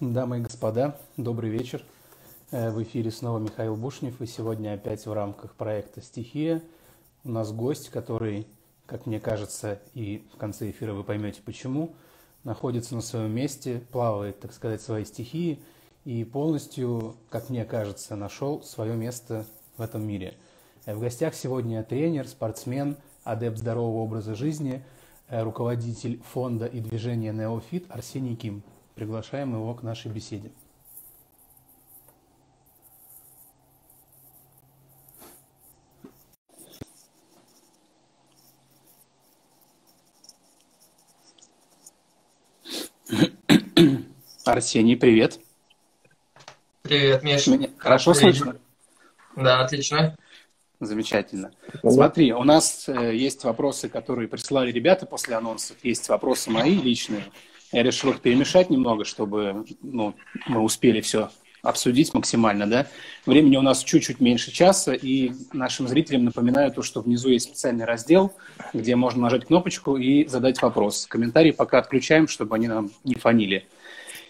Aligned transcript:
Дамы 0.00 0.36
и 0.36 0.40
господа, 0.42 0.98
добрый 1.16 1.48
вечер. 1.48 1.82
Э, 2.50 2.70
в 2.70 2.82
эфире 2.82 3.10
снова 3.10 3.38
Михаил 3.38 3.76
Бушнев, 3.76 4.20
и 4.20 4.26
сегодня 4.26 4.74
опять 4.74 5.06
в 5.06 5.12
рамках 5.14 5.54
проекта 5.54 6.02
«Стихия» 6.02 6.60
у 7.24 7.30
нас 7.30 7.50
гость, 7.50 7.88
который, 7.88 8.46
как 8.84 9.06
мне 9.06 9.18
кажется, 9.20 9.80
и 9.94 10.28
в 10.34 10.36
конце 10.36 10.68
эфира 10.68 10.92
вы 10.92 11.02
поймете 11.02 11.40
почему, 11.42 11.94
находится 12.44 12.94
на 12.94 13.00
своем 13.00 13.30
месте, 13.30 13.80
плавает, 13.90 14.38
так 14.38 14.52
сказать, 14.52 14.82
своей 14.82 15.06
стихии 15.06 15.62
и 16.04 16.24
полностью, 16.24 17.16
как 17.30 17.48
мне 17.48 17.64
кажется, 17.64 18.16
нашел 18.16 18.62
свое 18.62 18.94
место 18.94 19.46
в 19.78 19.80
этом 19.80 20.06
мире. 20.06 20.34
Э, 20.84 20.94
в 20.94 21.00
гостях 21.00 21.34
сегодня 21.34 21.82
тренер, 21.82 22.28
спортсмен, 22.28 22.98
адепт 23.24 23.56
здорового 23.56 24.02
образа 24.02 24.34
жизни, 24.34 24.84
э, 25.28 25.42
руководитель 25.42 26.20
фонда 26.20 26.66
и 26.66 26.80
движения 26.80 27.32
«Неофит» 27.32 27.86
Арсений 27.88 28.36
Ким– 28.36 28.62
Приглашаем 28.96 29.52
его 29.52 29.74
к 29.74 29.82
нашей 29.82 30.10
беседе. 30.10 30.50
Арсений, 44.46 44.96
привет. 44.96 45.40
Привет, 46.80 47.22
Миш. 47.22 47.46
Меня 47.48 47.68
хорошо 47.76 48.14
привет. 48.14 48.36
слышно? 48.36 48.56
Да, 49.36 49.60
отлично. 49.60 50.16
Замечательно. 50.80 51.50
Смотри, 51.82 52.32
у 52.32 52.44
нас 52.44 52.88
э, 52.88 53.14
есть 53.14 53.44
вопросы, 53.44 53.90
которые 53.90 54.26
прислали 54.26 54.72
ребята 54.72 55.04
после 55.04 55.36
анонсов, 55.36 55.76
есть 55.82 56.08
вопросы 56.08 56.50
мои 56.50 56.80
личные. 56.80 57.24
Я 57.72 57.82
решил 57.82 58.10
их 58.10 58.20
перемешать 58.20 58.70
немного, 58.70 59.04
чтобы 59.04 59.64
ну, 59.82 60.14
мы 60.46 60.60
успели 60.60 61.00
все 61.00 61.30
обсудить 61.62 62.14
максимально, 62.14 62.66
да. 62.66 62.86
Времени 63.24 63.56
у 63.56 63.62
нас 63.62 63.82
чуть-чуть 63.82 64.20
меньше 64.20 64.52
часа, 64.52 64.94
и 64.94 65.32
нашим 65.52 65.88
зрителям 65.88 66.24
напоминаю 66.24 66.70
то, 66.70 66.82
что 66.82 67.00
внизу 67.00 67.28
есть 67.28 67.46
специальный 67.46 67.84
раздел, 67.84 68.32
где 68.72 68.94
можно 68.94 69.22
нажать 69.22 69.46
кнопочку 69.46 69.96
и 69.96 70.26
задать 70.26 70.60
вопрос. 70.62 71.06
Комментарии 71.06 71.50
пока 71.50 71.78
отключаем, 71.78 72.28
чтобы 72.28 72.54
они 72.54 72.68
нам 72.68 72.90
не 73.04 73.14
фанили. 73.16 73.66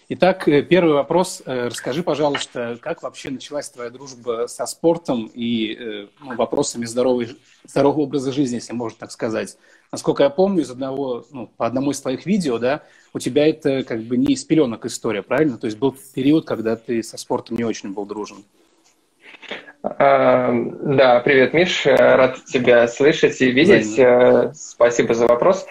Итак, 0.09 0.47
э, 0.47 0.61
первый 0.61 0.93
вопрос. 0.93 1.43
Э, 1.45 1.67
расскажи, 1.67 2.01
пожалуйста, 2.01 2.77
как 2.81 3.03
вообще 3.03 3.29
началась 3.29 3.69
твоя 3.69 3.89
дружба 3.89 4.45
со 4.47 4.65
спортом 4.65 5.29
и 5.33 5.75
э, 5.77 6.07
ну, 6.21 6.35
вопросами 6.35 6.85
здоровой, 6.85 7.37
здорового 7.65 8.03
образа 8.03 8.31
жизни, 8.31 8.55
если 8.55 8.71
можно 8.71 8.97
так 8.99 9.11
сказать? 9.11 9.57
Насколько 9.91 10.23
я 10.23 10.29
помню, 10.29 10.63
из 10.63 10.69
одного, 10.69 11.25
ну, 11.31 11.47
по 11.47 11.65
одному 11.65 11.91
из 11.91 12.01
твоих 12.01 12.25
видео, 12.25 12.57
да, 12.57 12.83
у 13.13 13.19
тебя 13.19 13.47
это 13.47 13.83
как 13.83 14.01
бы 14.01 14.17
не 14.17 14.33
из 14.33 14.43
пеленок 14.43 14.85
история, 14.85 15.23
правильно? 15.23 15.57
То 15.57 15.65
есть 15.65 15.77
был 15.77 15.95
период, 16.13 16.45
когда 16.45 16.75
ты 16.75 17.01
со 17.03 17.17
спортом 17.17 17.57
не 17.57 17.63
очень 17.63 17.93
был 17.93 18.05
дружен. 18.05 18.43
А, 19.83 20.51
да, 20.51 21.19
привет, 21.21 21.53
Миш. 21.53 21.85
Рад 21.85 22.43
тебя 22.45 22.87
слышать 22.87 23.39
и 23.41 23.51
видеть. 23.51 23.85
Взаимно. 23.85 24.53
Спасибо 24.53 25.13
за 25.13 25.27
вопрос. 25.27 25.65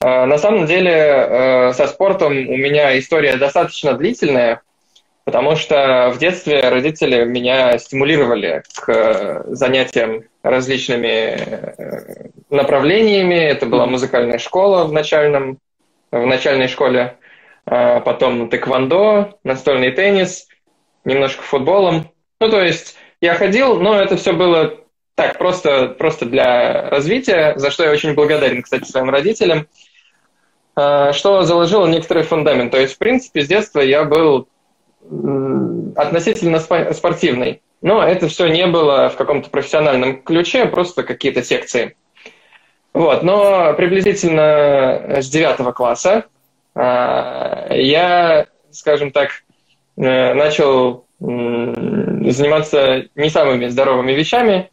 А, 0.00 0.26
на 0.26 0.38
самом 0.38 0.66
деле, 0.66 0.92
э, 0.92 1.72
со 1.72 1.88
спортом 1.88 2.32
у 2.32 2.56
меня 2.56 2.96
история 2.98 3.36
достаточно 3.36 3.94
длительная, 3.94 4.62
потому 5.24 5.56
что 5.56 6.12
в 6.14 6.18
детстве 6.18 6.60
родители 6.68 7.24
меня 7.24 7.76
стимулировали 7.78 8.62
к 8.76 9.44
занятиям 9.48 10.24
различными 10.42 11.06
э, 11.06 12.30
направлениями. 12.48 13.34
Это 13.34 13.66
была 13.66 13.86
музыкальная 13.86 14.38
школа 14.38 14.84
в, 14.84 14.92
начальном, 14.92 15.58
в 16.10 16.26
начальной 16.26 16.68
школе, 16.68 17.18
а, 17.66 18.00
потом 18.00 18.48
тэквондо, 18.48 19.38
настольный 19.44 19.92
теннис, 19.92 20.48
немножко 21.04 21.42
футболом. 21.42 22.10
Ну, 22.40 22.48
то 22.48 22.60
есть 22.60 22.96
я 23.20 23.34
ходил, 23.34 23.78
но 23.80 24.00
это 24.00 24.16
все 24.16 24.32
было 24.32 24.80
так, 25.14 25.36
просто, 25.36 25.88
просто 25.88 26.24
для 26.24 26.88
развития, 26.88 27.54
за 27.56 27.70
что 27.70 27.84
я 27.84 27.90
очень 27.90 28.14
благодарен, 28.14 28.62
кстати, 28.62 28.84
своим 28.84 29.10
родителям, 29.10 29.68
а, 30.74 31.12
что 31.12 31.42
заложило 31.42 31.86
некоторый 31.86 32.22
фундамент. 32.22 32.70
То 32.70 32.78
есть, 32.78 32.94
в 32.94 32.98
принципе, 32.98 33.42
с 33.42 33.48
детства 33.48 33.80
я 33.80 34.04
был 34.04 34.48
относительно 35.96 36.60
спортивный. 36.60 37.62
Но 37.82 38.02
это 38.02 38.28
все 38.28 38.48
не 38.48 38.66
было 38.66 39.08
в 39.08 39.16
каком-то 39.16 39.48
профессиональном 39.50 40.22
ключе, 40.22 40.66
просто 40.66 41.02
какие-то 41.02 41.42
секции. 41.42 41.96
Вот, 42.92 43.22
но 43.22 43.72
приблизительно 43.74 45.20
с 45.20 45.28
девятого 45.28 45.72
класса 45.72 46.24
а, 46.74 47.68
я, 47.72 48.46
скажем 48.70 49.12
так, 49.12 49.30
э, 49.96 50.34
начал 50.34 51.06
заниматься 51.20 53.08
не 53.14 53.28
самыми 53.28 53.66
здоровыми 53.66 54.12
вещами. 54.12 54.70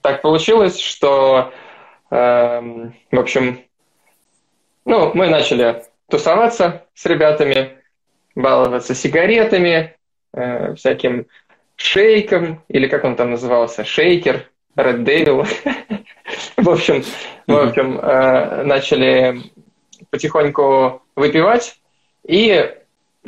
Так 0.00 0.22
получилось, 0.22 0.78
что, 0.78 1.52
э, 2.10 2.60
в 3.10 3.18
общем, 3.18 3.58
ну, 4.84 5.10
мы 5.14 5.28
начали 5.28 5.82
тусоваться 6.08 6.86
с 6.94 7.04
ребятами, 7.04 7.78
баловаться 8.36 8.94
сигаретами, 8.94 9.96
э, 10.32 10.74
всяким 10.74 11.26
шейком, 11.78 12.62
или 12.68 12.86
как 12.88 13.04
он 13.04 13.16
там 13.16 13.30
назывался, 13.30 13.84
шейкер, 13.84 14.50
Red 14.76 15.04
Devil. 15.04 15.46
в 16.56 16.68
общем, 16.68 17.02
в 17.46 17.56
общем, 17.56 17.98
э, 17.98 18.62
начали 18.64 19.40
потихоньку 20.10 21.02
выпивать, 21.16 21.80
и 22.26 22.74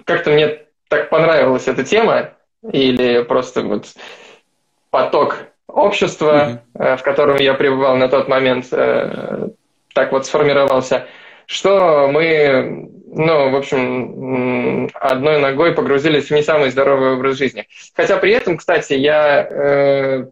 как-то 0.04 0.30
мне 0.30 0.62
так 0.88 1.08
понравилась 1.08 1.68
эта 1.68 1.84
тема, 1.84 2.34
или 2.70 3.22
просто 3.22 3.62
вот 3.62 3.86
поток 4.90 5.44
общества, 5.66 6.62
mm-hmm. 6.74 6.96
в 6.96 7.02
котором 7.02 7.36
я 7.36 7.54
пребывал 7.54 7.96
на 7.96 8.08
тот 8.08 8.28
момент, 8.28 8.66
э, 8.72 9.48
так 9.94 10.12
вот 10.12 10.26
сформировался, 10.26 11.06
что 11.46 12.08
мы, 12.08 12.90
ну, 13.12 13.50
в 13.50 13.56
общем, 13.56 14.88
одной 14.94 15.40
ногой 15.40 15.74
погрузились 15.74 16.26
в 16.26 16.30
не 16.30 16.42
самый 16.42 16.70
здоровый 16.70 17.14
образ 17.14 17.36
жизни. 17.36 17.66
Хотя 17.94 18.16
при 18.18 18.32
этом, 18.32 18.56
кстати, 18.56 18.92
я 18.92 19.46
э, 19.50 20.24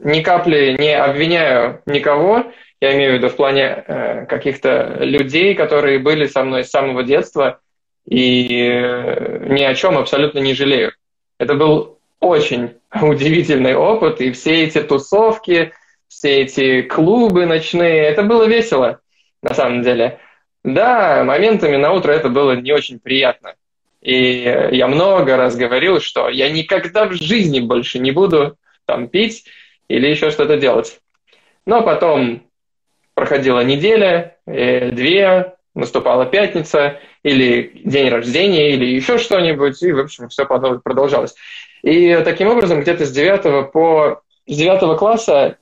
ни 0.00 0.20
капли 0.22 0.76
не 0.78 0.96
обвиняю 0.96 1.80
никого, 1.86 2.52
я 2.80 2.94
имею 2.94 3.12
в 3.12 3.14
виду 3.18 3.28
в 3.28 3.36
плане 3.36 3.84
э, 3.86 4.26
каких-то 4.26 4.96
людей, 4.98 5.54
которые 5.54 6.00
были 6.00 6.26
со 6.26 6.42
мной 6.42 6.64
с 6.64 6.70
самого 6.70 7.04
детства, 7.04 7.60
и 8.04 8.68
э, 8.68 9.46
ни 9.48 9.62
о 9.62 9.74
чем 9.74 9.96
абсолютно 9.96 10.40
не 10.40 10.54
жалею. 10.54 10.92
Это 11.38 11.54
был 11.54 11.98
очень 12.18 12.74
удивительный 13.00 13.76
опыт, 13.76 14.20
и 14.20 14.32
все 14.32 14.64
эти 14.64 14.80
тусовки, 14.80 15.72
все 16.08 16.40
эти 16.42 16.82
клубы 16.82 17.46
ночные, 17.46 18.02
это 18.02 18.24
было 18.24 18.44
весело, 18.44 18.98
на 19.40 19.54
самом 19.54 19.82
деле. 19.82 20.18
Да, 20.64 21.24
моментами 21.24 21.76
на 21.76 21.92
утро 21.92 22.12
это 22.12 22.28
было 22.28 22.52
не 22.52 22.72
очень 22.72 22.98
приятно. 22.98 23.54
И 24.00 24.42
я 24.72 24.86
много 24.86 25.36
раз 25.36 25.56
говорил, 25.56 26.00
что 26.00 26.28
я 26.28 26.50
никогда 26.50 27.06
в 27.06 27.14
жизни 27.14 27.60
больше 27.60 27.98
не 27.98 28.12
буду 28.12 28.56
там 28.84 29.08
пить 29.08 29.44
или 29.88 30.06
еще 30.06 30.30
что-то 30.30 30.56
делать. 30.56 31.00
Но 31.66 31.82
потом 31.82 32.42
проходила 33.14 33.60
неделя, 33.64 34.36
э, 34.46 34.90
две, 34.90 35.54
наступала 35.74 36.26
пятница, 36.26 37.00
или 37.22 37.80
день 37.84 38.08
рождения, 38.08 38.70
или 38.70 38.86
еще 38.86 39.18
что-нибудь, 39.18 39.82
и, 39.82 39.92
в 39.92 39.98
общем, 39.98 40.28
все 40.28 40.46
продолжалось. 40.46 41.34
И 41.82 42.20
таким 42.24 42.48
образом, 42.48 42.80
где-то 42.80 43.04
с 43.04 43.10
9 43.10 43.72
по 43.72 44.22
с 44.46 44.56
9 44.56 44.98
класса, 44.98 45.58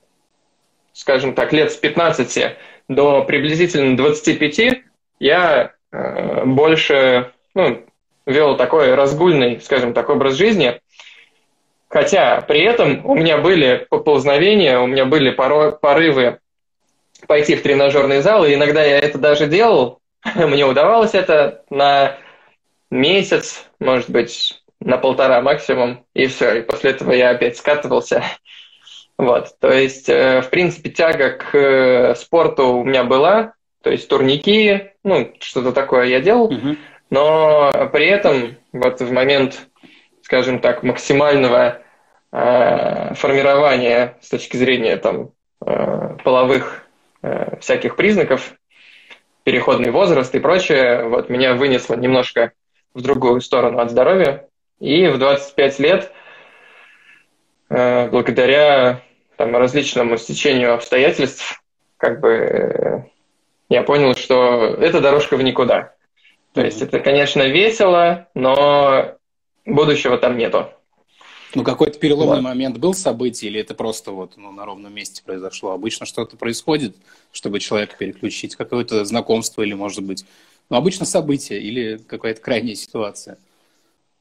скажем 0.93 1.35
так, 1.35 1.53
лет 1.53 1.73
с 1.73 1.77
15 1.77 2.57
до 2.89 3.25
приблизительно 3.25 3.97
25, 3.97 4.83
я 5.19 5.73
э, 5.93 6.45
больше 6.45 7.33
ну, 7.55 7.85
вел 8.27 8.57
такой 8.57 8.95
разгульный, 8.95 9.61
скажем 9.61 9.93
так, 9.95 10.09
образ 10.09 10.35
жизни. 10.35 10.81
Хотя 11.89 12.41
при 12.41 12.63
этом 12.63 13.05
у 13.07 13.15
меня 13.15 13.39
были 13.39 13.87
поползновения, 13.89 14.79
у 14.79 14.87
меня 14.87 15.05
были 15.05 15.31
порывы 15.31 16.41
пойти 17.27 17.55
в 17.55 17.63
тренажерный 17.63 18.21
зал, 18.21 18.45
и 18.45 18.55
иногда 18.55 18.83
я 18.83 18.99
это 18.99 19.19
даже 19.19 19.47
делал, 19.47 20.01
Мне 20.35 20.67
удавалось 20.67 21.15
это 21.15 21.63
на 21.71 22.17
месяц, 22.91 23.67
может 23.79 24.11
быть, 24.11 24.63
на 24.81 24.99
полтора 24.99 25.41
максимум, 25.41 26.05
и 26.15 26.27
все. 26.27 26.59
И 26.59 26.63
после 26.63 26.91
этого 26.91 27.13
я 27.13 27.31
опять 27.31 27.57
скатывался. 27.57 28.23
Вот, 29.19 29.59
то 29.61 29.73
есть, 29.73 30.11
э, 30.11 30.43
в 30.43 30.51
принципе, 30.51 30.91
тяга 30.91 31.31
к 31.31 31.57
э, 31.57 32.15
спорту 32.17 32.75
у 32.75 32.85
меня 32.85 33.03
была, 33.03 33.55
то 33.87 33.93
есть 33.93 34.09
турники, 34.09 34.91
ну, 35.05 35.33
что-то 35.39 35.71
такое 35.71 36.07
я 36.07 36.21
делал, 36.21 36.47
угу. 36.47 36.75
но 37.09 37.71
при 37.93 38.09
этом 38.09 38.57
вот 38.73 39.01
в 39.01 39.13
момент, 39.13 39.69
скажем 40.23 40.59
так, 40.59 40.83
максимального 40.83 41.83
э, 42.33 43.15
формирования 43.15 44.17
с 44.21 44.29
точки 44.31 44.57
зрения 44.57 44.97
там 44.97 45.31
э, 45.65 46.17
половых 46.25 46.85
э, 47.23 47.61
всяких 47.61 47.95
признаков, 47.95 48.55
переходный 49.45 49.93
возраст 49.93 50.35
и 50.35 50.41
прочее, 50.41 51.05
вот 51.05 51.29
меня 51.29 51.55
вынесло 51.55 51.95
немножко 51.95 52.51
в 52.93 53.03
другую 53.03 53.41
сторону 53.41 53.79
от 53.79 53.93
здоровья. 53.93 54.49
И 54.81 55.07
в 55.07 55.17
25 55.19 55.79
лет, 55.79 56.13
э, 57.69 58.09
благодаря 58.09 59.03
там, 59.37 59.55
различному 59.55 60.17
стечению 60.17 60.75
обстоятельств, 60.75 61.63
как 61.99 62.19
бы 62.19 63.07
я 63.69 63.83
понял, 63.83 64.15
что 64.15 64.77
это 64.79 65.01
дорожка 65.01 65.37
в 65.37 65.43
никуда. 65.43 65.95
То 66.53 66.65
есть 66.65 66.81
это, 66.81 67.01
конечно, 67.01 67.43
весело, 67.43 68.29
но 68.35 69.17
будущего 69.65 70.17
там 70.19 70.39
нету. 70.39 70.71
Ну, 71.55 71.63
какой-то 71.63 71.99
переломный 71.99 72.37
вот. 72.37 72.43
момент 72.43 72.77
был 72.79 72.93
событие, 72.93 73.51
или 73.51 73.61
это 73.61 73.75
просто 73.75 74.11
вот 74.11 74.37
ну, 74.37 74.53
на 74.53 74.65
ровном 74.65 74.95
месте 74.95 75.23
произошло? 75.25 75.73
Обычно 75.73 76.05
что-то 76.05 76.37
происходит, 76.37 76.97
чтобы 77.33 77.61
человека 77.61 77.97
переключить, 77.99 78.57
какое-то 78.57 79.05
знакомство 79.05 79.63
или, 79.63 79.73
может 79.73 80.03
быть, 80.03 80.27
ну, 80.69 80.77
обычно 80.77 81.07
событие 81.07 81.61
или 81.61 81.97
какая-то 81.97 82.41
крайняя 82.41 82.75
ситуация. 82.75 83.39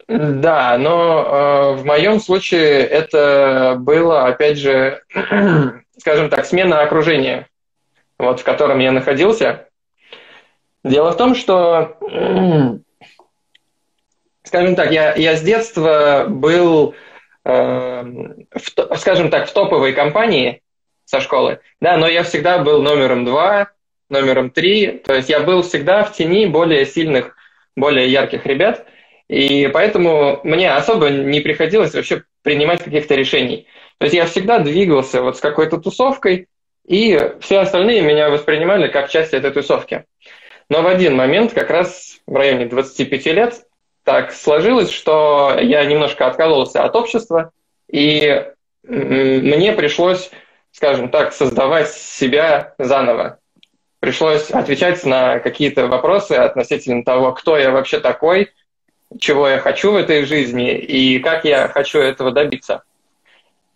Да, 0.08 0.78
но 0.78 1.74
э, 1.76 1.82
в 1.82 1.86
моем 1.86 2.20
случае 2.20 2.86
это 2.86 3.76
было, 3.80 4.28
опять 4.28 4.58
же, 4.58 5.02
скажем 5.98 6.30
так, 6.30 6.46
смена 6.46 6.82
окружения, 6.82 7.50
вот, 8.18 8.40
в 8.40 8.44
котором 8.44 8.80
я 8.80 8.92
находился. 8.92 9.68
Дело 10.84 11.12
в 11.12 11.18
том, 11.18 11.36
что, 11.36 11.98
скажем 14.44 14.76
так, 14.76 14.92
я, 14.92 15.16
я 15.16 15.36
с 15.36 15.42
детства 15.42 16.26
был, 16.28 16.96
э, 17.44 18.04
в, 18.04 18.98
скажем 18.98 19.30
так, 19.30 19.48
в 19.48 19.54
топовой 19.54 19.94
компании 19.94 20.62
со 21.06 21.22
школы, 21.22 21.60
да, 21.82 21.98
но 21.98 22.08
я 22.08 22.24
всегда 22.24 22.60
был 22.60 22.82
номером 22.82 23.26
два, 23.26 23.72
номером 24.10 24.50
три, 24.50 25.00
то 25.00 25.14
есть 25.14 25.30
я 25.30 25.40
был 25.40 25.64
всегда 25.64 26.04
в 26.04 26.14
тени 26.14 26.46
более 26.46 26.86
сильных, 26.86 27.36
более 27.76 28.12
ярких 28.12 28.46
ребят– 28.46 28.86
и 29.28 29.68
поэтому 29.74 30.40
мне 30.44 30.72
особо 30.72 31.10
не 31.10 31.40
приходилось 31.40 31.94
вообще 31.94 32.24
принимать 32.44 32.84
каких-то 32.84 33.16
решений. 33.16 33.68
То 33.98 34.06
есть 34.06 34.16
я 34.16 34.26
всегда 34.26 34.60
двигался 34.60 35.22
вот 35.22 35.38
с 35.38 35.40
какой-то 35.40 35.78
тусовкой, 35.78 36.48
и 36.88 37.34
все 37.40 37.60
остальные 37.60 38.02
меня 38.02 38.30
воспринимали 38.30 38.88
как 38.88 39.10
часть 39.10 39.34
этой 39.34 39.52
тусовки. 39.52 40.06
Но 40.70 40.82
в 40.82 40.88
один 40.88 41.16
момент, 41.16 41.54
как 41.54 41.70
раз 41.70 42.18
в 42.26 42.36
районе 42.36 42.66
25 42.66 43.26
лет, 43.28 43.66
так 44.04 44.32
сложилось, 44.32 44.92
что 44.92 45.58
я 45.60 45.84
немножко 45.86 46.28
откололся 46.28 46.84
от 46.84 46.96
общества, 46.96 47.52
и 47.90 48.46
мне 48.84 49.74
пришлось, 49.74 50.30
скажем 50.72 51.10
так, 51.10 51.34
создавать 51.34 51.90
себя 51.90 52.74
заново. 52.78 53.40
Пришлось 54.00 54.52
отвечать 54.52 55.04
на 55.06 55.40
какие-то 55.40 55.88
вопросы 55.88 56.34
относительно 56.34 57.04
того, 57.04 57.34
кто 57.34 57.58
я 57.58 57.72
вообще 57.72 58.00
такой– 58.00 58.52
чего 59.20 59.48
я 59.48 59.60
хочу 59.60 59.92
в 59.92 59.96
этой 59.96 60.26
жизни 60.26 60.78
и 60.78 61.20
как 61.20 61.46
я 61.46 61.68
хочу 61.68 62.00
этого 62.00 62.32
добиться. 62.32 62.84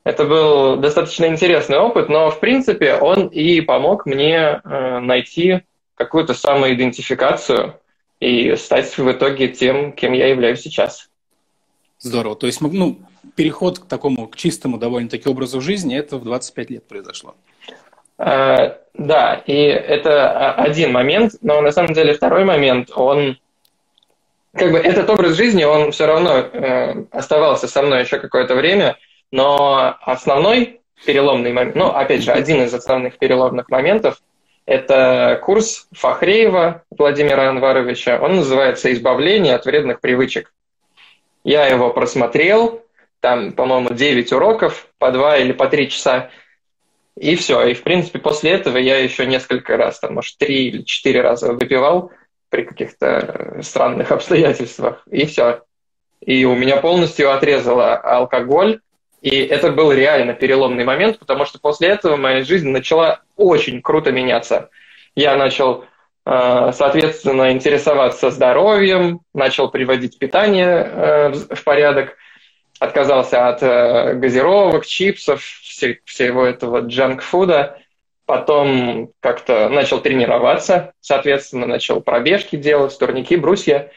Это 0.09 0.25
был 0.25 0.77
достаточно 0.77 1.25
интересный 1.25 1.77
опыт, 1.77 2.09
но 2.09 2.31
в 2.31 2.39
принципе 2.39 2.95
он 2.95 3.27
и 3.27 3.61
помог 3.61 4.07
мне 4.07 4.59
э, 4.63 4.99
найти 4.99 5.61
какую-то 5.93 6.33
самоидентификацию 6.33 7.75
и 8.19 8.55
стать 8.55 8.97
в 8.97 9.11
итоге 9.11 9.49
тем, 9.49 9.91
кем 9.91 10.13
я 10.13 10.29
являюсь 10.29 10.61
сейчас. 10.61 11.09
Здорово. 11.99 12.35
То 12.35 12.47
есть, 12.47 12.59
ну, 12.59 12.97
переход 13.35 13.77
к 13.77 13.85
такому, 13.85 14.27
к 14.27 14.35
чистому 14.35 14.79
довольно-таки 14.79 15.29
образу 15.29 15.61
жизни, 15.61 15.95
это 15.95 16.17
в 16.17 16.23
25 16.23 16.69
лет 16.71 16.87
произошло. 16.87 17.35
Э, 18.17 18.77
да, 18.95 19.43
и 19.45 19.53
это 19.53 20.53
один 20.53 20.91
момент, 20.91 21.33
но 21.43 21.61
на 21.61 21.71
самом 21.71 21.93
деле 21.93 22.15
второй 22.15 22.45
момент, 22.45 22.89
он 22.95 23.37
как 24.55 24.71
бы 24.71 24.79
этот 24.79 25.07
образ 25.07 25.35
жизни, 25.35 25.65
он 25.65 25.91
все 25.91 26.07
равно 26.07 26.31
э, 26.31 27.05
оставался 27.11 27.67
со 27.67 27.83
мной 27.83 28.01
еще 28.01 28.17
какое-то 28.17 28.55
время, 28.55 28.97
но 29.31 29.97
основной 30.01 30.81
переломный 31.05 31.53
момент, 31.53 31.75
ну, 31.75 31.87
опять 31.87 32.23
же, 32.23 32.31
один 32.31 32.61
из 32.63 32.73
основных 32.73 33.17
переломных 33.17 33.69
моментов, 33.69 34.21
это 34.65 35.39
курс 35.43 35.87
Фахреева 35.93 36.83
Владимира 36.91 37.49
Анваровича. 37.49 38.19
Он 38.21 38.35
называется 38.35 38.91
«Избавление 38.93 39.55
от 39.55 39.65
вредных 39.65 39.99
привычек». 39.99 40.53
Я 41.43 41.65
его 41.65 41.89
просмотрел, 41.91 42.83
там, 43.19 43.53
по-моему, 43.53 43.89
9 43.93 44.31
уроков, 44.33 44.87
по 44.99 45.11
2 45.11 45.37
или 45.37 45.53
по 45.53 45.67
3 45.67 45.89
часа, 45.89 46.29
и 47.17 47.35
все. 47.35 47.65
И, 47.67 47.73
в 47.73 47.83
принципе, 47.83 48.19
после 48.19 48.51
этого 48.51 48.77
я 48.77 48.97
еще 48.99 49.25
несколько 49.25 49.75
раз, 49.77 49.99
там, 49.99 50.15
может, 50.15 50.37
3 50.37 50.67
или 50.67 50.81
4 50.83 51.21
раза 51.21 51.53
выпивал, 51.53 52.11
при 52.49 52.63
каких-то 52.63 53.59
странных 53.61 54.11
обстоятельствах, 54.11 55.03
и 55.09 55.25
все. 55.25 55.63
И 56.19 56.45
у 56.45 56.55
меня 56.55 56.77
полностью 56.77 57.31
отрезало 57.31 57.95
алкоголь, 57.95 58.81
и 59.21 59.41
это 59.41 59.71
был 59.71 59.91
реально 59.91 60.33
переломный 60.33 60.85
момент, 60.85 61.19
потому 61.19 61.45
что 61.45 61.59
после 61.59 61.89
этого 61.89 62.15
моя 62.15 62.43
жизнь 62.43 62.69
начала 62.69 63.21
очень 63.35 63.81
круто 63.81 64.11
меняться. 64.11 64.69
Я 65.15 65.35
начал, 65.35 65.85
э, 66.25 66.71
соответственно, 66.73 67.51
интересоваться 67.51 68.31
здоровьем, 68.31 69.21
начал 69.33 69.69
приводить 69.69 70.17
питание 70.19 70.67
э, 70.67 71.33
в 71.55 71.63
порядок, 71.63 72.17
отказался 72.79 73.49
от 73.49 73.61
э, 73.61 74.13
газировок, 74.13 74.85
чипсов, 74.85 75.41
всего 75.43 76.45
этого 76.45 76.79
джанк-фуда– 76.79 77.77
потом 78.29 79.09
как-то 79.21 79.69
начал 79.69 80.01
тренироваться, 80.01 80.93
соответственно, 81.01 81.65
начал 81.65 81.99
пробежки 81.99 82.57
делать, 82.57 82.95
турники, 82.95 83.35
брусья. 83.35 83.89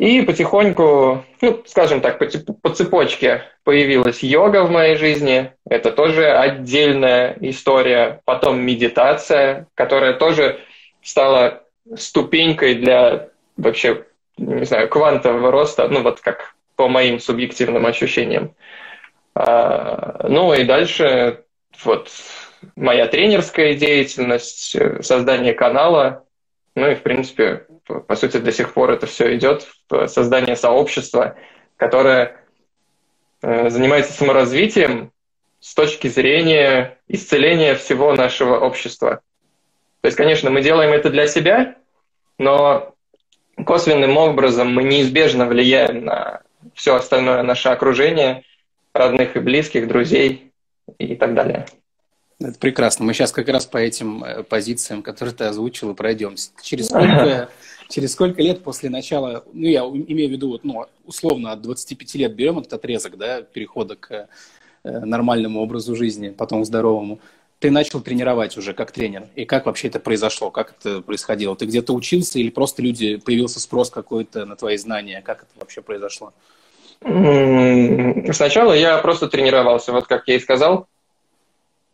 И 0.00 0.22
потихоньку, 0.22 1.26
ну, 1.42 1.62
скажем 1.66 2.00
так, 2.00 2.18
по, 2.18 2.70
цепочке 2.70 3.42
появилась 3.64 4.22
йога 4.22 4.64
в 4.64 4.70
моей 4.70 4.96
жизни. 4.96 5.52
Это 5.68 5.92
тоже 5.92 6.32
отдельная 6.32 7.36
история. 7.42 8.22
Потом 8.24 8.62
медитация, 8.62 9.66
которая 9.74 10.14
тоже 10.14 10.58
стала 11.02 11.64
ступенькой 11.94 12.76
для 12.76 13.28
вообще, 13.58 14.06
не 14.38 14.64
знаю, 14.64 14.88
квантового 14.88 15.50
роста, 15.50 15.86
ну 15.86 16.00
вот 16.00 16.20
как 16.20 16.54
по 16.76 16.88
моим 16.88 17.20
субъективным 17.20 17.84
ощущениям. 17.84 18.54
А, 19.34 20.24
ну 20.26 20.54
и 20.54 20.64
дальше 20.64 21.44
вот 21.84 22.10
моя 22.74 23.06
тренерская 23.06 23.74
деятельность, 23.74 24.74
э, 24.76 25.02
создание 25.02 25.52
канала, 25.52 26.24
ну 26.74 26.90
и, 26.90 26.94
в 26.94 27.02
принципе, 27.02 27.66
по 28.06 28.16
сути, 28.16 28.38
до 28.38 28.52
сих 28.52 28.72
пор 28.72 28.90
это 28.92 29.06
все 29.06 29.34
идет 29.36 29.66
в 29.88 30.06
создание 30.06 30.56
сообщества, 30.56 31.36
которое 31.76 32.36
э, 33.42 33.70
занимается 33.70 34.12
саморазвитием 34.12 35.12
с 35.60 35.74
точки 35.74 36.08
зрения 36.08 36.98
исцеления 37.08 37.74
всего 37.74 38.14
нашего 38.14 38.58
общества. 38.58 39.20
То 40.00 40.06
есть, 40.06 40.16
конечно, 40.16 40.50
мы 40.50 40.62
делаем 40.62 40.92
это 40.92 41.10
для 41.10 41.26
себя, 41.26 41.76
но 42.38 42.94
косвенным 43.66 44.16
образом 44.16 44.72
мы 44.72 44.82
неизбежно 44.84 45.46
влияем 45.46 46.04
на 46.04 46.42
все 46.74 46.94
остальное 46.94 47.42
наше 47.42 47.68
окружение, 47.68 48.44
родных 48.94 49.36
и 49.36 49.40
близких, 49.40 49.88
друзей 49.88 50.52
и 50.98 51.14
так 51.16 51.34
далее. 51.34 51.66
Это 52.40 52.58
прекрасно. 52.58 53.04
Мы 53.04 53.12
сейчас 53.12 53.32
как 53.32 53.48
раз 53.48 53.66
по 53.66 53.76
этим 53.76 54.24
э, 54.24 54.42
позициям, 54.42 55.02
которые 55.02 55.34
ты 55.34 55.44
озвучил, 55.44 55.90
и 55.90 55.94
пройдемся. 55.94 56.50
Через 56.62 56.86
сколько, 56.88 57.50
через 57.90 58.12
сколько 58.12 58.40
лет 58.40 58.62
после 58.62 58.88
начала, 58.88 59.44
ну, 59.52 59.66
я 59.66 59.80
имею 59.80 60.28
в 60.28 60.32
виду, 60.32 60.48
вот, 60.48 60.64
ну, 60.64 60.86
условно, 61.04 61.52
от 61.52 61.60
25 61.60 62.14
лет 62.14 62.34
берем 62.34 62.58
этот 62.58 62.74
отрезок, 62.74 63.18
да, 63.18 63.42
перехода 63.42 63.96
к 63.96 64.28
э, 64.84 64.98
нормальному 65.00 65.60
образу 65.60 65.94
жизни, 65.94 66.30
потом 66.30 66.64
здоровому, 66.64 67.18
ты 67.58 67.70
начал 67.70 68.00
тренировать 68.00 68.56
уже 68.56 68.72
как 68.72 68.90
тренер. 68.90 69.24
И 69.34 69.44
как 69.44 69.66
вообще 69.66 69.88
это 69.88 70.00
произошло? 70.00 70.50
Как 70.50 70.74
это 70.78 71.02
происходило? 71.02 71.54
Ты 71.54 71.66
где-то 71.66 71.92
учился 71.92 72.38
или 72.38 72.48
просто 72.48 72.80
люди, 72.80 73.16
появился 73.16 73.60
спрос 73.60 73.90
какой-то 73.90 74.46
на 74.46 74.56
твои 74.56 74.78
знания? 74.78 75.20
Как 75.20 75.42
это 75.42 75.50
вообще 75.56 75.82
произошло? 75.82 76.32
Сначала 77.02 78.72
я 78.72 78.96
просто 78.98 79.28
тренировался, 79.28 79.92
вот 79.92 80.06
как 80.06 80.26
я 80.28 80.36
и 80.36 80.40
сказал 80.40 80.88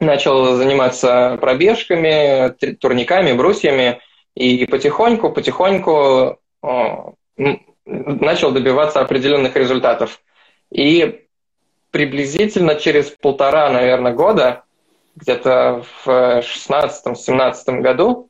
начал 0.01 0.57
заниматься 0.57 1.39
пробежками, 1.41 2.51
турниками, 2.75 3.33
брусьями, 3.33 4.01
и 4.37 4.67
потихоньку, 4.67 5.33
потихоньку 5.33 6.39
начал 7.87 8.53
добиваться 8.53 9.01
определенных 9.01 9.57
результатов. 9.57 10.21
И 10.71 11.27
приблизительно 11.91 12.75
через 12.75 13.11
полтора, 13.11 13.71
наверное, 13.71 14.13
года, 14.13 14.65
где-то 15.17 15.85
в 16.05 16.43
16-17 16.43 17.81
году, 17.81 18.29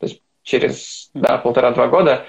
то 0.00 0.06
есть 0.06 0.22
через 0.42 1.10
да, 1.12 1.36
полтора-два 1.36 1.88
года, 1.88 2.24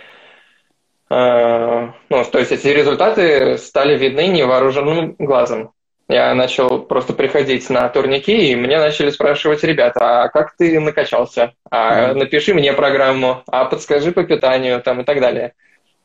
э, 1.10 1.92
ну, 2.10 2.26
то 2.26 2.40
есть 2.40 2.52
эти 2.52 2.68
результаты 2.68 3.58
стали 3.58 3.98
видны 3.98 4.28
невооруженным 4.28 5.16
глазом 5.18 5.72
я 6.10 6.34
начал 6.36 6.80
просто 6.80 7.14
приходить 7.14 7.70
на 7.70 7.88
турники, 7.90 8.52
и 8.52 8.56
мне 8.56 8.78
начали 8.78 9.10
спрашивать 9.10 9.64
ребята, 9.64 10.24
а 10.24 10.30
как 10.30 10.56
ты 10.58 10.80
накачался? 10.80 11.54
А 11.72 12.14
напиши 12.14 12.54
мне 12.54 12.74
программу, 12.74 13.44
а 13.48 13.66
подскажи 13.66 14.12
по 14.12 14.24
питанию 14.24 14.82
там 14.82 15.02
и 15.02 15.04
так 15.06 15.22
далее. 15.22 15.54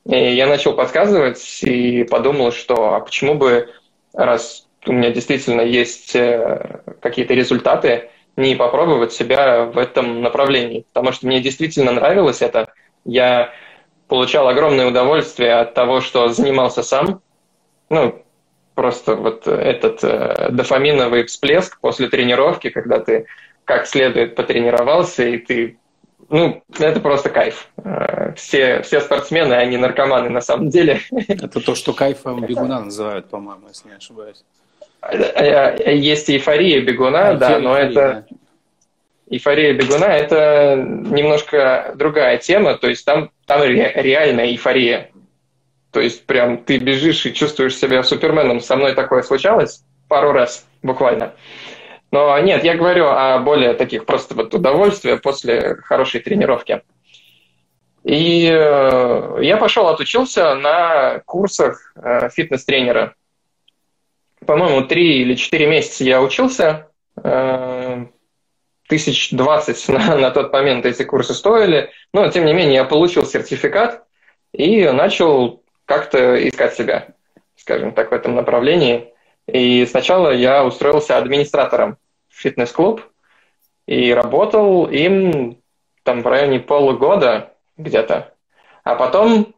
И 0.06 0.16
я 0.16 0.46
начал 0.46 0.74
подсказывать 0.74 1.60
и 1.62 2.04
подумал, 2.04 2.52
что 2.52 2.94
а 2.94 3.00
почему 3.00 3.34
бы, 3.34 3.68
раз 4.14 4.66
у 4.86 4.92
меня 4.92 5.10
действительно 5.10 5.60
есть 5.60 6.14
э, 6.14 6.80
какие-то 7.00 7.34
результаты, 7.34 8.10
не 8.36 8.54
попробовать 8.54 9.12
себя 9.12 9.64
в 9.64 9.76
этом 9.76 10.22
направлении. 10.22 10.86
Потому 10.92 11.12
что 11.12 11.26
мне 11.26 11.40
действительно 11.40 11.90
нравилось 11.92 12.40
это. 12.40 12.72
Я 13.04 13.52
получал 14.06 14.48
огромное 14.48 14.86
удовольствие 14.86 15.54
от 15.54 15.74
того, 15.74 16.00
что 16.00 16.28
занимался 16.28 16.82
сам. 16.82 17.20
Ну, 17.90 18.22
просто 18.78 19.16
вот 19.16 19.48
этот 19.48 20.04
э, 20.04 20.50
дофаминовый 20.52 21.24
всплеск 21.24 21.80
после 21.80 22.08
тренировки, 22.08 22.70
когда 22.70 23.00
ты 23.00 23.26
как 23.64 23.88
следует 23.88 24.36
потренировался, 24.36 25.24
и 25.24 25.38
ты 25.38 25.78
ну, 26.28 26.62
это 26.78 27.00
просто 27.00 27.28
кайф. 27.28 27.70
Э, 27.78 28.34
все, 28.36 28.82
все 28.82 29.00
спортсмены, 29.00 29.54
они 29.54 29.78
наркоманы 29.78 30.30
на 30.30 30.40
самом 30.40 30.68
деле. 30.68 31.00
Это 31.10 31.60
то, 31.60 31.74
что 31.74 31.92
кайфом 31.92 32.40
бегуна 32.46 32.84
называют, 32.84 33.28
по-моему, 33.28 33.66
если 33.66 33.88
не 33.88 33.96
ошибаюсь. 33.96 34.44
Э, 35.02 35.96
есть 35.96 36.30
эйфория 36.30 36.80
бегуна, 36.80 37.30
а, 37.30 37.34
да, 37.34 37.58
но 37.58 37.76
эйфория, 37.76 37.90
это... 37.90 38.26
Да. 38.30 38.36
Эйфория 39.28 39.74
бегуна– 39.74 40.04
это 40.06 40.76
немножко 40.76 41.94
другая 41.96 42.38
тема, 42.38 42.76
то 42.76 42.88
есть 42.88 43.04
там, 43.04 43.32
там 43.44 43.60
реальная 43.64 44.46
эйфория. 44.46 45.10
То 45.90 46.00
есть 46.00 46.26
прям 46.26 46.64
ты 46.64 46.78
бежишь 46.78 47.24
и 47.26 47.34
чувствуешь 47.34 47.76
себя 47.76 48.02
суперменом. 48.02 48.60
Со 48.60 48.76
мной 48.76 48.94
такое 48.94 49.22
случалось 49.22 49.82
пару 50.08 50.32
раз 50.32 50.66
буквально. 50.82 51.34
Но 52.10 52.38
нет, 52.38 52.64
я 52.64 52.74
говорю 52.74 53.06
о 53.06 53.38
более 53.38 53.74
таких 53.74 54.06
просто 54.06 54.34
вот 54.34 54.54
удовольствия 54.54 55.16
после 55.16 55.76
хорошей 55.76 56.20
тренировки. 56.20 56.82
И 58.04 58.48
э, 58.50 59.38
я 59.42 59.56
пошел, 59.58 59.88
отучился 59.88 60.54
на 60.54 61.20
курсах 61.26 61.92
э, 61.96 62.30
фитнес-тренера. 62.30 63.14
По-моему, 64.46 64.86
три 64.86 65.20
или 65.20 65.34
четыре 65.34 65.66
месяца 65.66 66.04
я 66.04 66.22
учился. 66.22 66.88
Э, 67.22 68.06
тысяч 68.88 69.30
двадцать 69.32 69.86
на, 69.88 70.16
на 70.16 70.30
тот 70.30 70.52
момент 70.52 70.86
эти 70.86 71.02
курсы 71.02 71.34
стоили. 71.34 71.90
Но, 72.14 72.28
тем 72.28 72.46
не 72.46 72.54
менее, 72.54 72.76
я 72.76 72.84
получил 72.84 73.26
сертификат 73.26 74.04
и 74.52 74.88
начал 74.88 75.62
как-то 75.88 76.46
искать 76.46 76.74
себя, 76.74 77.08
скажем 77.56 77.92
так, 77.92 78.10
в 78.10 78.14
этом 78.14 78.34
направлении. 78.34 79.14
И 79.46 79.86
сначала 79.86 80.30
я 80.30 80.64
устроился 80.64 81.16
администратором 81.16 81.96
в 82.28 82.38
фитнес-клуб 82.38 83.02
и 83.86 84.12
работал 84.12 84.84
им 84.84 85.56
там 86.02 86.20
в 86.20 86.26
районе 86.26 86.60
полугода 86.60 87.54
где-то. 87.78 88.34
А 88.84 88.96
потом 88.96 89.54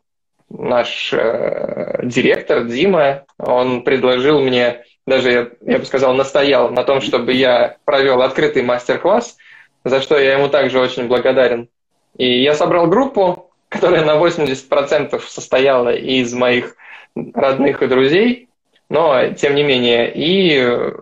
наш 0.48 1.12
э, 1.12 2.00
директор 2.04 2.64
Дима, 2.64 3.24
он 3.36 3.82
предложил 3.82 4.40
мне, 4.40 4.84
даже, 5.08 5.32
я, 5.32 5.50
я 5.62 5.78
бы 5.80 5.84
сказал, 5.84 6.14
настоял 6.14 6.70
на 6.70 6.84
том, 6.84 7.00
чтобы 7.00 7.32
я 7.32 7.76
провел 7.84 8.22
открытый 8.22 8.62
мастер-класс, 8.62 9.36
за 9.84 10.00
что 10.00 10.16
я 10.16 10.34
ему 10.34 10.48
также 10.48 10.78
очень 10.78 11.08
благодарен. 11.08 11.68
И 12.16 12.40
я 12.40 12.54
собрал 12.54 12.86
группу, 12.86 13.49
которая 13.70 14.04
на 14.04 14.16
80% 14.16 15.18
состояла 15.26 15.94
из 15.94 16.34
моих 16.34 16.76
родных 17.14 17.82
и 17.82 17.86
друзей, 17.86 18.48
но 18.90 19.30
тем 19.30 19.54
не 19.54 19.62
менее, 19.62 20.12
и 20.14 20.92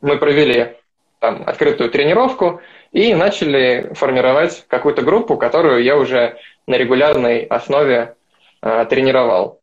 мы 0.00 0.16
провели 0.16 0.76
там, 1.18 1.42
открытую 1.46 1.90
тренировку 1.90 2.62
и 2.92 3.14
начали 3.14 3.90
формировать 3.94 4.64
какую-то 4.68 5.02
группу, 5.02 5.36
которую 5.36 5.82
я 5.82 5.96
уже 5.96 6.38
на 6.66 6.76
регулярной 6.76 7.44
основе 7.44 8.14
э, 8.62 8.86
тренировал. 8.88 9.60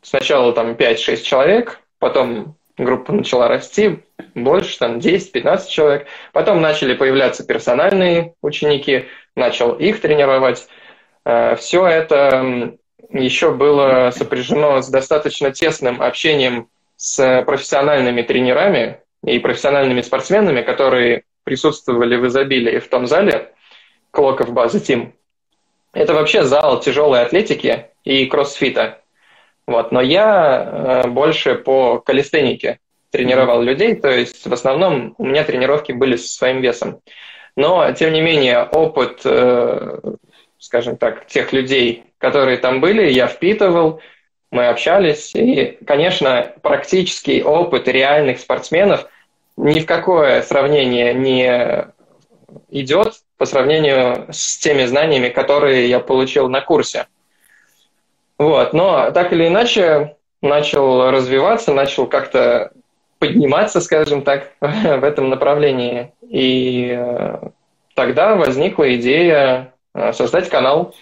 Сначала 0.00 0.52
там 0.52 0.72
5-6 0.72 1.22
человек, 1.22 1.80
потом 1.98 2.56
группа 2.78 3.12
начала 3.12 3.48
расти, 3.48 4.00
больше, 4.34 4.78
там 4.78 4.98
10-15 4.98 5.68
человек. 5.68 6.06
Потом 6.32 6.60
начали 6.60 6.94
появляться 6.94 7.44
персональные 7.44 8.34
ученики, 8.42 9.06
начал 9.36 9.72
их 9.72 10.00
тренировать. 10.00 10.68
Э, 11.24 11.56
Все 11.56 11.86
это 11.86 12.74
еще 13.10 13.52
было 13.52 14.10
сопряжено 14.10 14.80
с 14.80 14.88
достаточно 14.88 15.50
тесным 15.50 16.00
общением 16.00 16.68
с 16.96 17.42
профессиональными 17.44 18.22
тренерами 18.22 19.00
и 19.24 19.38
профессиональными 19.38 20.00
спортсменами, 20.00 20.62
которые 20.62 21.24
присутствовали 21.44 22.16
в 22.16 22.26
изобилии 22.26 22.78
в 22.78 22.88
том 22.88 23.06
зале, 23.06 23.52
Клоков 24.10 24.52
База 24.52 24.80
Тим. 24.80 25.14
Это 25.92 26.14
вообще 26.14 26.44
зал 26.44 26.80
тяжелой 26.80 27.22
атлетики 27.22 27.88
и 28.04 28.26
кроссфита. 28.26 29.00
Вот. 29.66 29.92
Но 29.92 30.00
я 30.00 31.02
э, 31.04 31.08
больше 31.08 31.54
по 31.54 31.98
калистенике 31.98 32.78
тренировал 33.10 33.62
людей, 33.62 33.94
то 33.94 34.08
есть 34.08 34.46
в 34.46 34.52
основном 34.52 35.14
у 35.18 35.24
меня 35.24 35.44
тренировки 35.44 35.92
были 35.92 36.16
со 36.16 36.28
своим 36.28 36.60
весом. 36.60 37.00
Но, 37.56 37.92
тем 37.92 38.12
не 38.12 38.22
менее, 38.22 38.62
опыт, 38.62 39.20
э, 39.24 39.98
скажем 40.62 40.96
так, 40.96 41.26
тех 41.26 41.52
людей, 41.52 42.04
которые 42.18 42.56
там 42.56 42.80
были, 42.80 43.10
я 43.10 43.26
впитывал, 43.26 44.00
мы 44.52 44.68
общались, 44.68 45.34
и, 45.34 45.76
конечно, 45.84 46.52
практический 46.62 47.42
опыт 47.42 47.88
реальных 47.88 48.38
спортсменов 48.38 49.08
ни 49.56 49.80
в 49.80 49.86
какое 49.86 50.40
сравнение 50.42 51.14
не 51.14 51.88
идет 52.70 53.14
по 53.38 53.44
сравнению 53.44 54.28
с 54.30 54.58
теми 54.58 54.84
знаниями, 54.84 55.30
которые 55.30 55.88
я 55.88 55.98
получил 55.98 56.48
на 56.48 56.60
курсе. 56.60 57.06
Вот. 58.38 58.72
Но 58.72 59.10
так 59.10 59.32
или 59.32 59.48
иначе 59.48 60.16
начал 60.42 61.10
развиваться, 61.10 61.72
начал 61.72 62.06
как-то 62.06 62.70
подниматься, 63.18 63.80
скажем 63.80 64.22
так, 64.22 64.52
в 64.60 65.02
этом 65.02 65.28
направлении. 65.28 66.12
И 66.22 66.94
э, 66.96 67.48
тогда 67.94 68.36
возникла 68.36 68.94
идея 68.94 69.71
создать 69.94 70.48
канал, 70.48 70.94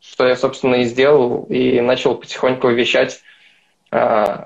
что 0.00 0.26
я, 0.26 0.36
собственно, 0.36 0.76
и 0.76 0.84
сделал, 0.84 1.44
и 1.44 1.80
начал 1.80 2.16
потихоньку 2.16 2.68
вещать 2.68 3.22
э, 3.90 4.44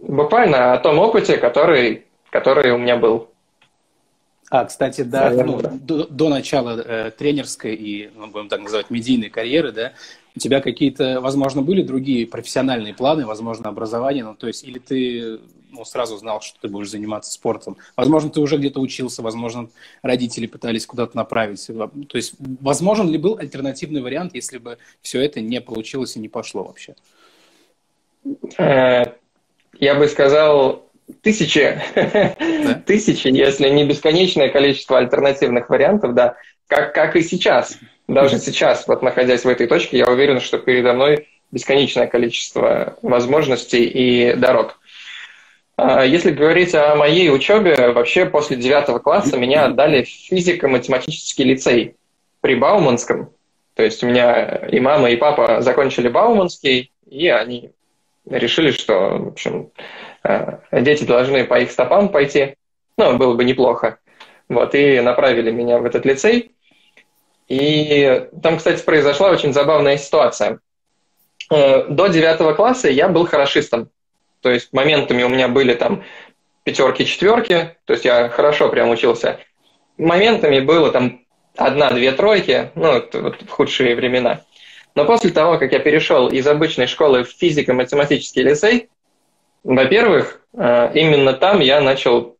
буквально 0.00 0.74
о 0.74 0.78
том 0.78 0.98
опыте, 0.98 1.38
который 1.38 2.08
который 2.30 2.72
у 2.72 2.78
меня 2.78 2.96
был. 2.96 3.30
А, 4.50 4.64
кстати, 4.64 5.02
да, 5.02 5.30
ну, 5.30 5.60
до, 5.60 6.06
до 6.06 6.28
начала 6.30 6.80
э, 6.80 7.10
тренерской 7.10 7.74
и, 7.74 8.10
ну, 8.14 8.28
будем 8.28 8.48
так 8.48 8.60
называть, 8.60 8.88
медийной 8.88 9.28
карьеры, 9.28 9.72
да, 9.72 9.92
у 10.34 10.38
тебя 10.38 10.62
какие-то, 10.62 11.20
возможно, 11.20 11.60
были 11.60 11.82
другие 11.82 12.26
профессиональные 12.26 12.94
планы, 12.94 13.26
возможно, 13.26 13.68
образование, 13.68 14.24
ну, 14.24 14.34
то 14.34 14.46
есть, 14.46 14.64
или 14.64 14.78
ты 14.78 15.40
ну, 15.70 15.84
сразу 15.84 16.16
знал, 16.16 16.40
что 16.40 16.58
ты 16.60 16.68
будешь 16.68 16.90
заниматься 16.90 17.32
спортом. 17.32 17.76
Возможно, 17.96 18.30
ты 18.30 18.40
уже 18.40 18.56
где-то 18.56 18.80
учился, 18.80 19.22
возможно, 19.22 19.68
родители 20.02 20.46
пытались 20.46 20.86
куда-то 20.86 21.16
направить. 21.16 21.66
То 21.66 22.16
есть, 22.16 22.34
возможен 22.38 23.08
ли 23.08 23.18
был 23.18 23.38
альтернативный 23.38 24.02
вариант, 24.02 24.34
если 24.34 24.58
бы 24.58 24.78
все 25.02 25.20
это 25.20 25.40
не 25.40 25.60
получилось 25.60 26.16
и 26.16 26.20
не 26.20 26.28
пошло 26.28 26.64
вообще? 26.64 26.94
Э, 28.58 29.04
я 29.78 29.94
бы 29.94 30.08
сказал, 30.08 30.88
тысячи, 31.22 31.80
да? 31.94 32.74
тысячи, 32.86 33.28
если 33.28 33.68
не 33.68 33.84
бесконечное 33.84 34.48
количество 34.48 34.98
альтернативных 34.98 35.68
вариантов, 35.68 36.14
да, 36.14 36.36
как, 36.66 36.94
как 36.94 37.16
и 37.16 37.22
сейчас. 37.22 37.78
Даже 38.06 38.38
сейчас, 38.38 38.86
вот 38.88 39.02
находясь 39.02 39.44
в 39.44 39.48
этой 39.48 39.66
точке, 39.66 39.98
я 39.98 40.06
уверен, 40.06 40.40
что 40.40 40.58
передо 40.58 40.94
мной 40.94 41.28
бесконечное 41.50 42.06
количество 42.06 42.96
возможностей 43.02 43.84
и 43.84 44.34
дорог. 44.34 44.80
А, 45.80 46.04
если 46.04 46.32
говорить 46.32 46.74
о 46.74 46.96
моей 46.96 47.30
учебе, 47.30 47.92
вообще 47.92 48.26
после 48.26 48.56
девятого 48.56 48.98
класса 48.98 49.36
меня 49.38 49.66
отдали 49.66 50.02
в 50.02 50.08
физико-математический 50.08 51.44
лицей 51.44 51.94
при 52.40 52.56
Бауманском. 52.56 53.30
То 53.74 53.84
есть 53.84 54.02
у 54.02 54.08
меня 54.08 54.56
и 54.66 54.80
мама, 54.80 55.08
и 55.10 55.16
папа 55.16 55.60
закончили 55.60 56.08
Бауманский, 56.08 56.90
и 57.08 57.28
они 57.28 57.70
решили, 58.28 58.72
что, 58.72 59.18
в 59.18 59.28
общем, 59.28 59.70
э, 60.24 60.58
дети 60.72 61.04
должны 61.04 61.44
по 61.44 61.60
их 61.60 61.70
стопам 61.70 62.08
пойти. 62.08 62.56
Ну, 62.96 63.16
было 63.16 63.34
бы 63.34 63.44
неплохо. 63.44 63.98
Вот, 64.48 64.74
и 64.74 64.98
направили 64.98 65.52
меня 65.52 65.78
в 65.78 65.84
этот 65.84 66.04
лицей. 66.04 66.50
И 67.46 68.26
там, 68.42 68.56
кстати, 68.56 68.82
произошла 68.82 69.30
очень 69.30 69.52
забавная 69.52 69.96
ситуация. 69.96 70.58
Э, 71.52 71.84
до 71.88 72.08
девятого 72.08 72.54
класса 72.54 72.90
я 72.90 73.06
был 73.06 73.26
хорошистом. 73.26 73.90
То 74.40 74.50
есть 74.50 74.72
моментами 74.72 75.22
у 75.22 75.28
меня 75.28 75.48
были 75.48 75.74
там 75.74 76.04
пятерки, 76.64 77.06
четверки, 77.06 77.76
то 77.84 77.92
есть 77.92 78.04
я 78.04 78.28
хорошо 78.28 78.68
прям 78.68 78.90
учился. 78.90 79.38
Моментами 79.96 80.60
было 80.60 80.90
там 80.90 81.22
одна-две 81.56 82.12
тройки, 82.12 82.70
ну, 82.74 82.92
вот 82.92 83.14
в 83.14 83.48
худшие 83.48 83.96
времена. 83.96 84.42
Но 84.94 85.04
после 85.04 85.30
того, 85.30 85.58
как 85.58 85.72
я 85.72 85.78
перешел 85.78 86.28
из 86.28 86.46
обычной 86.46 86.86
школы 86.86 87.24
в 87.24 87.30
физико-математический 87.30 88.42
лицей, 88.42 88.88
во-первых, 89.64 90.40
э, 90.54 90.90
именно 90.94 91.32
там 91.34 91.60
я 91.60 91.80
начал 91.80 92.36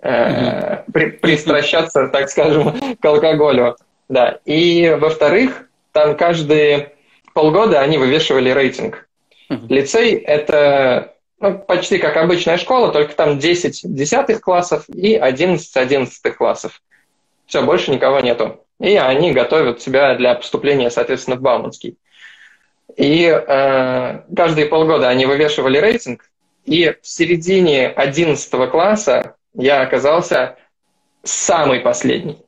э, 0.00 0.84
при, 0.92 1.10
пристращаться, 1.10 2.08
так 2.08 2.28
скажем, 2.28 2.96
к 3.00 3.04
алкоголю. 3.04 3.76
Да. 4.08 4.38
И 4.44 4.96
во-вторых, 4.98 5.68
там 5.92 6.16
каждые 6.16 6.92
полгода 7.34 7.80
они 7.80 7.98
вывешивали 7.98 8.50
рейтинг. 8.50 9.07
Лицей– 9.48 10.14
это 10.16 11.14
ну, 11.40 11.58
почти 11.58 11.98
как 11.98 12.16
обычная 12.16 12.58
школа, 12.58 12.92
только 12.92 13.14
там 13.14 13.38
10 13.38 13.94
десятых 13.94 14.40
классов 14.40 14.88
и 14.88 15.14
11 15.14 15.76
одиннадцатых 15.76 16.36
классов. 16.36 16.82
Все, 17.46 17.62
больше 17.62 17.90
никого 17.90 18.20
нету. 18.20 18.64
И 18.80 18.96
они 18.96 19.32
готовят 19.32 19.80
себя 19.80 20.14
для 20.14 20.34
поступления, 20.34 20.90
соответственно, 20.90 21.36
в 21.36 21.40
Бауманский. 21.40 21.96
И 22.96 23.24
э, 23.24 24.20
каждые 24.34 24.66
полгода 24.66 25.08
они 25.08 25.26
вывешивали 25.26 25.78
рейтинг, 25.78 26.30
и 26.64 26.94
в 27.00 27.06
середине 27.06 27.88
11 27.88 28.70
класса 28.70 29.36
я 29.54 29.82
оказался 29.82 30.56
самый 31.22 31.80
последний. 31.80 32.38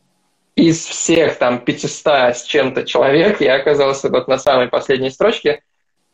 Из 0.56 0.84
всех 0.84 1.36
там 1.36 1.60
500 1.60 2.36
с 2.36 2.42
чем-то 2.42 2.84
человек 2.84 3.40
я 3.40 3.54
оказался 3.54 4.08
вот 4.08 4.28
на 4.28 4.38
самой 4.38 4.68
последней 4.68 5.10
строчке. 5.10 5.62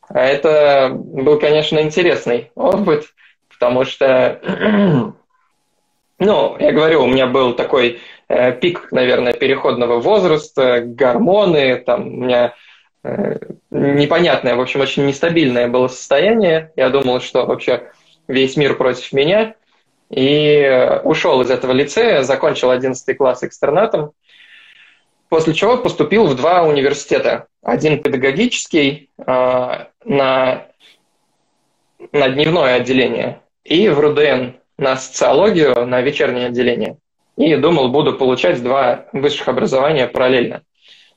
А 0.08 0.20
это 0.20 0.90
был, 0.92 1.38
конечно, 1.38 1.80
интересный 1.80 2.50
опыт, 2.54 3.06
потому 3.48 3.84
что, 3.84 4.40
ну, 6.18 6.56
я 6.58 6.72
говорю, 6.72 7.02
у 7.02 7.06
меня 7.06 7.26
был 7.26 7.54
такой 7.54 8.00
э, 8.28 8.52
пик, 8.52 8.92
наверное, 8.92 9.32
переходного 9.32 10.00
возраста, 10.00 10.82
гормоны, 10.84 11.76
там 11.84 12.06
у 12.06 12.24
меня 12.24 12.54
э, 13.02 13.38
непонятное, 13.70 14.54
в 14.54 14.60
общем, 14.60 14.80
очень 14.80 15.06
нестабильное 15.06 15.68
было 15.68 15.88
состояние. 15.88 16.72
Я 16.76 16.90
думал, 16.90 17.20
что 17.20 17.44
вообще 17.46 17.90
весь 18.28 18.56
мир 18.56 18.76
против 18.76 19.12
меня. 19.12 19.54
И 20.08 21.00
ушел 21.02 21.40
из 21.40 21.50
этого 21.50 21.72
лицея, 21.72 22.22
закончил 22.22 22.70
11 22.70 23.16
класс 23.16 23.42
экстернатом, 23.42 24.12
после 25.28 25.52
чего 25.52 25.78
поступил 25.78 26.26
в 26.26 26.36
два 26.36 26.62
университета. 26.62 27.48
Один 27.60 28.00
педагогический 28.00 29.10
э, 29.18 29.86
на, 30.06 30.68
на 32.12 32.28
дневное 32.28 32.76
отделение 32.76 33.42
и 33.64 33.88
в 33.88 33.98
РУДН 33.98 34.56
на 34.78 34.96
социологию, 34.96 35.86
на 35.86 36.00
вечернее 36.00 36.46
отделение. 36.46 36.98
И 37.36 37.54
думал, 37.56 37.88
буду 37.88 38.14
получать 38.14 38.62
два 38.62 39.06
высших 39.12 39.48
образования 39.48 40.06
параллельно. 40.06 40.62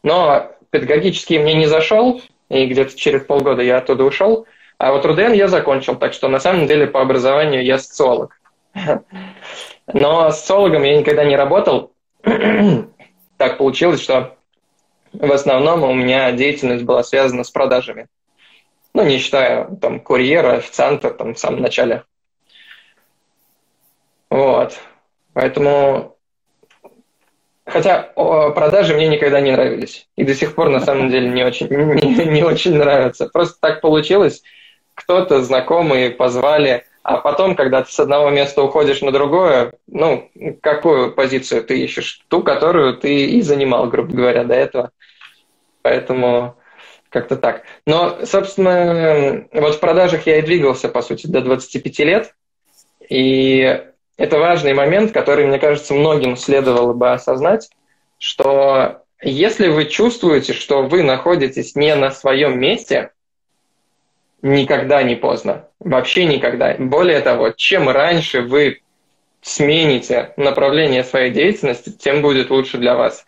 Но 0.03 0.51
педагогический 0.69 1.39
мне 1.39 1.53
не 1.53 1.67
зашел, 1.67 2.21
и 2.49 2.65
где-то 2.65 2.97
через 2.97 3.23
полгода 3.23 3.61
я 3.61 3.77
оттуда 3.77 4.03
ушел. 4.03 4.45
А 4.77 4.91
вот 4.91 5.05
РУДН 5.05 5.33
я 5.33 5.47
закончил, 5.47 5.95
так 5.95 6.13
что 6.13 6.27
на 6.27 6.39
самом 6.39 6.67
деле 6.67 6.87
по 6.87 7.01
образованию 7.01 7.63
я 7.63 7.77
социолог. 7.77 8.39
Но 9.93 10.31
социологом 10.31 10.83
я 10.83 10.97
никогда 10.97 11.23
не 11.23 11.35
работал. 11.35 11.91
Так 13.37 13.57
получилось, 13.57 14.01
что 14.01 14.35
в 15.13 15.31
основном 15.31 15.83
у 15.83 15.93
меня 15.93 16.29
деятельность 16.33 16.83
была 16.83 17.03
связана 17.03 17.45
с 17.45 17.49
продажами. 17.49 18.07
Ну, 18.93 19.05
не 19.05 19.19
считая 19.19 19.65
там 19.81 19.99
курьера, 19.99 20.57
официанта 20.57 21.11
там 21.11 21.33
в 21.33 21.39
самом 21.39 21.61
начале. 21.61 22.03
Вот. 24.29 24.79
Поэтому... 25.33 26.15
Хотя 27.65 28.01
продажи 28.01 28.95
мне 28.95 29.07
никогда 29.07 29.41
не 29.41 29.51
нравились. 29.51 30.07
И 30.15 30.23
до 30.23 30.33
сих 30.33 30.55
пор, 30.55 30.69
на 30.69 30.79
самом 30.79 31.09
деле, 31.09 31.29
не 31.29 31.43
очень, 31.43 31.67
не, 31.67 32.25
не 32.25 32.43
очень 32.43 32.75
нравятся. 32.75 33.27
Просто 33.27 33.57
так 33.61 33.81
получилось. 33.81 34.41
Кто-то, 34.95 35.43
знакомые, 35.43 36.09
позвали 36.09 36.85
а 37.09 37.17
потом, 37.17 37.55
когда 37.55 37.81
ты 37.81 37.91
с 37.91 37.99
одного 37.99 38.29
места 38.29 38.61
уходишь 38.61 39.01
на 39.01 39.11
другое, 39.11 39.73
ну, 39.87 40.29
какую 40.61 41.11
позицию 41.11 41.63
ты 41.63 41.79
ищешь? 41.79 42.21
Ту, 42.27 42.43
которую 42.43 42.97
ты 42.97 43.25
и 43.25 43.41
занимал, 43.41 43.87
грубо 43.87 44.13
говоря, 44.13 44.43
до 44.43 44.53
этого. 44.53 44.91
Поэтому 45.81 46.55
как-то 47.09 47.35
так. 47.35 47.63
Но, 47.85 48.25
собственно, 48.25 49.45
вот 49.51 49.75
в 49.75 49.79
продажах 49.79 50.27
я 50.27 50.37
и 50.37 50.41
двигался, 50.41 50.89
по 50.89 51.01
сути, 51.01 51.27
до 51.27 51.41
25 51.41 51.99
лет. 51.99 52.35
И 53.09 53.83
это 54.17 54.37
важный 54.37 54.73
момент, 54.73 55.11
который, 55.11 55.47
мне 55.47 55.59
кажется, 55.59 55.93
многим 55.93 56.35
следовало 56.37 56.93
бы 56.93 57.11
осознать, 57.11 57.69
что 58.17 59.03
если 59.21 59.67
вы 59.67 59.85
чувствуете, 59.85 60.53
что 60.53 60.83
вы 60.83 61.03
находитесь 61.03 61.75
не 61.75 61.95
на 61.95 62.11
своем 62.11 62.59
месте, 62.59 63.11
никогда 64.41 65.03
не 65.03 65.15
поздно. 65.15 65.67
Вообще 65.79 66.25
никогда. 66.25 66.75
Более 66.77 67.19
того, 67.21 67.51
чем 67.51 67.89
раньше 67.89 68.41
вы 68.41 68.81
смените 69.41 70.33
направление 70.37 71.03
своей 71.03 71.31
деятельности, 71.31 71.89
тем 71.89 72.21
будет 72.21 72.49
лучше 72.49 72.77
для 72.77 72.95
вас. 72.95 73.25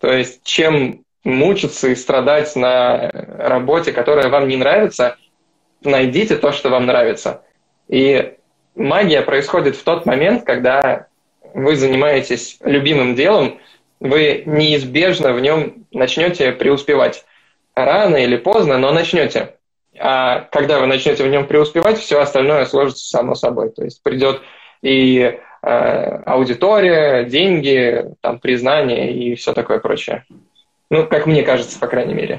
То 0.00 0.12
есть 0.12 0.42
чем 0.42 1.04
мучиться 1.26 1.88
и 1.88 1.94
страдать 1.94 2.54
на 2.56 3.10
работе, 3.38 3.92
которая 3.92 4.28
вам 4.28 4.48
не 4.48 4.56
нравится, 4.56 5.16
найдите 5.82 6.36
то, 6.36 6.52
что 6.52 6.70
вам 6.70 6.86
нравится. 6.86 7.42
И 7.88 8.34
магия 8.74 9.22
происходит 9.22 9.76
в 9.76 9.82
тот 9.82 10.06
момент, 10.06 10.44
когда 10.44 11.06
вы 11.54 11.76
занимаетесь 11.76 12.58
любимым 12.64 13.14
делом, 13.14 13.58
вы 14.00 14.42
неизбежно 14.46 15.32
в 15.32 15.40
нем 15.40 15.86
начнете 15.92 16.52
преуспевать. 16.52 17.24
Рано 17.74 18.16
или 18.16 18.36
поздно, 18.36 18.78
но 18.78 18.92
начнете 18.92 19.56
а 19.98 20.40
когда 20.52 20.78
вы 20.78 20.86
начнете 20.86 21.24
в 21.24 21.28
нем 21.28 21.46
преуспевать, 21.46 21.98
все 21.98 22.20
остальное 22.20 22.64
сложится 22.66 23.08
само 23.08 23.34
собой. 23.34 23.70
То 23.70 23.84
есть 23.84 24.02
придет 24.02 24.42
и 24.82 25.38
э, 25.62 25.68
аудитория, 25.68 27.24
деньги, 27.24 28.04
там, 28.20 28.38
признание 28.38 29.12
и 29.12 29.34
все 29.34 29.52
такое 29.52 29.78
прочее. 29.78 30.24
Ну, 30.90 31.06
как 31.06 31.26
мне 31.26 31.42
кажется, 31.42 31.78
по 31.78 31.86
крайней 31.86 32.14
мере. 32.14 32.38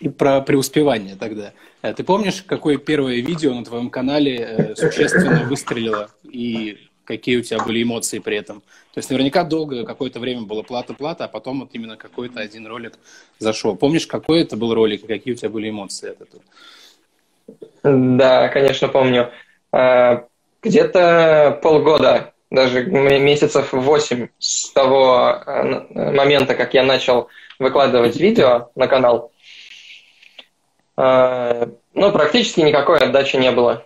И 0.00 0.08
про 0.08 0.40
преуспевание 0.40 1.14
тогда. 1.16 1.52
Э, 1.82 1.92
ты 1.92 2.02
помнишь, 2.02 2.42
какое 2.42 2.78
первое 2.78 3.16
видео 3.16 3.52
на 3.52 3.64
твоем 3.64 3.90
канале 3.90 4.36
э, 4.36 4.74
существенно 4.74 5.44
выстрелило 5.44 6.10
и 6.24 6.88
какие 7.04 7.36
у 7.36 7.42
тебя 7.42 7.62
были 7.62 7.82
эмоции 7.82 8.18
при 8.18 8.36
этом. 8.36 8.60
То 8.92 8.98
есть 8.98 9.10
наверняка 9.10 9.44
долго 9.44 9.84
какое-то 9.84 10.18
время 10.18 10.42
было 10.42 10.62
плата-плата, 10.62 11.24
а 11.24 11.28
потом 11.28 11.60
вот 11.60 11.70
именно 11.72 11.96
какой-то 11.96 12.40
один 12.40 12.66
ролик 12.66 12.94
зашел. 13.38 13.76
Помнишь, 13.76 14.06
какой 14.06 14.42
это 14.42 14.56
был 14.56 14.74
ролик 14.74 15.04
и 15.04 15.06
какие 15.06 15.34
у 15.34 15.36
тебя 15.36 15.50
были 15.50 15.70
эмоции 15.70 16.10
от 16.10 16.20
этого? 16.22 16.42
Да, 17.82 18.48
конечно, 18.48 18.88
помню. 18.88 19.30
А, 19.72 20.26
где-то 20.62 21.58
полгода, 21.62 22.34
даже 22.50 22.84
месяцев 22.86 23.72
восемь 23.72 24.28
с 24.38 24.70
того 24.72 25.18
а, 25.18 25.86
момента, 25.94 26.54
как 26.54 26.74
я 26.74 26.82
начал 26.82 27.28
выкладывать 27.58 28.16
видео 28.16 28.70
на 28.74 28.86
канал, 28.86 29.32
а, 30.96 31.68
ну, 31.94 32.12
практически 32.12 32.60
никакой 32.60 32.98
отдачи 32.98 33.36
не 33.36 33.50
было. 33.50 33.84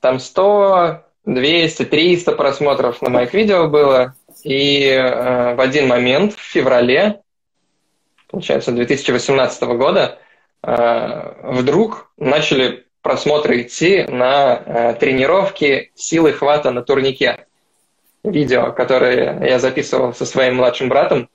Там 0.00 0.18
100, 0.18 1.04
200, 1.26 1.84
300 1.84 2.32
просмотров 2.32 3.02
на 3.02 3.10
моих 3.10 3.32
видео 3.34 3.68
было. 3.68 4.14
И 4.42 4.84
э, 4.86 5.54
в 5.54 5.60
один 5.60 5.88
момент, 5.88 6.34
в 6.34 6.40
феврале, 6.40 7.20
получается, 8.30 8.72
2018 8.72 9.62
года, 9.62 10.18
э, 10.62 11.32
вдруг 11.44 12.10
начали 12.16 12.86
просмотры 13.00 13.62
идти 13.62 14.04
на 14.04 14.54
э, 14.54 14.94
тренировки 14.94 15.92
силы 15.94 16.32
хвата 16.32 16.70
на 16.70 16.82
турнике. 16.82 17.43
Видео, 18.24 18.72
которое 18.72 19.46
я 19.46 19.58
записывал 19.58 20.14
со 20.14 20.24
своим 20.24 20.56
младшим 20.56 20.88
братом. 20.88 21.28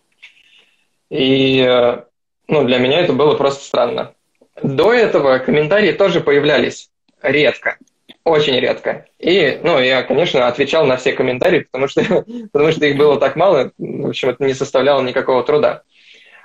И 1.09 1.61
э, 1.61 2.03
ну, 2.47 2.63
для 2.65 2.79
меня 2.79 2.99
это 3.01 3.13
было 3.13 3.35
просто 3.35 3.63
странно. 3.63 4.13
До 4.61 4.91
этого 4.91 5.37
комментарии 5.37 5.91
тоже 5.91 6.19
появлялись 6.19 6.89
редко. 7.21 7.77
Очень 8.23 8.59
редко. 8.59 9.05
И, 9.19 9.59
ну, 9.63 9.79
я, 9.79 10.03
конечно, 10.03 10.47
отвечал 10.47 10.85
на 10.85 10.97
все 10.97 11.13
комментарии, 11.13 11.61
потому 11.71 11.87
что, 11.87 12.03
потому 12.51 12.71
что 12.71 12.85
их 12.85 12.97
было 12.97 13.19
так 13.19 13.35
мало, 13.35 13.71
в 13.77 14.07
общем, 14.07 14.29
это 14.29 14.43
не 14.43 14.53
составляло 14.53 15.01
никакого 15.01 15.43
труда. 15.43 15.83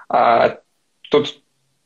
А 0.09 0.59
тут 1.11 1.40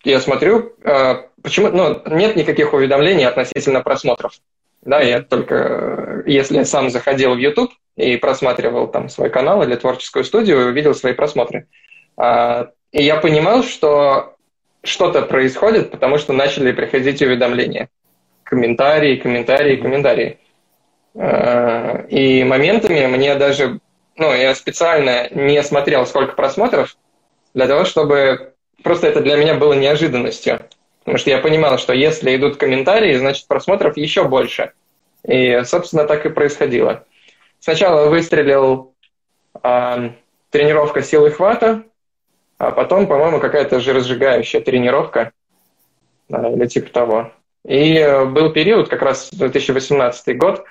я 0.04 0.20
смотрю, 0.20 0.74
а, 0.84 1.28
почему, 1.42 1.68
ну, 1.68 2.02
нет 2.06 2.36
никаких 2.36 2.72
уведомлений 2.72 3.26
относительно 3.26 3.82
просмотров. 3.82 4.32
Да, 4.82 5.00
я 5.00 5.22
только, 5.22 6.22
если 6.26 6.62
сам 6.62 6.90
заходил 6.90 7.34
в 7.34 7.38
YouTube 7.38 7.72
и 7.96 8.16
просматривал 8.16 8.88
там 8.88 9.08
свой 9.08 9.28
канал 9.30 9.62
или 9.62 9.74
творческую 9.74 10.24
студию, 10.24 10.68
увидел 10.68 10.94
свои 10.94 11.12
просмотры. 11.12 11.66
А, 12.16 12.70
и 12.92 13.02
я 13.02 13.16
понимал, 13.16 13.62
что 13.62 14.36
что-то 14.82 15.22
происходит, 15.22 15.90
потому 15.90 16.18
что 16.18 16.32
начали 16.32 16.72
приходить 16.72 17.20
уведомления 17.20 17.88
комментарии, 18.48 19.16
комментарии, 19.16 19.76
комментарии. 19.76 20.38
Э, 21.14 22.06
и 22.08 22.44
моментами 22.44 23.06
мне 23.06 23.34
даже, 23.34 23.80
ну, 24.16 24.32
я 24.32 24.54
специально 24.54 25.28
не 25.30 25.62
смотрел, 25.62 26.06
сколько 26.06 26.32
просмотров, 26.34 26.96
для 27.52 27.66
того, 27.66 27.84
чтобы 27.84 28.54
просто 28.82 29.06
это 29.06 29.20
для 29.20 29.36
меня 29.36 29.54
было 29.54 29.74
неожиданностью. 29.74 30.60
Потому 31.08 31.20
что 31.20 31.30
я 31.30 31.38
понимал, 31.38 31.78
что 31.78 31.94
если 31.94 32.36
идут 32.36 32.58
комментарии, 32.58 33.14
значит 33.14 33.46
просмотров 33.46 33.96
еще 33.96 34.24
больше. 34.24 34.72
И, 35.26 35.62
собственно, 35.64 36.04
так 36.04 36.26
и 36.26 36.28
происходило. 36.28 37.06
Сначала 37.60 38.10
выстрелил 38.10 38.92
э, 39.62 40.10
тренировка 40.50 41.00
силы 41.00 41.30
хвата, 41.30 41.84
а 42.58 42.72
потом, 42.72 43.06
по-моему, 43.06 43.40
какая-то 43.40 43.80
жиросжигающая 43.80 44.60
тренировка 44.60 45.32
да, 46.28 46.50
или 46.50 46.66
типа 46.66 46.90
того. 46.90 47.32
И 47.66 48.06
был 48.26 48.52
период, 48.52 48.90
как 48.90 49.00
раз 49.00 49.30
2018 49.32 50.36
год, 50.36 50.62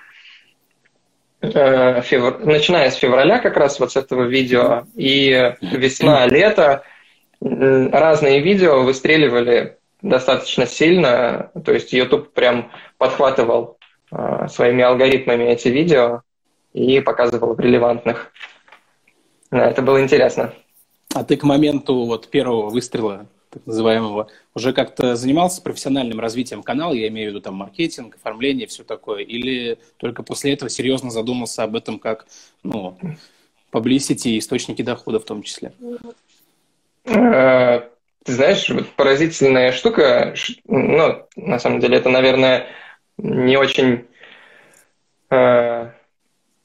э, 1.42 2.02
февр... 2.04 2.46
начиная 2.46 2.92
с 2.92 2.96
февраля 2.96 3.40
как 3.40 3.58
раз 3.58 3.80
вот 3.80 3.94
с 3.94 3.96
этого 3.96 4.26
видео, 4.26 4.84
и 4.94 5.56
весна, 5.64 6.28
лето, 6.28 6.84
разные 7.42 8.40
видео 8.40 8.84
выстреливали 8.84 9.77
достаточно 10.02 10.66
сильно, 10.66 11.52
то 11.66 11.74
есть 11.74 11.94
YouTube 11.94 12.32
прям 12.34 12.72
подхватывал 12.98 13.78
э, 14.12 14.48
своими 14.50 14.84
алгоритмами 14.84 15.44
эти 15.46 15.70
видео 15.70 16.22
и 16.74 17.00
показывал 17.00 17.56
в 17.56 17.60
релевантных. 17.60 18.32
Да, 19.52 19.70
это 19.70 19.82
было 19.82 20.02
интересно. 20.02 20.54
А 21.14 21.24
ты 21.24 21.38
к 21.38 21.44
моменту 21.44 22.06
вот 22.06 22.28
первого 22.30 22.70
выстрела 22.70 23.28
так 23.50 23.66
называемого, 23.66 24.28
уже 24.54 24.74
как-то 24.74 25.16
занимался 25.16 25.62
профессиональным 25.62 26.20
развитием 26.20 26.64
канала, 26.64 26.94
я 26.94 27.08
имею 27.08 27.30
в 27.30 27.34
виду 27.34 27.42
там 27.42 27.56
маркетинг, 27.56 28.16
оформление, 28.16 28.68
все 28.68 28.84
такое, 28.84 29.24
или 29.24 29.80
только 29.98 30.22
после 30.22 30.54
этого 30.54 30.70
серьезно 30.70 31.12
задумался 31.12 31.64
об 31.64 31.76
этом 31.76 31.98
как, 31.98 32.28
ну, 32.64 32.98
publicity, 33.72 34.38
источники 34.38 34.82
дохода 34.82 35.20
в 35.20 35.26
том 35.26 35.44
числе? 35.44 35.72
Ты 38.28 38.34
знаешь, 38.34 38.70
вот 38.70 38.90
поразительная 38.90 39.72
штука, 39.72 40.36
ну, 40.66 41.26
на 41.36 41.60
самом 41.60 41.80
деле, 41.80 41.98
это, 41.98 42.10
наверное, 42.10 42.68
не 43.18 43.58
очень 43.58 44.06
э, 45.32 45.90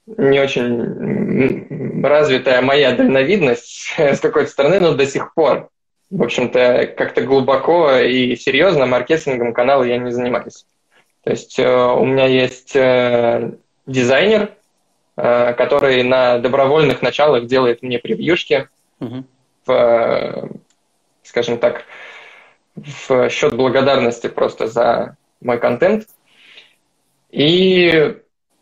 не 0.07 0.41
очень 0.41 2.03
развитая 2.05 2.61
моя 2.61 2.93
дальновидность 2.93 3.95
с 3.99 4.21
какой-то 4.21 4.51
стороны, 4.51 4.81
но 4.81 4.93
до 4.93 5.07
сих 5.07 5.33
пор 5.33 5.71
в 6.13 6.23
общем-то, 6.23 6.93
как-то 6.95 7.23
глубоко 7.23 7.97
и 7.97 8.37
серьезно 8.37 8.85
маркетингом 8.85 9.55
канала 9.55 9.83
я 9.83 9.97
не 9.97 10.11
занимаюсь. 10.11 10.67
То 11.25 11.31
есть 11.31 11.59
э, 11.59 11.67
у 11.67 12.05
меня 12.05 12.27
есть 12.27 12.77
э, 12.77 13.53
дизайнер, 13.87 14.53
э, 15.17 15.55
который 15.55 16.03
на 16.03 16.39
добровольных 16.39 17.01
началах 17.01 17.47
делает 17.47 17.83
мне 17.83 17.99
превьюшки 17.99 18.69
угу. 19.01 19.25
в, 19.65 20.51
скажем 21.33 21.57
так, 21.57 21.87
в 22.77 23.31
счет 23.31 23.55
благодарности 23.55 24.27
просто 24.29 24.67
за 24.67 25.17
мой 25.41 25.59
контент. 25.59 26.05
И 27.31 28.17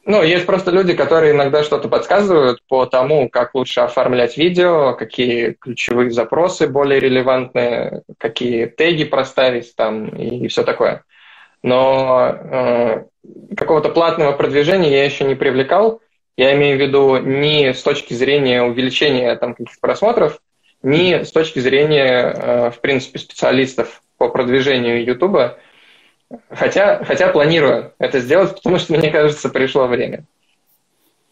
ну, 0.04 0.22
есть 0.22 0.46
просто 0.46 0.70
люди, 0.70 0.94
которые 0.94 1.32
иногда 1.32 1.64
что-то 1.64 1.88
подсказывают 1.88 2.62
по 2.68 2.86
тому, 2.86 3.28
как 3.28 3.56
лучше 3.56 3.80
оформлять 3.80 4.36
видео, 4.36 4.94
какие 4.94 5.56
ключевые 5.60 6.12
запросы 6.12 6.68
более 6.68 7.00
релевантные, 7.00 8.02
какие 8.18 8.66
теги 8.66 9.02
проставить 9.02 9.74
там 9.74 10.06
и 10.10 10.46
все 10.46 10.62
такое. 10.62 11.02
Но 11.64 12.28
э, 12.32 13.04
какого-то 13.56 13.88
платного 13.88 14.30
продвижения 14.30 14.92
я 14.92 15.04
еще 15.04 15.24
не 15.24 15.34
привлекал. 15.34 16.00
Я 16.36 16.54
имею 16.54 16.78
в 16.78 16.80
виду 16.80 17.16
не 17.16 17.74
с 17.74 17.82
точки 17.82 18.14
зрения 18.14 18.62
увеличения 18.62 19.34
там, 19.34 19.54
каких-то 19.54 19.80
просмотров, 19.80 20.38
ни 20.82 21.22
с 21.22 21.32
точки 21.32 21.58
зрения, 21.58 22.32
э, 22.34 22.70
в 22.70 22.80
принципе, 22.80 23.18
специалистов 23.18 24.02
по 24.18 24.28
продвижению 24.28 25.04
YouTube. 25.04 25.56
Хотя, 26.50 27.04
хотя 27.04 27.28
планирую 27.28 27.92
это 27.98 28.20
сделать, 28.20 28.54
потому 28.54 28.78
что, 28.78 28.92
мне 28.92 29.10
кажется, 29.10 29.48
пришло 29.48 29.86
время. 29.86 30.24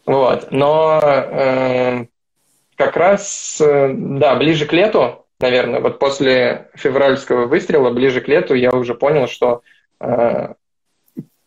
Вот. 0.05 0.51
Но 0.51 0.99
э, 1.03 2.05
как 2.75 2.97
раз, 2.97 3.61
э, 3.61 3.93
да, 3.93 4.35
ближе 4.35 4.65
к 4.65 4.73
лету, 4.73 5.25
наверное, 5.39 5.79
вот 5.79 5.99
после 5.99 6.69
февральского 6.75 7.45
выстрела, 7.45 7.91
ближе 7.91 8.21
к 8.21 8.27
лету 8.27 8.55
я 8.55 8.71
уже 8.71 8.93
понял, 8.93 9.27
что 9.27 9.61
э, 9.99 10.53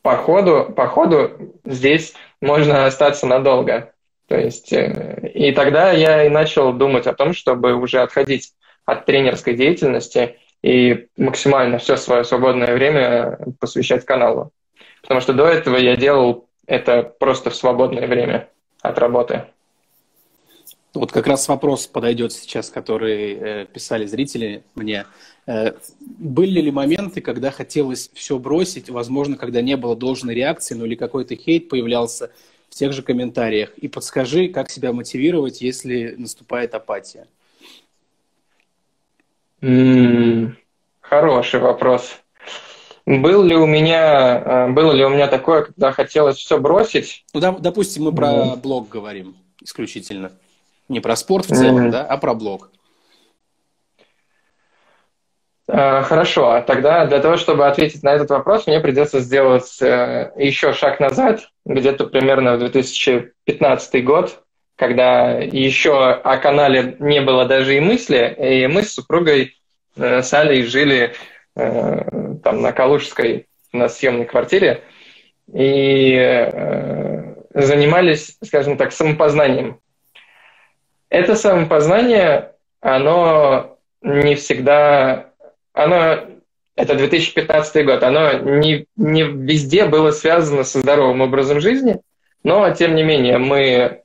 по, 0.03 0.17
ходу, 0.17 0.73
по 0.77 0.87
ходу 0.87 1.55
здесь 1.65 2.15
можно 2.41 2.87
остаться 2.87 3.27
надолго. 3.27 3.92
То 4.33 4.41
есть, 4.41 4.73
э, 4.73 5.31
и 5.35 5.53
тогда 5.53 5.93
я 5.93 6.25
и 6.25 6.31
начал 6.31 6.73
думать 6.73 7.07
о 7.07 7.13
том, 7.13 7.35
чтобы 7.35 7.75
уже 7.75 8.01
отходить 8.01 8.55
от 8.87 9.05
тренерской 9.05 9.55
деятельности 9.55 10.39
и 10.63 11.09
максимально 11.19 11.77
все 11.77 11.99
свое 11.99 12.25
свободное 12.25 12.73
время 12.73 13.39
посвящать 13.61 14.07
каналу. 14.07 14.51
Потому 15.03 15.21
что 15.21 15.35
до 15.35 15.45
этого 15.45 15.77
я 15.77 15.97
делал 15.97 16.49
это 16.67 17.03
просто 17.03 17.51
в 17.51 17.55
свободное 17.55 18.07
время 18.07 18.49
от 18.81 18.99
работы. 18.99 19.45
Вот 20.95 21.13
как 21.13 21.27
раз 21.27 21.47
вопрос 21.49 21.87
подойдет 21.87 22.33
сейчас, 22.33 22.71
который 22.71 23.35
э, 23.35 23.67
писали 23.67 24.07
зрители 24.07 24.63
мне. 24.75 25.05
Э, 25.47 25.73
были 26.01 26.63
ли 26.63 26.71
моменты, 26.71 27.21
когда 27.21 27.51
хотелось 27.51 28.11
все 28.15 28.39
бросить, 28.39 28.89
возможно, 28.89 29.37
когда 29.37 29.61
не 29.61 29.77
было 29.77 29.95
должной 29.95 30.35
реакции, 30.35 30.75
ну 30.75 30.87
или 30.87 30.95
какой-то 30.95 31.37
хейт 31.37 31.69
появлялся 31.69 32.31
в 32.73 32.75
тех 32.75 32.95
же 32.95 33.03
комментариях? 33.03 33.77
И 33.77 33.87
подскажи, 33.87 34.49
как 34.49 34.71
себя 34.71 34.95
мотивировать, 34.95 35.61
если 35.61 36.15
наступает 36.17 36.75
апатия? 36.75 37.29
Хороший 41.03 41.61
вопрос. 41.61 42.19
Был 43.05 43.43
ли 43.43 43.55
у 43.55 43.67
меня, 43.67 44.39
э, 44.39 44.71
было 44.71 44.93
ли 44.93 45.05
у 45.05 45.11
меня 45.11 45.27
такое, 45.27 45.65
когда 45.65 45.93
хотелось 45.93 46.39
все 46.39 46.59
бросить? 46.59 47.25
Ну, 47.35 47.41
да, 47.41 47.53
допустим, 47.53 48.05
мы 48.05 48.15
про 48.15 48.29
mm. 48.29 48.57
блог 48.63 48.89
говорим 48.89 49.37
исключительно. 49.61 50.33
Не 50.89 51.01
про 51.01 51.15
спорт 51.17 51.47
в 51.47 51.55
целом, 51.55 51.89
mm. 51.89 51.91
да, 51.91 52.05
а 52.05 52.17
про 52.17 52.33
блог. 52.35 52.71
Э, 55.69 56.03
хорошо, 56.03 56.63
тогда 56.67 57.07
для 57.07 57.21
того, 57.21 57.37
чтобы 57.37 57.67
ответить 57.67 58.03
на 58.03 58.15
этот 58.15 58.31
вопрос, 58.31 58.67
мне 58.67 58.81
придется 58.81 59.21
сделать 59.21 59.81
э, 59.81 60.33
еще 60.37 60.73
шаг 60.73 60.99
назад, 60.99 61.49
где-то 61.65 62.07
примерно 62.07 62.57
в 62.57 62.59
2015 62.59 64.05
год, 64.05 64.43
когда 64.77 65.39
еще 65.39 66.11
о 66.11 66.37
канале 66.39 66.97
не 66.99 67.21
было 67.21 67.45
даже 67.45 67.77
и 67.77 67.81
мысли, 67.81 68.35
и 68.39 68.67
мы 68.67 68.83
с 68.83 68.95
супругой 68.95 69.57
э, 69.97 70.23
с 70.23 70.35
Алей 70.35 70.65
жили 70.65 71.15
там 71.55 72.63
на 72.63 72.73
Калужской 72.73 73.47
на 73.75 73.91
съемной 73.91 74.25
квартире 74.25 74.85
и 75.53 76.17
занимались, 77.53 78.39
скажем 78.43 78.79
так, 78.79 78.91
самопознанием. 78.91 79.79
Это 81.11 81.37
самопознание, 81.37 82.53
оно 82.81 83.77
не 84.01 84.35
всегда, 84.35 85.32
оно, 85.73 86.27
это 86.77 86.95
2015 86.95 87.85
год, 87.85 88.03
оно 88.03 88.33
не, 88.33 88.87
не 88.97 89.23
везде 89.23 89.87
было 89.87 90.11
связано 90.11 90.65
со 90.65 90.81
здоровым 90.81 91.21
образом 91.21 91.61
жизни, 91.61 92.01
но, 92.45 92.69
тем 92.71 92.95
не 92.95 93.03
менее, 93.03 93.39
мы 93.39 94.03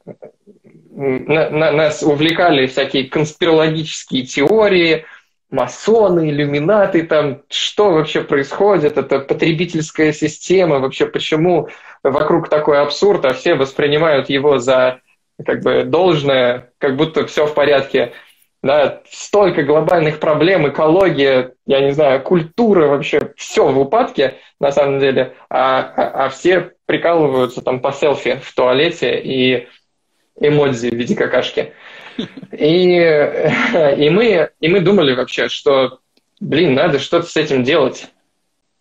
на, 0.91 1.49
на, 1.49 1.71
нас 1.71 2.03
увлекали 2.03 2.67
всякие 2.67 3.05
конспирологические 3.05 4.23
теории, 4.23 5.05
масоны, 5.49 6.29
иллюминаты, 6.29 7.03
там, 7.03 7.43
что 7.49 7.91
вообще 7.91 8.21
происходит, 8.21 8.97
это 8.97 9.19
потребительская 9.19 10.11
система, 10.11 10.79
вообще 10.79 11.05
почему 11.05 11.69
вокруг 12.03 12.49
такой 12.49 12.79
абсурд, 12.79 13.25
а 13.25 13.33
все 13.33 13.55
воспринимают 13.55 14.29
его 14.29 14.57
за 14.59 14.99
как 15.45 15.61
бы 15.61 15.83
должное, 15.83 16.71
как 16.79 16.95
будто 16.97 17.25
все 17.27 17.45
в 17.45 17.53
порядке. 17.53 18.13
Да, 18.63 19.01
столько 19.09 19.63
глобальных 19.63 20.19
проблем, 20.19 20.67
экология, 20.67 21.53
я 21.67 21.79
не 21.81 21.91
знаю, 21.91 22.23
культура, 22.23 22.87
вообще 22.87 23.33
все 23.37 23.67
в 23.67 23.79
упадке 23.79 24.35
на 24.59 24.71
самом 24.71 24.99
деле, 24.99 25.35
а, 25.49 25.79
а, 25.79 26.25
а 26.25 26.29
все 26.29 26.71
прикалываются 26.87 27.61
там 27.61 27.79
по 27.79 27.91
селфи 27.91 28.41
в 28.43 28.53
туалете 28.55 29.19
и 29.19 29.67
эмодзи 30.39 30.89
в 30.89 30.95
виде 30.95 31.15
какашки. 31.15 31.73
И, 32.51 32.97
и, 33.97 34.09
мы, 34.09 34.49
и 34.59 34.67
мы 34.67 34.79
думали 34.79 35.13
вообще, 35.13 35.49
что, 35.49 35.99
блин, 36.39 36.73
надо 36.73 36.99
что-то 36.99 37.27
с 37.27 37.37
этим 37.37 37.63
делать. 37.63 38.07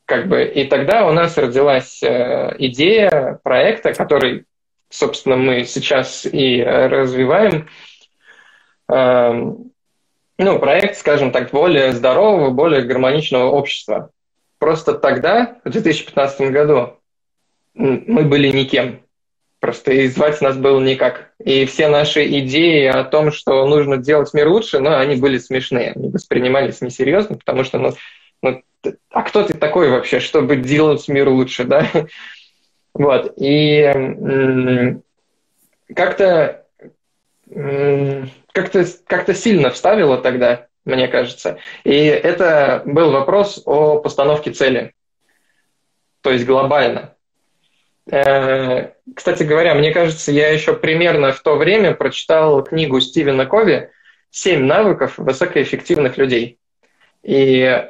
Как 0.06 0.28
бы. 0.28 0.44
И 0.44 0.64
тогда 0.64 1.06
у 1.06 1.12
нас 1.12 1.36
родилась 1.36 2.00
э, 2.02 2.54
идея 2.58 3.40
проекта, 3.42 3.92
который, 3.92 4.44
собственно, 4.88 5.36
мы 5.36 5.64
сейчас 5.64 6.24
и 6.24 6.62
развиваем. 6.62 7.68
Эм, 8.88 9.72
ну, 10.38 10.58
проект, 10.58 10.98
скажем 10.98 11.32
так, 11.32 11.50
более 11.50 11.92
здорового, 11.92 12.50
более 12.50 12.82
гармоничного 12.82 13.50
общества. 13.50 14.10
Просто 14.58 14.94
тогда, 14.94 15.58
в 15.64 15.70
2015 15.70 16.52
году, 16.52 16.98
мы 17.74 18.22
были 18.24 18.48
никем. 18.48 19.00
Просто 19.60 19.92
и 19.92 20.06
звать 20.08 20.40
нас 20.42 20.56
было 20.56 20.80
никак. 20.80 21.32
И 21.42 21.64
все 21.64 21.88
наши 21.88 22.26
идеи 22.40 22.86
о 22.86 23.04
том, 23.04 23.32
что 23.32 23.66
нужно 23.66 23.96
делать 23.96 24.32
мир 24.34 24.48
лучше, 24.48 24.78
ну, 24.78 24.94
они 24.94 25.16
были 25.16 25.38
смешные. 25.38 25.92
Они 25.92 26.10
воспринимались 26.10 26.80
несерьезно, 26.80 27.36
потому 27.36 27.64
что, 27.64 27.78
ну, 27.78 27.92
ну 28.42 28.62
а 29.10 29.22
кто 29.22 29.42
ты 29.42 29.54
такой 29.54 29.88
вообще, 29.88 30.20
чтобы 30.20 30.56
делать 30.56 31.08
мир 31.08 31.28
лучше, 31.28 31.64
да? 31.64 31.86
Вот. 32.94 33.34
И 33.36 33.92
как-то 35.94 36.64
как-то 38.56 38.86
как-то 39.06 39.34
сильно 39.34 39.70
вставило 39.70 40.16
тогда. 40.18 40.66
мне 40.86 41.08
кажется. 41.08 41.58
И 41.84 41.92
это 41.92 42.82
был 42.86 43.12
вопрос 43.12 43.62
о 43.66 43.98
постановке 44.00 44.50
цели, 44.50 44.94
то 46.22 46.30
есть 46.30 46.46
глобально. 46.46 47.14
Э, 48.10 48.92
кстати 49.14 49.42
говоря, 49.42 49.74
мне 49.74 49.92
кажется, 49.92 50.32
я 50.32 50.48
еще 50.48 50.74
примерно 50.74 51.32
в 51.32 51.40
то 51.40 51.56
время 51.56 51.92
прочитал 51.94 52.62
книгу 52.64 53.00
Стивена 53.00 53.44
Кови 53.44 53.90
«Семь 54.30 54.64
навыков 54.64 55.18
высокоэффективных 55.18 56.16
людей». 56.16 56.58
И 57.22 57.84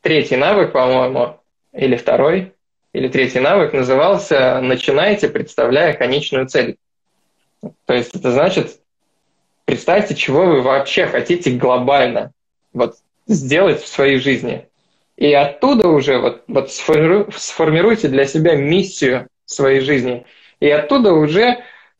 третий 0.00 0.36
навык, 0.36 0.72
по-моему, 0.72 1.40
или 1.72 1.96
второй, 1.96 2.52
или 2.92 3.08
третий 3.08 3.40
навык 3.40 3.72
назывался 3.72 4.60
«Начинайте, 4.60 5.28
представляя 5.28 5.92
конечную 5.92 6.46
цель». 6.46 6.76
То 7.86 7.94
есть 7.94 8.14
это 8.16 8.32
значит, 8.32 8.81
представьте, 9.64 10.14
чего 10.14 10.44
вы 10.46 10.62
вообще 10.62 11.06
хотите 11.06 11.52
глобально 11.52 12.32
вот, 12.72 12.96
сделать 13.26 13.82
в 13.82 13.88
своей 13.88 14.18
жизни. 14.18 14.68
И 15.16 15.32
оттуда 15.32 15.88
уже 15.88 16.18
вот, 16.18 16.44
вот 16.48 16.72
сформируйте 16.72 18.08
для 18.08 18.24
себя 18.26 18.54
миссию 18.56 19.28
своей 19.44 19.80
жизни. 19.80 20.24
И 20.60 20.68
оттуда 20.68 21.12
уже 21.12 21.58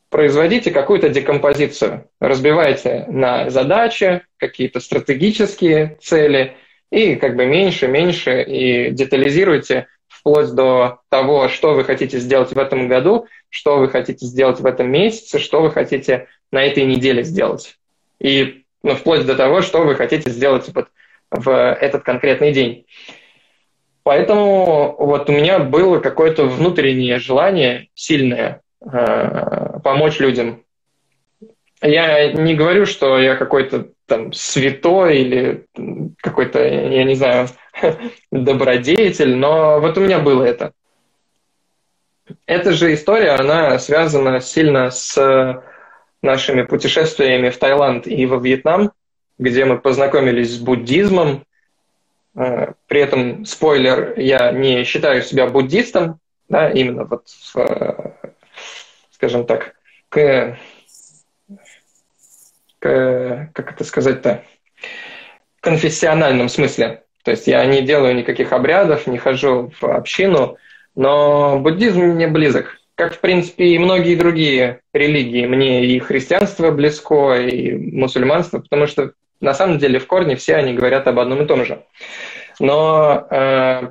производите 0.09 0.71
какую-то 0.71 1.09
декомпозицию. 1.09 2.09
Разбивайте 2.21 3.07
на 3.09 3.51
задачи, 3.51 4.23
какие-то 4.37 4.81
стратегические 4.81 5.97
цели, 6.01 6.57
и 6.91 7.17
как 7.17 7.37
бы 7.37 7.47
меньше, 7.47 7.89
меньше, 7.89 8.43
и 8.43 8.91
детализируйте 8.91 9.87
вплоть 10.09 10.51
до 10.51 11.01
того, 11.09 11.49
что 11.49 11.73
вы 11.73 11.85
хотите 11.85 12.19
сделать 12.19 12.53
в 12.53 12.59
этом 12.59 12.89
году, 12.89 13.27
что 13.49 13.79
вы 13.79 13.89
хотите 13.89 14.27
сделать 14.27 14.61
в 14.61 14.67
этом 14.67 14.91
месяце, 14.91 15.39
что 15.39 15.63
вы 15.63 15.71
хотите 15.71 16.29
на 16.53 16.63
этой 16.63 16.85
неделе 16.85 17.25
сделать. 17.25 17.77
И 18.21 18.65
ну, 18.83 18.95
вплоть 18.95 19.27
до 19.27 19.35
того, 19.35 19.63
что 19.63 19.83
вы 19.83 19.97
хотите 19.97 20.31
сделать 20.31 20.71
вот 20.75 20.89
в 21.31 21.51
этот 21.51 22.05
конкретный 22.05 22.53
день. 22.53 22.87
Поэтому 24.05 24.95
вот 24.99 25.29
у 25.29 25.33
меня 25.33 25.61
было 25.61 25.99
какое-то 26.01 26.45
внутреннее 26.45 27.19
желание 27.19 27.89
сильное 27.95 28.61
э, 28.81 29.79
помочь 29.83 30.19
людям. 30.19 30.65
Я 31.81 32.33
не 32.33 32.55
говорю, 32.55 32.87
что 32.87 33.19
я 33.19 33.37
какой-то 33.37 33.89
там 34.07 34.33
святой 34.33 35.19
или 35.19 35.67
какой-то, 36.19 36.63
я 36.63 37.05
не 37.05 37.15
знаю, 37.15 37.49
добродетель, 38.31 39.35
но 39.35 39.81
вот 39.81 39.97
у 39.97 40.01
меня 40.01 40.19
было 40.19 40.45
это. 40.45 40.73
Эта 42.47 42.73
же 42.73 42.93
история, 42.95 43.31
она 43.33 43.79
связана 43.79 44.41
сильно 44.41 44.91
с 44.91 45.63
нашими 46.23 46.63
путешествиями 46.63 47.51
в 47.51 47.59
Таиланд 47.59 48.07
и 48.07 48.25
во 48.27 48.37
Вьетнам, 48.37 48.93
где 49.39 49.65
мы 49.65 49.79
познакомились 49.79 50.55
с 50.55 50.59
буддизмом. 50.59 51.45
Э, 52.35 52.73
при 52.87 53.01
этом, 53.01 53.45
спойлер, 53.45 54.15
я 54.19 54.53
не 54.53 54.85
считаю 54.85 55.23
себя 55.23 55.47
буддистом, 55.49 56.21
да, 56.49 56.71
именно 56.71 57.05
вот, 57.05 57.29
в, 57.29 58.15
скажем 59.11 59.47
так, 59.47 59.75
к, 60.09 60.57
к 62.79 63.51
как 63.53 63.73
это 63.73 63.85
сказать-то, 63.85 64.45
конфессиональном 65.61 66.49
смысле. 66.49 67.05
То 67.25 67.31
есть 67.31 67.47
я 67.47 67.65
не 67.65 67.83
делаю 67.83 68.15
никаких 68.15 68.53
обрядов, 68.53 69.07
не 69.07 69.19
хожу 69.19 69.73
в 69.81 69.85
общину, 69.85 70.57
но 70.95 71.59
буддизм 71.59 72.01
мне 72.01 72.27
близок. 72.27 72.79
Как, 73.03 73.15
в 73.15 73.19
принципе, 73.19 73.65
и 73.65 73.79
многие 73.81 74.15
другие 74.15 74.79
религии. 74.93 75.45
Мне 75.45 75.85
и 75.87 75.99
христианство 75.99 76.71
близко, 76.71 77.35
и 77.35 77.73
мусульманство, 77.73 78.61
потому 78.61 78.87
что 78.87 79.15
на 79.41 79.55
самом 79.55 79.79
деле 79.79 79.99
в 79.99 80.07
корне 80.07 80.37
все 80.37 80.55
они 80.55 80.73
говорят 80.73 81.09
об 81.09 81.19
одном 81.19 81.43
и 81.43 81.47
том 81.47 81.65
же. 81.65 81.83
Но 82.61 83.27
э, 83.29 83.89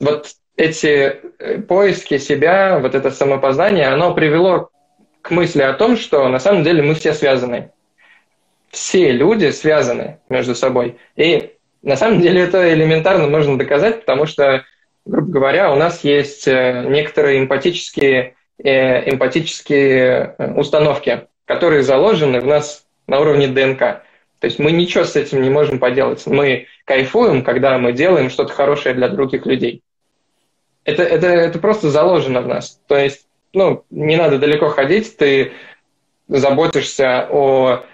вот 0.00 0.32
эти 0.58 1.16
э, 1.38 1.62
поиски 1.62 2.18
себя, 2.18 2.78
вот 2.78 2.94
это 2.94 3.10
самопознание, 3.10 3.86
оно 3.86 4.12
привело 4.12 4.68
к 5.22 5.30
мысли 5.30 5.62
о 5.62 5.72
том, 5.72 5.96
что 5.96 6.28
на 6.28 6.40
самом 6.40 6.62
деле 6.62 6.82
мы 6.82 6.92
все 6.92 7.14
связаны. 7.14 7.70
Все 8.68 9.12
люди 9.12 9.50
связаны 9.50 10.18
между 10.28 10.54
собой. 10.54 10.98
И 11.16 11.54
на 11.82 11.96
самом 11.96 12.20
деле 12.20 12.42
это 12.42 12.70
элементарно 12.70 13.28
можно 13.28 13.56
доказать, 13.56 14.00
потому 14.00 14.26
что, 14.26 14.66
говоря, 15.30 15.72
у 15.72 15.76
нас 15.76 16.04
есть 16.04 16.46
э, 16.48 16.84
некоторые 16.88 17.40
эмпатические, 17.40 18.34
э, 18.58 19.10
эмпатические 19.10 20.34
э, 20.36 20.52
установки, 20.54 21.28
которые 21.44 21.82
заложены 21.82 22.40
в 22.40 22.46
нас 22.46 22.84
на 23.06 23.20
уровне 23.20 23.48
ДНК. 23.48 23.78
То 24.40 24.46
есть 24.46 24.58
мы 24.58 24.72
ничего 24.72 25.04
с 25.04 25.16
этим 25.16 25.42
не 25.42 25.50
можем 25.50 25.78
поделать. 25.78 26.26
Мы 26.26 26.66
кайфуем, 26.84 27.42
когда 27.42 27.78
мы 27.78 27.92
делаем 27.92 28.30
что-то 28.30 28.52
хорошее 28.52 28.94
для 28.94 29.08
других 29.08 29.46
людей. 29.46 29.82
Это, 30.84 31.02
это, 31.02 31.26
это 31.26 31.58
просто 31.58 31.90
заложено 31.90 32.40
в 32.40 32.48
нас. 32.48 32.80
То 32.86 32.96
есть, 32.96 33.26
ну, 33.52 33.84
не 33.90 34.16
надо 34.16 34.38
далеко 34.38 34.70
ходить, 34.70 35.16
ты 35.16 35.52
заботишься 36.26 37.28
о 37.30 37.84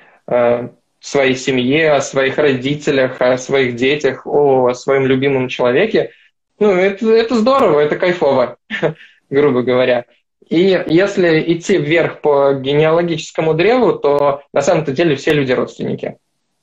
своей 1.00 1.34
семье, 1.34 1.92
о 1.92 2.00
своих 2.00 2.38
родителях, 2.38 3.20
о 3.20 3.38
своих 3.38 3.74
детях, 3.74 4.26
о 4.26 4.72
своем 4.74 5.06
любимом 5.06 5.48
человеке. 5.48 6.10
Ну, 6.58 6.70
это, 6.70 7.10
это 7.12 7.34
здорово, 7.34 7.80
это 7.80 7.96
кайфово, 7.96 8.56
грубо 9.30 9.62
говоря. 9.62 10.06
И 10.48 10.84
если 10.86 11.42
идти 11.52 11.76
вверх 11.76 12.20
по 12.20 12.54
генеалогическому 12.54 13.54
древу, 13.54 13.94
то 13.94 14.42
на 14.52 14.62
самом-то 14.62 14.92
деле 14.92 15.16
все 15.16 15.32
люди 15.32 15.52
родственники. 15.52 16.18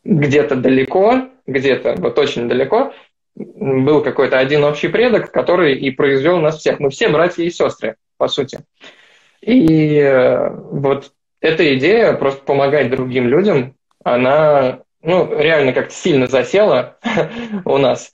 Где-то 0.05 0.55
далеко, 0.55 1.29
где-то 1.45 1.95
вот 1.97 2.17
очень 2.17 2.47
далеко 2.47 2.93
был 3.35 4.01
какой-то 4.01 4.39
один 4.39 4.63
общий 4.63 4.87
предок, 4.87 5.31
который 5.31 5.75
и 5.75 5.91
произвел 5.91 6.39
нас 6.39 6.59
всех. 6.59 6.79
Мы 6.79 6.89
все 6.89 7.09
братья 7.09 7.43
и 7.43 7.49
сестры, 7.49 7.95
по 8.17 8.27
сути. 8.27 8.59
И 9.41 9.97
э, 9.97 10.49
вот 10.49 11.11
эта 11.41 11.75
идея 11.75 12.13
просто 12.13 12.43
помогать 12.43 12.89
другим 12.89 13.27
людям, 13.27 13.75
она 14.03 14.81
ну, 15.01 15.37
реально 15.37 15.73
как-то 15.73 15.93
сильно 15.93 16.27
засела 16.27 16.97
у 17.65 17.77
нас. 17.77 18.13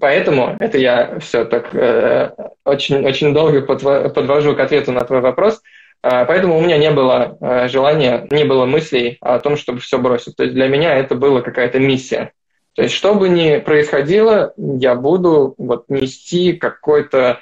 Поэтому 0.00 0.56
это 0.58 0.78
я 0.78 1.18
все 1.20 1.44
так 1.44 1.74
э, 1.74 2.30
очень, 2.64 3.06
очень 3.06 3.32
долго 3.32 3.62
подвожу 3.62 4.56
к 4.56 4.60
ответу 4.60 4.92
на 4.92 5.00
твой 5.00 5.20
вопрос. 5.20 5.62
Э, 6.02 6.24
поэтому 6.26 6.58
у 6.58 6.60
меня 6.60 6.78
не 6.78 6.90
было 6.90 7.36
э, 7.40 7.68
желания, 7.68 8.26
не 8.30 8.44
было 8.44 8.66
мыслей 8.66 9.18
о 9.20 9.38
том, 9.38 9.56
чтобы 9.56 9.80
все 9.80 9.98
бросить. 9.98 10.36
То 10.36 10.44
есть 10.44 10.54
для 10.54 10.68
меня 10.68 10.96
это 10.96 11.14
была 11.14 11.42
какая-то 11.42 11.78
миссия. 11.78 12.32
То 12.74 12.82
есть 12.82 12.94
что 12.94 13.14
бы 13.14 13.28
ни 13.28 13.58
происходило, 13.58 14.52
я 14.56 14.96
буду 14.96 15.54
вот, 15.58 15.84
нести 15.88 16.54
какой-то 16.54 17.38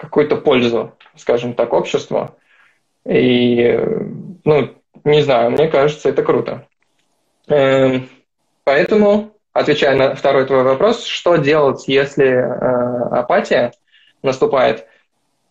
какую-то 0.00 0.36
пользу, 0.36 0.94
скажем 1.16 1.54
так, 1.54 1.72
обществу. 1.72 2.34
И, 3.04 3.78
ну, 4.44 4.74
не 5.04 5.22
знаю, 5.22 5.50
мне 5.50 5.68
кажется, 5.68 6.08
это 6.08 6.22
круто. 6.22 6.66
Эм, 7.48 8.08
поэтому, 8.64 9.34
отвечая 9.52 9.96
на 9.96 10.14
второй 10.14 10.46
твой 10.46 10.62
вопрос, 10.62 11.04
что 11.04 11.36
делать, 11.36 11.88
если 11.88 12.28
э, 12.28 13.18
апатия 13.18 13.72
наступает? 14.22 14.86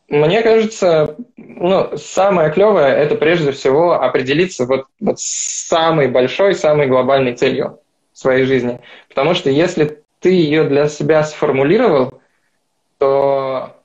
Мне 0.07 0.41
кажется, 0.41 1.15
ну, 1.37 1.95
самое 1.97 2.51
клевое– 2.51 2.87
это 2.97 3.15
прежде 3.15 3.51
всего 3.51 4.01
определиться 4.01 4.65
вот, 4.65 4.85
вот 4.99 5.19
с 5.19 5.67
самой 5.67 6.07
большой, 6.07 6.55
самой 6.55 6.87
глобальной 6.87 7.35
целью 7.35 7.79
своей 8.11 8.45
жизни. 8.45 8.79
Потому 9.07 9.35
что 9.35 9.51
если 9.51 10.03
ты 10.19 10.31
ее 10.31 10.63
для 10.63 10.89
себя 10.89 11.23
сформулировал, 11.23 12.21
то 12.97 13.75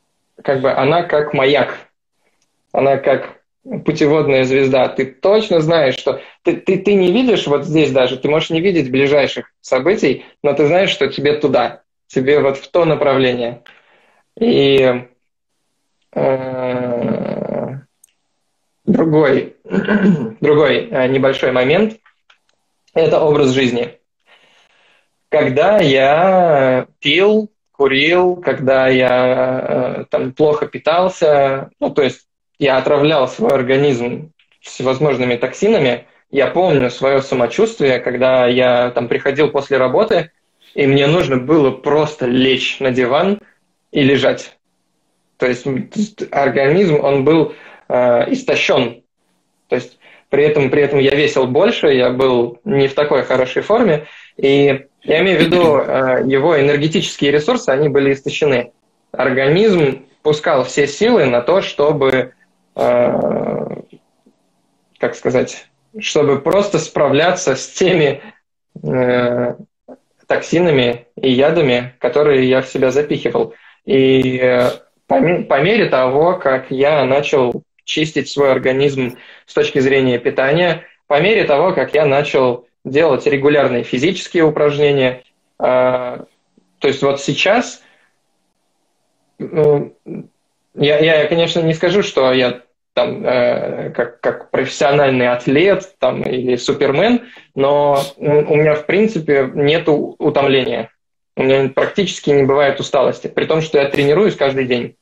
как 0.43 0.61
бы 0.61 0.73
она 0.73 1.03
как 1.03 1.35
маяк, 1.35 1.77
она 2.73 2.97
как 2.97 3.41
путеводная 3.65 4.45
звезда, 4.45 4.89
ты 4.89 5.07
точно 5.07 5.61
знаешь, 5.61 5.97
что 5.97 6.21
ты, 6.43 6.57
ты, 6.57 6.79
ты 6.79 6.95
не 6.95 7.11
видишь 7.11 7.47
вот 7.47 7.65
здесь 7.65 7.91
даже, 7.93 8.19
ты 8.19 8.29
можешь 8.29 8.51
не 8.51 8.61
видеть 8.61 8.91
ближайших 8.91 9.53
событий, 9.61 10.25
но 10.43 10.53
ты 10.53 10.67
знаешь, 10.67 10.91
что 10.91 11.09
тебе 11.09 11.35
туда, 11.35 11.83
тебе 12.07 12.41
вот 12.41 12.59
в 12.59 12.71
то 12.71 12.85
направление. 12.85 13.63
И 14.39 15.07
э, 16.15 17.71
другой, 18.85 19.57
другой 20.41 20.89
э, 20.91 21.09
небольшой 21.09 21.53
момент– 21.53 21.99
это 22.95 23.21
образ 23.21 23.51
жизни. 23.51 23.99
Когда 25.31 25.79
я 25.79 26.87
пил, 27.01 27.51
курил, 27.73 28.37
когда 28.37 28.89
я 28.89 29.61
э, 30.01 30.05
там 30.11 30.33
плохо 30.33 30.67
питался, 30.67 31.71
ну, 31.81 31.91
то 31.91 32.03
есть 32.03 32.29
я 32.59 32.79
отравлял 32.79 33.29
свой 33.29 33.53
организм 33.53 34.33
всевозможными 34.61 35.37
токсинами. 35.37 36.07
Я 36.31 36.49
помню 36.49 36.91
свое 36.91 37.23
самочувствие, 37.23 37.99
когда 38.01 38.47
я 38.47 38.91
там 38.91 39.09
приходил 39.09 39.51
после 39.51 39.79
работы, 39.79 40.31
и 40.75 40.87
мне 40.87 41.07
нужно 41.07 41.37
было 41.37 41.71
просто 41.71 42.27
лечь 42.27 42.81
на 42.81 42.91
диван 42.91 43.39
и 43.93 44.03
лежать. 44.03 44.57
То 45.39 45.47
есть 45.47 45.67
организм, 46.31 46.99
он 47.01 47.25
был 47.25 47.55
э, 47.89 48.33
истощен. 48.33 49.03
То 49.69 49.77
есть 49.77 49.99
при 50.31 50.45
этом, 50.45 50.71
при 50.71 50.83
этом 50.83 50.99
я 50.99 51.15
весил 51.15 51.47
больше, 51.47 51.89
я 51.89 52.11
был 52.11 52.59
не 52.65 52.89
в 52.89 52.95
такой 52.95 53.23
хорошей 53.23 53.63
форме, 53.63 54.07
и 54.37 54.87
я 55.03 55.21
имею 55.21 55.39
в 55.39 55.43
виду, 55.43 55.77
э, 55.77 56.23
его 56.27 56.59
энергетические 56.59 57.31
ресурсы, 57.31 57.69
они 57.69 57.89
были 57.89 58.13
истощены. 58.13 58.73
Организм 59.13 60.07
пускал 60.23 60.65
все 60.65 60.89
силы 60.89 61.27
на 61.27 61.41
то, 61.41 61.61
чтобы, 61.61 62.33
как 62.75 63.85
сказать, 65.15 65.69
чтобы 65.99 66.41
просто 66.41 66.79
справляться 66.79 67.55
с 67.55 67.69
теми 67.69 68.23
э, 68.83 69.55
токсинами 70.27 71.07
и 71.21 71.31
ядами, 71.31 71.95
которые 72.01 72.49
я 72.49 72.63
в 72.63 72.69
себя 72.69 72.91
запихивал. 72.91 73.55
И 73.85 74.69
по, 75.07 75.21
по 75.21 75.61
мере 75.61 75.87
того, 75.87 76.35
как 76.35 76.71
я 76.71 77.05
начал 77.05 77.63
чистить 77.85 78.31
свой 78.31 78.51
организм 78.51 79.19
с 79.47 79.55
точки 79.55 79.79
зрения 79.79 80.19
питания, 80.19 80.85
по 81.07 81.21
мере 81.21 81.45
того, 81.45 81.73
как 81.73 81.95
я 81.95 82.07
начал 82.07 82.67
делать 82.85 83.27
регулярные 83.27 83.85
физические 83.85 84.45
упражнения, 84.45 85.23
то 85.59 86.27
есть 86.83 87.03
вот 87.03 87.21
сейчас 87.21 87.83
ну, 89.39 89.97
я, 90.75 90.99
я, 90.99 91.29
конечно, 91.29 91.61
не 91.61 91.75
скажу, 91.75 92.03
что 92.03 92.33
я 92.33 92.63
там, 92.95 93.25
э, 93.27 93.91
как, 93.91 94.21
как 94.21 94.51
профессиональный 94.51 95.29
атлет 95.29 95.95
там, 95.99 96.23
или 96.23 96.57
супермен, 96.57 97.23
но 97.55 98.01
у 98.17 98.57
меня, 98.57 98.75
в 98.77 98.87
принципе, 98.87 99.51
нет 99.53 99.85
утомления. 99.87 100.91
У 101.37 101.43
меня 101.43 101.69
практически 101.69 102.31
не 102.31 102.45
бывает 102.45 102.79
усталости, 102.79 103.27
при 103.27 103.45
том, 103.47 103.61
что 103.61 103.79
я 103.79 103.89
тренируюсь 103.89 104.37
каждый 104.37 104.67
день. 104.67 104.97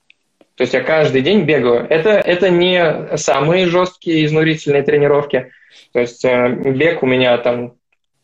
То 0.56 0.62
есть 0.62 0.74
я 0.74 0.80
каждый 0.80 1.22
день 1.22 1.42
бегаю. 1.42 1.86
Это, 1.88 2.10
это 2.10 2.48
не 2.50 3.16
самые 3.16 3.66
жесткие 3.66 4.24
изнурительные 4.24 4.82
тренировки. 4.82 5.50
То 5.92 6.00
есть 6.00 6.24
э, 6.24 6.48
бег 6.48 7.02
у 7.02 7.06
меня 7.06 7.36
там 7.38 7.74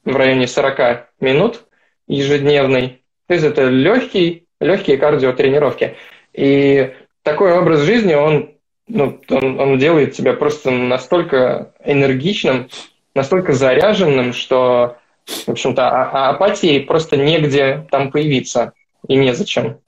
в 0.04 0.16
районе 0.16 0.46
40 0.46 1.09
минут 1.20 1.64
ежедневный. 2.07 3.02
То 3.26 3.35
есть 3.35 3.44
это 3.44 3.68
легкий, 3.68 4.46
легкие 4.61 4.96
кардиотренировки. 4.96 5.96
И 6.33 6.94
такой 7.22 7.52
образ 7.59 7.81
жизни, 7.81 8.14
он, 8.14 8.54
ну, 8.88 9.20
он, 9.31 9.61
он 9.61 9.79
делает 9.79 10.14
тебя 10.14 10.33
просто 10.33 10.70
настолько 10.70 11.72
энергичным, 11.85 12.68
настолько 13.14 13.53
заряженным, 13.53 14.33
что, 14.33 14.96
в 15.27 15.48
общем-то, 15.48 15.88
а, 15.88 16.11
а 16.11 16.31
апатии 16.31 16.81
просто 16.81 17.16
негде 17.16 17.87
там 17.90 18.11
появиться 18.11 18.72
и 19.07 19.16
незачем. 19.16 19.81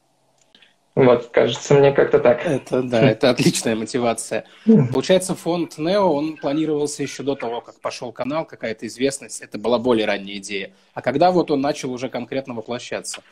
Вот, 0.96 1.28
кажется, 1.28 1.74
мне 1.74 1.92
как-то 1.92 2.18
так. 2.18 2.44
Это, 2.44 2.82
да, 2.82 3.00
это 3.10 3.30
отличная 3.30 3.76
мотивация. 3.76 4.44
Получается, 4.92 5.34
фонд 5.34 5.78
Нео, 5.78 6.12
он 6.12 6.36
планировался 6.36 7.02
еще 7.02 7.22
до 7.22 7.36
того, 7.36 7.60
как 7.60 7.80
пошел 7.80 8.12
канал, 8.12 8.44
какая-то 8.44 8.86
известность. 8.86 9.40
Это 9.40 9.56
была 9.56 9.78
более 9.78 10.06
ранняя 10.06 10.36
идея. 10.38 10.72
А 10.92 11.00
когда 11.00 11.30
вот 11.30 11.50
он 11.50 11.60
начал 11.60 11.92
уже 11.92 12.08
конкретно 12.08 12.54
воплощаться? 12.54 13.22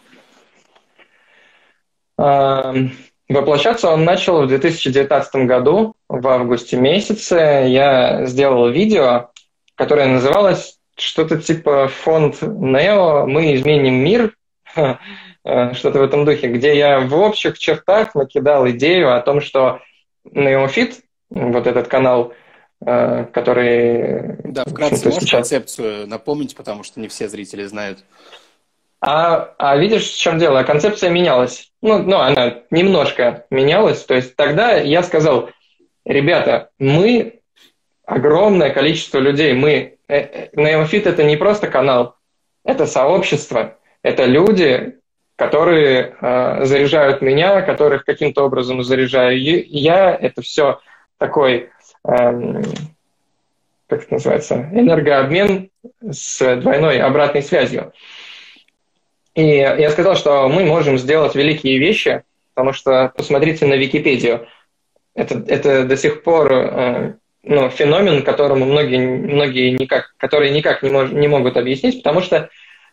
Воплощаться 3.28 3.90
он 3.90 4.04
начал 4.04 4.42
в 4.42 4.48
2019 4.48 5.46
году, 5.46 5.94
в 6.08 6.26
августе 6.28 6.76
месяце. 6.78 7.66
Я 7.68 8.24
сделал 8.24 8.70
видео, 8.70 9.30
которое 9.74 10.06
называлось 10.06 10.78
что-то 10.96 11.36
типа 11.38 11.88
«Фонд 11.88 12.40
Нео. 12.40 13.26
Мы 13.26 13.54
изменим 13.54 13.94
мир», 13.94 14.34
что-то 14.74 15.98
в 15.98 16.02
этом 16.02 16.24
духе, 16.24 16.48
где 16.48 16.76
я 16.76 17.00
в 17.00 17.14
общих 17.14 17.58
чертах 17.58 18.14
накидал 18.14 18.68
идею 18.70 19.14
о 19.14 19.20
том, 19.20 19.40
что 19.40 19.80
Neofit, 20.26 20.94
вот 21.30 21.66
этот 21.66 21.88
канал, 21.88 22.32
э, 22.84 23.26
который... 23.32 24.36
Да, 24.44 24.64
вкратце 24.64 25.06
можешь 25.06 25.20
сейчас... 25.20 25.30
концепцию 25.30 26.06
напомнить, 26.06 26.56
потому 26.56 26.82
что 26.82 27.00
не 27.00 27.08
все 27.08 27.28
зрители 27.28 27.64
знают. 27.64 28.00
А, 29.00 29.54
а 29.58 29.76
видишь, 29.76 30.10
в 30.10 30.18
чем 30.18 30.38
дело? 30.38 30.62
Концепция 30.64 31.10
менялась. 31.10 31.70
Ну, 31.82 31.98
ну, 31.98 32.18
она 32.18 32.62
немножко 32.70 33.46
менялась. 33.50 34.04
То 34.04 34.14
есть 34.14 34.34
тогда 34.34 34.72
я 34.72 35.02
сказал, 35.02 35.50
ребята, 36.04 36.70
мы 36.78 37.40
огромное 38.04 38.70
количество 38.70 39.18
людей, 39.18 39.52
мы... 39.52 39.94
Neofit 40.08 41.02
э, 41.02 41.08
э, 41.08 41.10
это 41.10 41.22
не 41.22 41.36
просто 41.36 41.68
канал, 41.68 42.16
это 42.64 42.86
сообщество, 42.86 43.76
это 44.02 44.24
люди, 44.24 44.98
которые 45.36 46.16
э, 46.20 46.64
заряжают 46.64 47.20
меня, 47.20 47.60
которых 47.62 48.04
каким-то 48.04 48.44
образом 48.44 48.82
заряжаю 48.82 49.38
я. 49.38 50.14
Это 50.14 50.42
все 50.42 50.80
такой, 51.18 51.70
э, 52.04 52.62
как 53.86 54.02
это 54.02 54.14
называется, 54.14 54.68
энергообмен 54.72 55.70
с 56.10 56.56
двойной 56.56 57.00
обратной 57.00 57.42
связью. 57.42 57.92
И 59.38 59.58
я 59.58 59.88
сказал, 59.90 60.16
что 60.16 60.48
мы 60.48 60.64
можем 60.64 60.98
сделать 60.98 61.36
великие 61.36 61.78
вещи, 61.78 62.24
потому 62.54 62.72
что 62.72 63.12
посмотрите 63.16 63.66
на 63.66 63.74
Википедию. 63.74 64.48
Это, 65.14 65.44
это 65.46 65.84
до 65.84 65.96
сих 65.96 66.24
пор 66.24 66.52
э, 66.52 67.14
ну, 67.44 67.70
феномен, 67.70 68.24
которому 68.24 68.64
многие, 68.64 68.98
многие 68.98 69.70
никак, 69.70 70.12
которые 70.16 70.50
никак 70.50 70.82
не, 70.82 70.90
мож, 70.90 71.10
не 71.12 71.28
могут 71.28 71.56
объяснить, 71.56 72.02
потому 72.02 72.20
что 72.20 72.50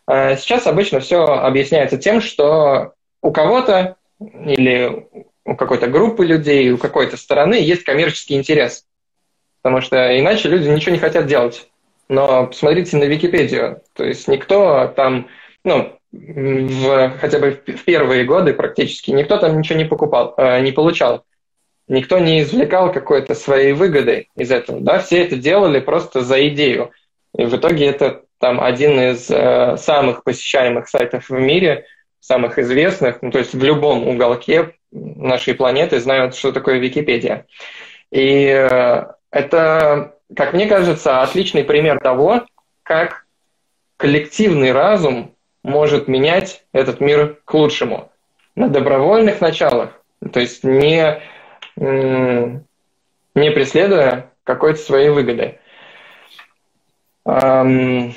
э, 0.07 0.37
сейчас 0.37 0.67
обычно 0.67 0.99
все 0.99 1.25
объясняется 1.25 1.97
тем, 1.97 2.21
что 2.21 2.93
у 3.23 3.31
кого-то 3.31 3.95
или 4.19 5.07
у 5.45 5.55
какой-то 5.55 5.87
группы 5.87 6.27
людей, 6.27 6.71
у 6.71 6.77
какой-то 6.77 7.17
стороны 7.17 7.55
есть 7.55 7.85
коммерческий 7.85 8.35
интерес. 8.35 8.85
Потому 9.63 9.81
что 9.81 10.15
иначе 10.15 10.47
люди 10.47 10.67
ничего 10.67 10.91
не 10.91 10.99
хотят 10.99 11.25
делать. 11.25 11.67
Но 12.07 12.45
посмотрите 12.45 12.97
на 12.97 13.05
Википедию. 13.05 13.81
То 13.93 14.03
есть 14.03 14.27
никто 14.27 14.93
там, 14.95 15.27
ну, 15.63 15.94
в, 16.15 17.17
хотя 17.19 17.39
бы 17.39 17.51
в 17.51 17.83
первые 17.83 18.23
годы 18.23 18.53
практически 18.53 19.11
никто 19.11 19.37
там 19.37 19.57
ничего 19.57 19.77
не 19.77 19.85
покупал, 19.85 20.33
э, 20.37 20.61
не 20.61 20.71
получал. 20.71 21.25
Никто 21.87 22.17
не 22.17 22.41
извлекал 22.41 22.91
какой-то 22.91 23.35
своей 23.35 23.73
выгоды 23.73 24.27
из 24.35 24.51
этого. 24.51 24.81
Да? 24.81 24.99
Все 24.99 25.23
это 25.23 25.35
делали 25.35 25.79
просто 25.79 26.21
за 26.21 26.47
идею. 26.47 26.91
И 27.37 27.45
в 27.45 27.55
итоге 27.55 27.85
это 27.85 28.23
там 28.39 28.61
один 28.61 28.99
из 28.99 29.29
э, 29.29 29.77
самых 29.77 30.23
посещаемых 30.23 30.87
сайтов 30.87 31.29
в 31.29 31.37
мире, 31.37 31.85
самых 32.19 32.57
известных. 32.57 33.21
Ну, 33.21 33.31
то 33.31 33.39
есть 33.39 33.53
в 33.53 33.63
любом 33.63 34.07
уголке 34.07 34.75
нашей 34.91 35.53
планеты 35.53 35.99
знают, 35.99 36.35
что 36.35 36.51
такое 36.51 36.79
Википедия. 36.79 37.45
И 38.11 38.47
э, 38.47 39.05
это, 39.29 40.15
как 40.35 40.53
мне 40.53 40.65
кажется, 40.65 41.21
отличный 41.21 41.63
пример 41.63 41.99
того, 41.99 42.45
как 42.83 43.25
коллективный 43.97 44.71
разум 44.71 45.34
может 45.65 46.07
менять 46.07 46.63
этот 46.73 46.99
мир 46.99 47.41
к 47.43 47.53
лучшему 47.53 48.11
на 48.55 48.69
добровольных 48.69 49.41
началах, 49.41 49.99
то 50.31 50.39
есть 50.39 50.63
не, 50.63 51.19
не 51.75 52.61
преследуя 53.33 54.31
какой-то 54.43 54.79
своей 54.79 55.09
выгоды. 55.09 55.59
Про 57.23 58.13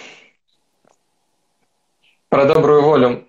добрую 2.30 2.82
волю 2.82 3.24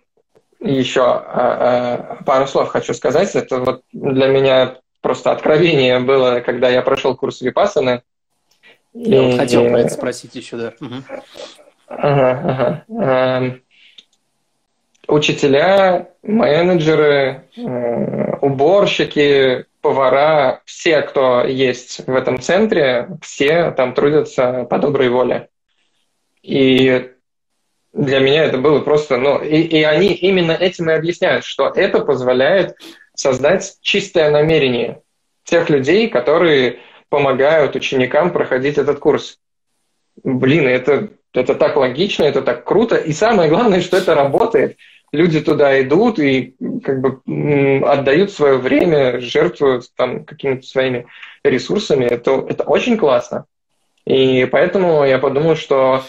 еще 0.59 1.03
а, 1.05 2.17
а, 2.19 2.23
пару 2.25 2.45
слов 2.45 2.67
хочу 2.67 2.93
сказать. 2.93 3.33
Это 3.33 3.59
вот 3.59 3.83
для 3.93 4.27
меня 4.27 4.79
просто 4.99 5.31
откровение 5.31 6.01
было, 6.01 6.41
когда 6.41 6.67
я 6.67 6.81
прошел 6.81 7.15
курс 7.15 7.39
Випассаны. 7.39 8.03
Я 8.93 9.29
и... 9.29 9.37
хотел 9.37 9.69
про 9.69 9.79
это 9.79 9.89
спросить 9.91 10.35
еще, 10.35 10.57
да. 10.57 10.73
Угу. 10.81 10.95
Ага, 11.87 12.83
ага 12.89 13.59
учителя, 15.09 16.09
менеджеры, 16.23 17.43
э, 17.57 18.35
уборщики, 18.41 19.65
повара, 19.81 20.61
все, 20.65 21.01
кто 21.01 21.43
есть 21.45 22.05
в 22.05 22.15
этом 22.15 22.39
центре, 22.39 23.09
все 23.21 23.71
там 23.71 23.93
трудятся 23.93 24.65
по 24.69 24.77
доброй 24.77 25.09
воле. 25.09 25.49
И 26.41 27.11
для 27.93 28.19
меня 28.19 28.45
это 28.45 28.57
было 28.57 28.79
просто, 28.79 29.17
ну, 29.17 29.41
и, 29.41 29.61
и 29.61 29.83
они 29.83 30.13
именно 30.13 30.51
этим 30.51 30.89
и 30.89 30.93
объясняют, 30.93 31.43
что 31.43 31.67
это 31.67 32.01
позволяет 32.01 32.75
создать 33.15 33.77
чистое 33.81 34.29
намерение 34.29 35.01
тех 35.43 35.69
людей, 35.69 36.09
которые 36.09 36.79
помогают 37.09 37.75
ученикам 37.75 38.31
проходить 38.31 38.77
этот 38.77 38.99
курс. 38.99 39.39
Блин, 40.23 40.67
это, 40.67 41.09
это 41.33 41.55
так 41.55 41.75
логично, 41.75 42.23
это 42.23 42.41
так 42.41 42.63
круто. 42.63 42.97
И 42.97 43.13
самое 43.13 43.49
главное, 43.49 43.81
что 43.81 43.97
это 43.97 44.13
работает 44.13 44.77
люди 45.11 45.41
туда 45.41 45.81
идут 45.81 46.19
и 46.19 46.55
как 46.83 47.01
бы 47.01 47.81
отдают 47.85 48.31
свое 48.31 48.57
время, 48.57 49.19
жертвуют 49.19 49.85
там 49.95 50.23
какими-то 50.25 50.65
своими 50.65 51.07
ресурсами. 51.43 52.05
Это, 52.05 52.45
это 52.47 52.63
очень 52.63 52.97
классно. 52.97 53.45
И 54.05 54.45
поэтому 54.51 55.03
я 55.05 55.19
подумал, 55.19 55.55
что 55.55 56.03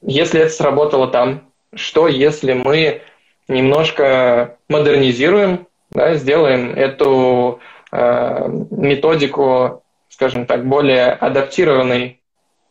если 0.00 0.40
это 0.40 0.50
сработало 0.50 1.08
там, 1.08 1.48
что 1.74 2.08
если 2.08 2.52
мы 2.52 3.02
немножко 3.48 4.58
модернизируем, 4.68 5.66
да, 5.90 6.14
сделаем 6.14 6.72
эту 6.74 7.60
э, 7.90 8.48
методику, 8.70 9.82
скажем 10.08 10.46
так, 10.46 10.66
более 10.66 11.12
адаптированной 11.12 12.20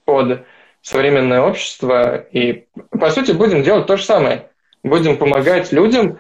под 0.06 0.46
современное 0.82 1.42
общество 1.42 2.18
и, 2.18 2.66
по 2.90 3.10
сути, 3.12 3.32
будем 3.32 3.64
делать 3.64 3.86
то 3.88 3.98
же 3.98 4.04
самое. 4.04 4.51
Будем 4.84 5.18
помогать 5.18 5.72
людям 5.72 6.20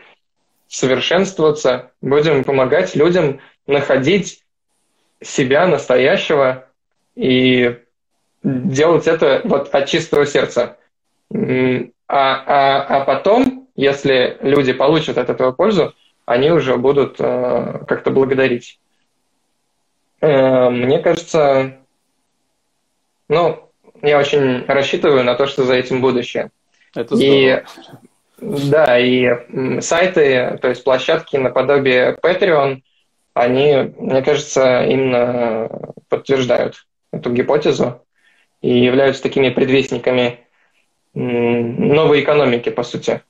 совершенствоваться, 0.67 1.91
будем 2.01 2.43
помогать 2.43 2.95
людям 2.95 3.41
находить 3.67 4.43
себя 5.21 5.67
настоящего 5.67 6.67
и 7.15 7.77
делать 8.43 9.07
это 9.07 9.41
вот 9.43 9.69
от 9.73 9.87
чистого 9.87 10.25
сердца. 10.25 10.77
А, 11.33 11.87
а, 12.07 12.81
а 12.97 13.05
потом, 13.05 13.67
если 13.75 14.37
люди 14.41 14.73
получат 14.73 15.17
от 15.17 15.29
этого 15.29 15.51
пользу, 15.51 15.93
они 16.25 16.51
уже 16.51 16.77
будут 16.77 17.15
э, 17.19 17.83
как-то 17.87 18.11
благодарить. 18.11 18.79
Э, 20.21 20.69
мне 20.69 20.99
кажется, 20.99 21.77
ну, 23.27 23.69
я 24.01 24.19
очень 24.19 24.65
рассчитываю 24.65 25.23
на 25.23 25.35
то, 25.35 25.47
что 25.47 25.63
за 25.63 25.75
этим 25.75 26.01
будущее. 26.01 26.51
Это 26.95 27.15
здорово. 27.15 27.35
И, 27.35 27.63
да, 28.41 28.99
и 28.99 29.81
сайты, 29.81 30.57
то 30.61 30.69
есть 30.69 30.83
площадки 30.83 31.37
наподобие 31.37 32.17
Patreon, 32.21 32.81
они, 33.33 33.93
мне 33.97 34.21
кажется, 34.23 34.83
именно 34.83 35.93
подтверждают 36.09 36.85
эту 37.13 37.31
гипотезу 37.31 38.01
и 38.61 38.83
являются 38.83 39.21
такими 39.23 39.49
предвестниками 39.49 40.39
новой 41.13 42.21
экономики, 42.21 42.69
по 42.69 42.83
сути, 42.83 43.21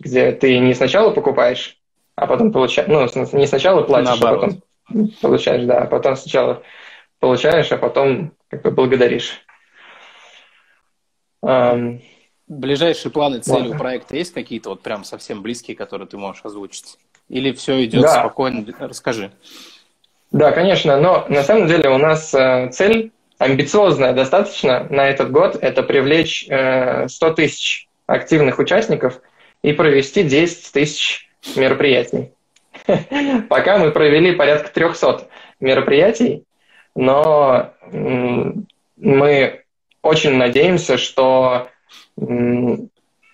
где 0.00 0.32
ты 0.32 0.58
не 0.58 0.74
сначала 0.74 1.10
покупаешь, 1.10 1.78
а 2.16 2.26
потом 2.26 2.52
получаешь, 2.52 2.88
ну, 2.88 3.38
не 3.38 3.46
сначала 3.46 3.82
платишь, 3.82 4.20
Наоборот. 4.20 4.44
а 4.44 4.46
потом 4.88 5.10
получаешь, 5.20 5.64
да, 5.64 5.82
а 5.82 5.86
потом 5.86 6.16
сначала 6.16 6.62
получаешь, 7.20 7.70
а 7.70 7.78
потом 7.78 8.32
как 8.48 8.62
бы 8.62 8.70
благодаришь. 8.70 9.40
Ближайшие 12.46 13.10
планы, 13.10 13.40
цели 13.40 13.68
у 13.68 13.78
проекта 13.78 14.16
есть 14.16 14.34
какие-то 14.34 14.70
вот 14.70 14.82
прям 14.82 15.04
совсем 15.04 15.42
близкие, 15.42 15.76
которые 15.76 16.06
ты 16.06 16.18
можешь 16.18 16.44
озвучить? 16.44 16.98
Или 17.28 17.52
все 17.52 17.82
идет 17.84 18.02
да. 18.02 18.20
спокойно? 18.20 18.66
Расскажи. 18.78 19.32
Да, 20.30 20.52
конечно, 20.52 21.00
но 21.00 21.24
на 21.28 21.42
самом 21.42 21.68
деле 21.68 21.88
у 21.88 21.96
нас 21.96 22.34
э, 22.34 22.68
цель 22.70 23.12
амбициозная 23.38 24.12
достаточно 24.12 24.86
на 24.90 25.08
этот 25.08 25.30
год– 25.30 25.56
это 25.60 25.82
привлечь 25.82 26.44
100 26.44 26.50
э, 26.52 27.34
тысяч 27.34 27.88
активных 28.06 28.58
участников 28.58 29.20
и 29.62 29.72
провести 29.72 30.22
10 30.22 30.72
тысяч 30.72 31.30
мероприятий. 31.56 32.32
Пока 33.48 33.78
мы 33.78 33.90
провели 33.90 34.32
порядка 34.32 34.70
300 34.70 35.28
мероприятий, 35.60 36.44
но 36.94 37.72
мы 37.92 39.64
очень 40.02 40.34
надеемся, 40.36 40.98
что, 40.98 41.68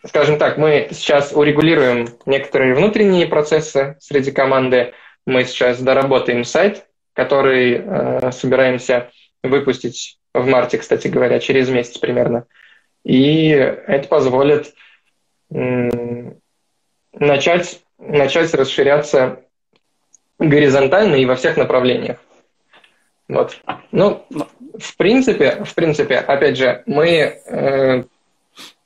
скажем 0.06 0.38
так, 0.38 0.58
мы 0.58 0.88
сейчас 0.92 1.32
урегулируем 1.32 2.08
некоторые 2.26 2.74
внутренние 2.74 3.26
процессы 3.26 3.96
среди 4.00 4.30
команды, 4.30 4.94
мы 5.26 5.44
сейчас 5.44 5.80
доработаем 5.80 6.44
сайт, 6.44 6.86
который 7.12 7.82
э, 7.84 8.32
собираемся 8.32 9.10
выпустить 9.42 10.18
в 10.32 10.46
марте, 10.46 10.78
кстати 10.78 11.08
говоря, 11.08 11.38
через 11.40 11.68
месяц 11.68 11.98
примерно. 11.98 12.46
И 13.04 13.48
это 13.48 14.08
позволит 14.08 14.74
начать, 17.12 17.80
начать 17.98 18.54
расширяться 18.54 19.40
горизонтально 20.38 21.16
и 21.16 21.26
во 21.26 21.34
всех 21.34 21.56
направлениях. 21.56 22.18
Вот. 23.28 23.60
Ну, 23.92 24.26
в 24.78 24.96
принципе, 24.96 25.64
в 25.64 25.74
принципе, 25.74 26.16
опять 26.16 26.56
же, 26.56 26.82
мы 26.86 27.08
э, 27.08 28.04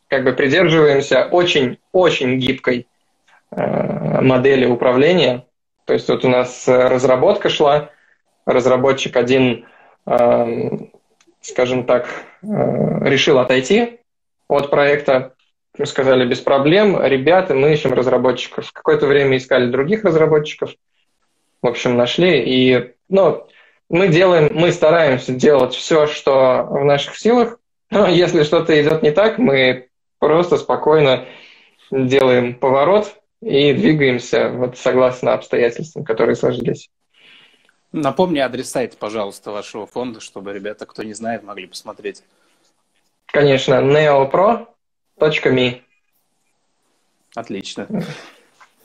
как 0.08 0.24
бы 0.24 0.32
придерживаемся 0.32 1.26
очень-очень 1.26 2.38
гибкой 2.38 2.86
э, 3.50 4.20
модели 4.20 4.66
управления. 4.66 5.46
То 5.84 5.92
есть 5.92 6.08
вот 6.08 6.24
у 6.24 6.28
нас 6.28 6.64
разработка 6.66 7.48
шла, 7.48 7.90
разработчик 8.46 9.16
один 9.16 9.66
Эм, 10.06 10.90
скажем 11.40 11.84
так, 11.84 12.06
э, 12.42 12.46
решил 13.08 13.38
отойти 13.38 14.00
от 14.48 14.70
проекта. 14.70 15.34
Мы 15.78 15.86
сказали, 15.86 16.26
без 16.26 16.40
проблем, 16.40 17.02
ребята, 17.02 17.54
мы 17.54 17.72
ищем 17.72 17.92
разработчиков. 17.92 18.70
Какое-то 18.72 19.06
время 19.06 19.36
искали 19.38 19.70
других 19.70 20.04
разработчиков. 20.04 20.74
В 21.62 21.66
общем, 21.66 21.96
нашли. 21.96 22.42
И, 22.44 22.92
ну, 23.08 23.46
мы 23.88 24.08
делаем, 24.08 24.50
мы 24.54 24.72
стараемся 24.72 25.32
делать 25.32 25.74
все, 25.74 26.06
что 26.06 26.66
в 26.68 26.84
наших 26.84 27.16
силах. 27.16 27.58
Но 27.90 28.06
если 28.06 28.42
что-то 28.42 28.80
идет 28.80 29.02
не 29.02 29.10
так, 29.10 29.38
мы 29.38 29.88
просто 30.24 30.56
спокойно 30.56 31.26
делаем 31.90 32.54
поворот 32.54 33.14
и 33.42 33.74
двигаемся 33.74 34.48
вот 34.48 34.78
согласно 34.78 35.34
обстоятельствам, 35.34 36.02
которые 36.02 36.34
сложились. 36.34 36.88
Напомни 37.92 38.38
адрес 38.38 38.70
сайта, 38.70 38.96
пожалуйста, 38.96 39.52
вашего 39.52 39.86
фонда, 39.86 40.20
чтобы 40.20 40.54
ребята, 40.54 40.86
кто 40.86 41.02
не 41.02 41.12
знает, 41.12 41.42
могли 41.42 41.66
посмотреть. 41.66 42.22
Конечно, 43.26 43.74
neopro.me. 43.74 45.82
Отлично. 47.34 47.86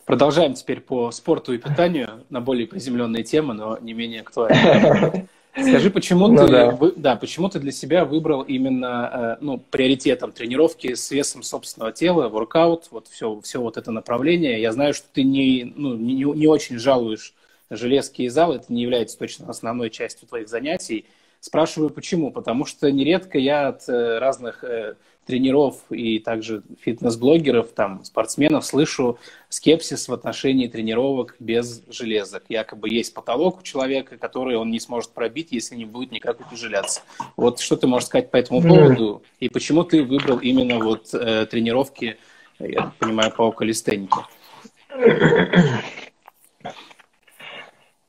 Продолжаем 0.05 0.55
теперь 0.55 0.81
по 0.81 1.11
спорту 1.11 1.53
и 1.53 1.57
питанию 1.57 2.25
на 2.29 2.41
более 2.41 2.67
приземленные 2.67 3.23
темы, 3.23 3.53
но 3.53 3.77
не 3.77 3.93
менее 3.93 4.21
актуальные. 4.21 5.29
Скажи, 5.54 5.89
почему 5.89 6.28
ну, 6.28 6.45
ты, 6.45 6.52
да. 6.52 6.72
Вы, 6.72 6.93
да, 6.95 7.16
почему 7.16 7.50
ты 7.50 7.60
для 7.60 7.72
себя 7.72 8.06
выбрал 8.06 8.43
именно 8.43 9.38
э, 9.39 9.43
ну, 9.43 9.58
приоритетом 9.58 10.32
тренировки 10.32 10.93
с 10.93 11.12
весом 11.12 11.43
собственного 11.43 11.91
тела, 11.91 12.30
воркаут, 12.30 12.88
вот 12.91 13.08
все, 13.08 13.39
все 13.41 13.60
вот 13.60 13.78
это 13.78 13.91
направление. 13.91 14.62
Я 14.62 14.72
знаю, 14.72 14.93
что 14.93 15.08
ты 15.12 15.24
не, 15.24 15.74
ну, 15.76 15.95
не, 15.95 16.24
не 16.24 16.47
очень 16.47 16.78
жалуешь 16.78 17.34
железки 17.70 18.24
и 18.24 18.30
зал, 18.30 18.54
это 18.54 18.72
не 18.72 18.82
является 18.82 19.18
точно 19.18 19.50
основной 19.50 19.89
частью 19.89 20.28
твоих 20.28 20.50
занятий. 20.50 21.06
Спрашиваю, 21.39 21.89
почему? 21.89 22.32
Потому 22.32 22.66
что 22.66 22.91
нередко 22.91 23.38
я 23.38 23.70
от 23.70 23.88
э, 23.88 24.20
разных 24.20 24.64
э, 24.64 24.95
тренеров 25.30 25.75
и 25.91 26.17
также 26.17 26.63
фитнес-блогеров, 26.82 27.71
там, 27.73 28.03
спортсменов 28.03 28.65
слышу 28.65 29.19
скепсис 29.47 30.07
в 30.07 30.13
отношении 30.13 30.65
тренировок 30.65 31.36
без 31.39 31.84
железок. 31.88 32.45
Якобы 32.49 32.89
есть 32.89 33.13
потолок 33.13 33.59
у 33.59 33.61
человека, 33.61 34.17
который 34.17 34.57
он 34.57 34.71
не 34.71 34.80
сможет 34.80 35.11
пробить, 35.11 35.49
если 35.51 35.75
не 35.75 35.86
будет 35.86 36.11
никак 36.11 36.39
утяжеляться. 36.39 37.01
Вот 37.38 37.59
что 37.59 37.77
ты 37.77 37.86
можешь 37.86 38.07
сказать 38.07 38.32
по 38.32 38.38
этому 38.38 38.63
поводу? 38.63 39.21
И 39.39 39.49
почему 39.49 39.84
ты 39.84 40.03
выбрал 40.03 40.39
именно 40.39 40.80
вот 40.80 41.13
э, 41.13 41.45
тренировки, 41.45 42.17
я 42.57 42.91
понимаю, 42.97 43.32
по 43.32 43.51
калистенике? 43.51 44.21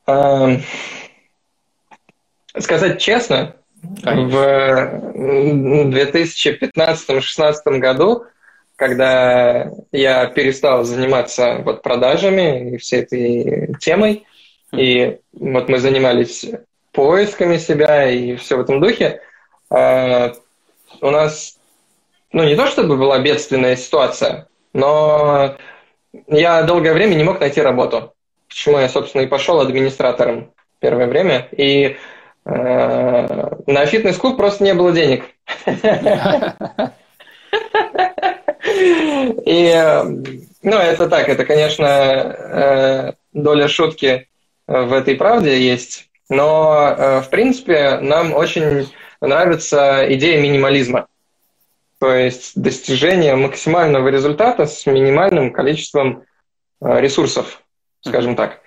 Эм, 0.07 0.63
сказать 2.57 2.99
честно, 2.99 3.60
В 3.81 5.15
2015-2016 5.15 7.79
году, 7.79 8.25
когда 8.75 9.71
я 9.91 10.27
перестал 10.27 10.83
заниматься 10.83 11.61
вот 11.63 11.81
продажами 11.81 12.71
и 12.71 12.77
всей 12.77 13.01
этой 13.01 13.73
темой, 13.79 14.27
и 14.71 15.17
вот 15.33 15.69
мы 15.69 15.79
занимались 15.79 16.45
поисками 16.91 17.57
себя 17.57 18.07
и 18.09 18.35
все 18.35 18.57
в 18.57 18.61
этом 18.61 18.79
духе, 18.81 19.21
э, 19.69 20.33
у 21.01 21.09
нас, 21.09 21.57
ну 22.31 22.43
не 22.43 22.55
то 22.55 22.67
чтобы 22.67 22.97
была 22.97 23.19
бедственная 23.19 23.75
ситуация, 23.75 24.47
но 24.73 25.57
я 26.27 26.63
долгое 26.63 26.93
время 26.93 27.15
не 27.15 27.23
мог 27.23 27.39
найти 27.39 27.61
работу 27.61 28.13
почему 28.51 28.79
я, 28.79 28.89
собственно, 28.89 29.21
и 29.21 29.27
пошел 29.27 29.61
администратором 29.61 30.51
первое 30.79 31.07
время. 31.07 31.47
И 31.51 31.85
э, 31.85 31.95
на 32.43 33.85
фитнес-клуб 33.85 34.37
просто 34.37 34.63
не 34.63 34.73
было 34.73 34.91
денег. 34.91 35.25
И, 39.45 39.71
э, 39.73 40.03
ну, 40.03 40.77
это 40.77 41.07
так, 41.09 41.29
это, 41.29 41.45
конечно, 41.45 41.85
э, 41.85 43.13
доля 43.33 43.67
шутки 43.67 44.27
в 44.67 44.93
этой 44.93 45.15
правде 45.15 45.59
есть, 45.61 46.09
но, 46.29 46.95
э, 46.97 47.21
в 47.21 47.29
принципе, 47.29 47.99
нам 47.99 48.33
очень 48.33 48.91
нравится 49.19 50.05
идея 50.15 50.41
минимализма. 50.41 51.07
То 51.99 52.13
есть 52.13 52.59
достижение 52.59 53.35
максимального 53.35 54.07
результата 54.07 54.65
с 54.65 54.85
минимальным 54.85 55.51
количеством 55.51 56.23
ресурсов 56.79 57.61
скажем 58.01 58.35
так. 58.35 58.61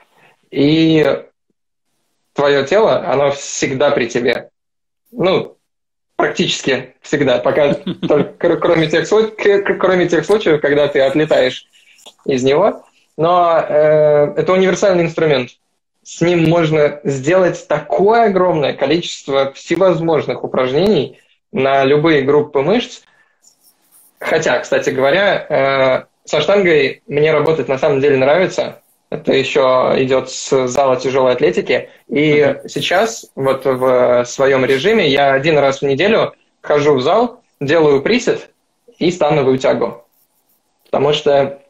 И 0.50 1.24
твое 2.34 2.64
тело, 2.64 3.06
оно 3.06 3.30
всегда 3.32 3.90
при 3.90 4.06
тебе. 4.06 4.50
Ну, 5.10 5.56
практически 6.16 6.94
всегда, 7.00 7.38
пока 7.38 7.74
только 8.08 8.56
кроме 8.56 8.88
тех, 8.88 9.08
кроме 9.80 10.08
тех 10.08 10.26
случаев, 10.26 10.60
когда 10.60 10.88
ты 10.88 11.00
отлетаешь 11.00 11.66
из 12.26 12.42
него. 12.42 12.84
Но 13.16 13.58
э, 13.58 14.34
это 14.36 14.52
универсальный 14.52 15.04
инструмент. 15.04 15.50
С 16.02 16.20
ним 16.20 16.48
можно 16.50 17.00
сделать 17.04 17.66
такое 17.66 18.24
огромное 18.24 18.74
количество 18.74 19.52
всевозможных 19.52 20.44
упражнений, 20.44 21.18
на 21.54 21.84
любые 21.84 22.22
группы 22.22 22.60
мышц. 22.60 23.02
Хотя, 24.18 24.58
кстати 24.58 24.90
говоря, 24.90 25.46
э, 25.48 26.04
со 26.24 26.40
штангой 26.40 27.02
мне 27.06 27.32
работать 27.32 27.68
на 27.68 27.78
самом 27.78 28.00
деле 28.00 28.16
нравится. 28.16 28.82
Это 29.14 29.32
еще 29.32 29.94
идет 29.98 30.28
с 30.28 30.66
зала 30.66 30.96
тяжелой 30.96 31.32
атлетики. 31.32 31.88
И 32.08 32.40
mm-hmm. 32.40 32.68
сейчас 32.68 33.30
вот 33.36 33.64
в 33.64 34.24
своем 34.24 34.64
режиме 34.64 35.08
я 35.08 35.32
один 35.32 35.56
раз 35.56 35.82
в 35.82 35.84
неделю 35.84 36.34
хожу 36.60 36.96
в 36.96 37.00
зал, 37.00 37.40
делаю 37.60 38.02
присед 38.02 38.50
и 38.98 39.10
становую 39.12 39.58
тягу. 39.58 40.04
Потому 40.86 41.12
что 41.12 41.60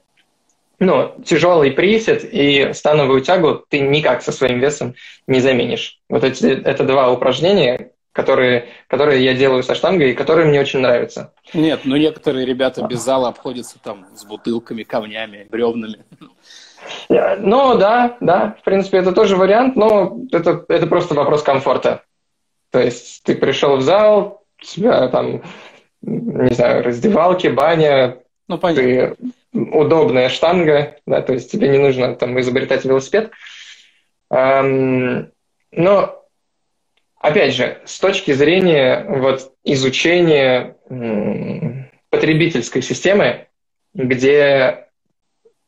ну, 0.79 1.15
тяжелый 1.25 1.71
присед 1.71 2.25
и 2.25 2.73
становую 2.73 3.21
тягу 3.21 3.63
ты 3.69 3.81
никак 3.81 4.23
со 4.23 4.33
своим 4.33 4.59
весом 4.61 4.95
не 5.27 5.41
заменишь. 5.41 6.01
Вот 6.09 6.25
эти, 6.25 6.47
это 6.47 6.85
два 6.85 7.13
упражнения, 7.13 7.91
которые, 8.13 8.69
которые 8.89 9.23
я 9.23 9.35
делаю 9.35 9.63
со 9.63 9.75
штангой 9.75 10.13
и 10.13 10.15
которые 10.15 10.47
мне 10.47 10.61
очень 10.61 10.81
нравятся. 10.81 11.35
Нет, 11.53 11.81
ну 11.85 11.97
некоторые 11.97 12.47
ребята 12.47 12.87
без 12.87 13.01
зала 13.01 13.29
обходятся 13.29 13.79
там 13.83 14.07
с 14.17 14.25
бутылками, 14.25 14.83
камнями, 14.83 15.47
бревнами. 15.51 15.99
Ну 17.09 17.79
да, 17.79 18.17
да, 18.21 18.57
в 18.61 18.65
принципе, 18.65 18.99
это 18.99 19.13
тоже 19.13 19.37
вариант, 19.37 19.77
но 19.77 20.19
это, 20.33 20.65
это 20.69 20.87
просто 20.87 21.15
вопрос 21.15 21.43
комфорта. 21.43 22.03
То 22.71 22.81
есть 22.81 23.23
ты 23.25 23.35
пришел 23.35 23.77
в 23.77 23.83
зал, 23.83 24.43
у 24.61 24.65
тебя 24.65 25.09
там, 25.09 25.43
не 26.03 26.55
знаю, 26.55 26.83
раздевалки, 26.83 27.47
баня, 27.49 28.19
ну, 28.49 28.59
понятно. 28.59 28.83
ты 28.83 29.17
удобная 29.53 30.29
штанга, 30.29 30.97
да, 31.07 31.23
то 31.23 31.33
есть 31.33 31.51
тебе 31.51 31.69
не 31.69 31.79
нужно 31.79 32.15
там 32.17 32.39
изобретать 32.41 32.85
велосипед. 32.85 33.31
Но, 34.29 35.29
опять 37.19 37.55
же, 37.55 37.79
с 37.85 37.99
точки 38.01 38.33
зрения 38.33 39.07
вот 39.09 39.53
изучения 39.63 40.77
потребительской 42.11 42.83
системы, 42.83 43.47
где 43.95 44.89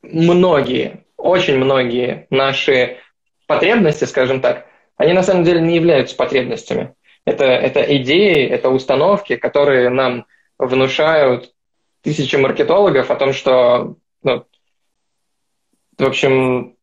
многие, 0.03 1.06
очень 1.17 1.57
многие 1.57 2.27
наши 2.31 2.99
потребности, 3.47 4.05
скажем 4.05 4.41
так, 4.41 4.67
они 4.97 5.13
на 5.13 5.23
самом 5.23 5.45
деле 5.45 5.61
не 5.61 5.77
являются 5.77 6.17
потребностями. 6.17 6.95
Это, 7.25 7.45
это 7.45 7.81
идеи, 7.97 8.47
это 8.47 8.71
установки, 8.71 9.37
которые 9.37 9.91
нам 9.91 10.27
внушают 10.59 11.53
тысячи 12.03 12.37
маркетологов 12.37 13.11
о 13.11 13.17
том, 13.17 13.33
что, 13.33 13.97
ну, 14.23 14.45
в 15.99 16.05
общем, 16.05 16.77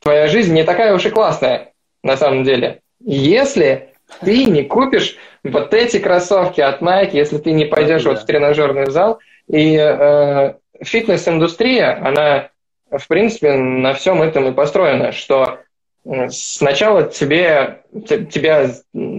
твоя 0.00 0.28
жизнь 0.28 0.52
не 0.54 0.64
такая 0.64 0.94
уж 0.94 1.06
и 1.06 1.10
классная 1.10 1.72
на 2.02 2.16
самом 2.16 2.44
деле. 2.44 2.80
Если 3.00 3.92
ты 4.20 4.44
не 4.44 4.62
купишь 4.62 5.16
вот 5.42 5.72
эти 5.74 5.98
кроссовки 5.98 6.60
от 6.60 6.82
Nike, 6.82 7.14
если 7.14 7.38
ты 7.38 7.52
не 7.52 7.64
пойдешь 7.64 8.04
да. 8.04 8.10
вот 8.10 8.20
в 8.20 8.26
тренажерный 8.26 8.90
зал, 8.90 9.20
и 9.48 9.76
э, 9.76 10.54
фитнес-индустрия, 10.82 12.00
она, 12.04 12.50
в 12.90 13.06
принципе, 13.08 13.52
на 13.52 13.92
всем 13.94 14.22
этом 14.22 14.48
и 14.48 14.52
построена, 14.52 15.12
что 15.12 15.60
сначала 16.28 17.04
тебе, 17.04 17.82
тебя, 18.30 18.70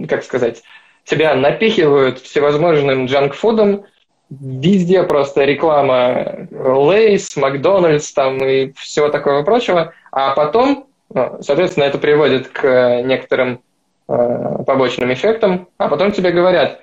как 0.08 0.24
сказать, 0.24 0.62
тебя 1.04 1.34
напихивают 1.34 2.18
всевозможным 2.18 3.06
джанк-фудом, 3.06 3.84
везде 4.30 5.02
просто 5.04 5.44
реклама 5.44 6.48
Лейс, 6.50 7.36
Макдональдс 7.36 8.12
там 8.12 8.38
и 8.38 8.72
всего 8.72 9.08
такого 9.08 9.42
прочего, 9.42 9.92
а 10.12 10.34
потом, 10.34 10.86
ну, 11.12 11.38
соответственно, 11.40 11.84
это 11.84 11.98
приводит 11.98 12.48
к 12.48 13.02
некоторым 13.02 13.62
э, 14.08 14.62
побочным 14.66 15.12
эффектам, 15.12 15.68
а 15.78 15.88
потом 15.88 16.12
тебе 16.12 16.30
говорят, 16.30 16.80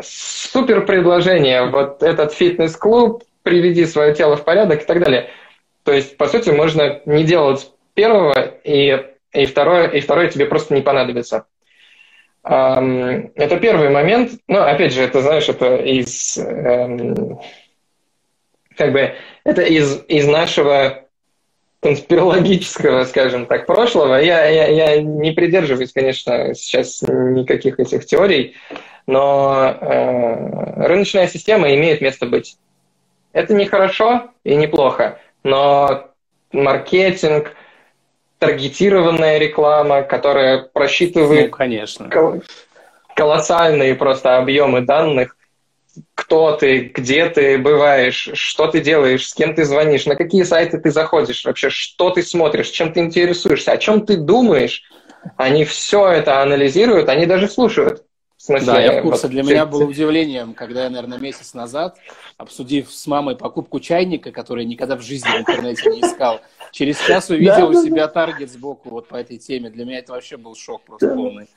супер 0.00 0.84
предложение, 0.86 1.66
вот 1.66 2.02
этот 2.02 2.32
фитнес-клуб, 2.32 3.24
приведи 3.42 3.86
свое 3.86 4.14
тело 4.14 4.36
в 4.36 4.44
порядок 4.44 4.82
и 4.82 4.86
так 4.86 5.02
далее. 5.02 5.30
То 5.84 5.92
есть, 5.92 6.16
по 6.16 6.26
сути, 6.26 6.50
можно 6.50 7.00
не 7.06 7.24
делать 7.24 7.70
первого, 7.94 8.40
и, 8.64 9.04
и, 9.32 9.46
второе, 9.46 9.88
и 9.88 10.00
второе 10.00 10.28
тебе 10.28 10.46
просто 10.46 10.74
не 10.74 10.82
понадобится. 10.82 11.46
Это 12.44 13.58
первый 13.60 13.90
момент. 13.90 14.32
Ну, 14.48 14.60
опять 14.60 14.92
же, 14.92 15.02
это, 15.02 15.22
знаешь, 15.22 15.48
это 15.48 15.76
из... 15.76 16.36
Эм, 16.38 17.38
как 18.76 18.92
бы, 18.92 19.14
это 19.44 19.62
из, 19.62 20.04
из 20.08 20.26
нашего 20.26 21.04
конспирологического, 21.82 23.04
скажем 23.04 23.46
так, 23.46 23.66
прошлого. 23.66 24.16
Я, 24.16 24.46
я, 24.46 24.66
я 24.66 25.02
не 25.02 25.32
придерживаюсь, 25.32 25.92
конечно, 25.92 26.54
сейчас 26.54 27.02
никаких 27.02 27.80
этих 27.80 28.06
теорий, 28.06 28.56
но 29.06 29.76
э, 29.80 30.86
рыночная 30.86 31.26
система 31.26 31.74
имеет 31.74 32.00
место 32.00 32.26
быть. 32.26 32.56
Это 33.32 33.54
не 33.54 33.66
хорошо 33.66 34.30
и 34.44 34.54
не 34.54 34.68
плохо, 34.68 35.18
но 35.42 36.10
маркетинг, 36.52 37.54
таргетированная 38.38 39.38
реклама, 39.38 40.02
которая 40.02 40.58
просчитывает 40.58 41.50
ну, 41.50 41.56
конечно. 41.56 42.10
колоссальные 43.14 43.94
просто 43.94 44.38
объемы 44.38 44.80
данных, 44.80 45.36
кто 46.14 46.56
ты, 46.56 46.90
где 46.94 47.28
ты 47.28 47.58
бываешь, 47.58 48.30
что 48.34 48.66
ты 48.66 48.80
делаешь, 48.80 49.28
с 49.28 49.34
кем 49.34 49.54
ты 49.54 49.64
звонишь, 49.64 50.06
на 50.06 50.16
какие 50.16 50.42
сайты 50.42 50.78
ты 50.78 50.90
заходишь, 50.90 51.44
вообще 51.44 51.70
что 51.70 52.10
ты 52.10 52.22
смотришь, 52.22 52.70
чем 52.70 52.92
ты 52.92 53.00
интересуешься, 53.00 53.72
о 53.72 53.78
чем 53.78 54.06
ты 54.06 54.16
думаешь. 54.16 54.82
Они 55.36 55.64
все 55.64 56.08
это 56.08 56.42
анализируют, 56.42 57.08
они 57.08 57.26
даже 57.26 57.48
слушают. 57.48 58.04
В 58.42 58.44
смысле, 58.44 58.66
да, 58.66 58.80
я 58.80 58.98
в 58.98 59.02
курсе. 59.02 59.22
Вот, 59.22 59.30
Для 59.30 59.44
меня 59.44 59.66
было 59.66 59.84
удивлением, 59.84 60.52
когда 60.52 60.82
я, 60.82 60.90
наверное, 60.90 61.18
месяц 61.18 61.54
назад, 61.54 61.96
обсудив 62.38 62.90
с 62.90 63.06
мамой 63.06 63.36
покупку 63.36 63.78
чайника, 63.78 64.32
который 64.32 64.64
я 64.64 64.68
никогда 64.68 64.96
в 64.96 65.00
жизни 65.00 65.28
в 65.28 65.40
интернете 65.42 65.88
не 65.90 66.00
искал, 66.00 66.40
через 66.72 66.98
час 67.06 67.30
увидел 67.30 67.68
у 67.68 67.74
себя 67.74 68.08
таргет 68.08 68.50
сбоку 68.50 68.90
вот 68.90 69.06
по 69.06 69.14
этой 69.14 69.38
теме. 69.38 69.70
Для 69.70 69.84
меня 69.84 70.00
это 70.00 70.10
вообще 70.10 70.38
был 70.38 70.56
шок 70.56 70.82
просто 70.82 71.14
полный. 71.14 71.48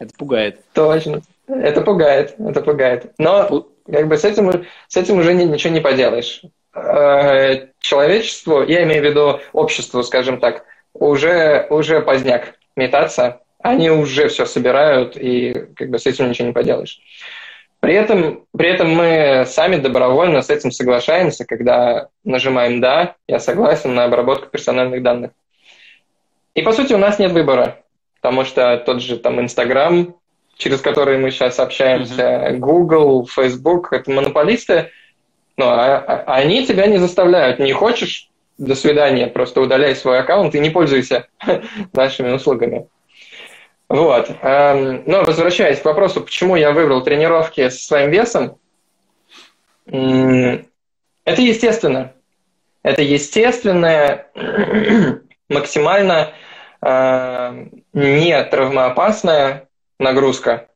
Это 0.00 0.12
пугает. 0.18 0.60
Точно. 0.72 1.22
Это 1.46 1.82
пугает, 1.82 2.34
это 2.36 2.62
пугает. 2.62 3.12
Но 3.16 3.68
как 3.86 4.08
бы 4.08 4.18
с 4.18 4.24
этим, 4.24 4.66
с 4.88 4.96
этим 4.96 5.18
уже 5.18 5.34
ничего 5.34 5.72
не 5.72 5.80
поделаешь. 5.80 6.42
Э, 6.74 7.68
человечеству, 7.78 8.64
я 8.64 8.82
имею 8.82 9.02
в 9.02 9.06
виду 9.06 9.40
обществу, 9.52 10.02
скажем 10.02 10.40
так, 10.40 10.64
уже, 10.94 11.68
уже 11.70 12.00
поздняк 12.00 12.54
метаться 12.74 13.43
они 13.64 13.88
уже 13.88 14.28
все 14.28 14.44
собирают, 14.44 15.16
и 15.16 15.68
как 15.74 15.88
бы 15.88 15.98
с 15.98 16.04
этим 16.04 16.28
ничего 16.28 16.48
не 16.48 16.52
поделаешь. 16.52 17.00
При 17.80 17.94
этом, 17.94 18.44
при 18.56 18.68
этом 18.68 18.90
мы 18.90 19.44
сами 19.46 19.76
добровольно 19.76 20.42
с 20.42 20.50
этим 20.50 20.70
соглашаемся, 20.70 21.46
когда 21.46 22.08
нажимаем 22.24 22.82
«да», 22.82 23.16
я 23.26 23.40
согласен 23.40 23.94
на 23.94 24.04
обработку 24.04 24.48
персональных 24.50 25.02
данных. 25.02 25.30
И, 26.54 26.60
по 26.60 26.72
сути, 26.72 26.92
у 26.92 26.98
нас 26.98 27.18
нет 27.18 27.32
выбора, 27.32 27.80
потому 28.16 28.44
что 28.44 28.76
тот 28.84 29.00
же 29.00 29.16
там 29.16 29.40
Инстаграм, 29.40 30.14
через 30.58 30.82
который 30.82 31.16
мы 31.16 31.30
сейчас 31.30 31.58
общаемся, 31.58 32.20
mm-hmm. 32.20 32.56
Google, 32.58 33.26
Facebook, 33.26 33.94
это 33.94 34.10
монополисты, 34.10 34.90
но 35.56 35.70
а, 35.70 35.96
а, 35.96 36.34
они 36.34 36.66
тебя 36.66 36.86
не 36.86 36.98
заставляют. 36.98 37.58
Не 37.60 37.72
хочешь, 37.72 38.28
до 38.58 38.74
свидания, 38.74 39.26
просто 39.26 39.62
удаляй 39.62 39.96
свой 39.96 40.20
аккаунт 40.20 40.54
и 40.54 40.60
не 40.60 40.68
пользуйся 40.68 41.28
нашими 41.94 42.30
услугами. 42.30 42.88
Вот. 43.88 44.30
Эм, 44.42 45.02
но 45.06 45.22
возвращаясь 45.24 45.80
к 45.80 45.84
вопросу, 45.84 46.22
почему 46.22 46.56
я 46.56 46.72
выбрал 46.72 47.02
тренировки 47.02 47.68
со 47.68 47.84
своим 47.84 48.10
весом, 48.10 48.58
это 49.86 51.42
естественно. 51.42 52.12
Это 52.82 53.02
естественная, 53.02 54.28
максимально 55.48 56.32
э, 56.82 57.66
не 57.92 58.44
травмоопасная 58.44 59.68
нагрузка. 59.98 60.68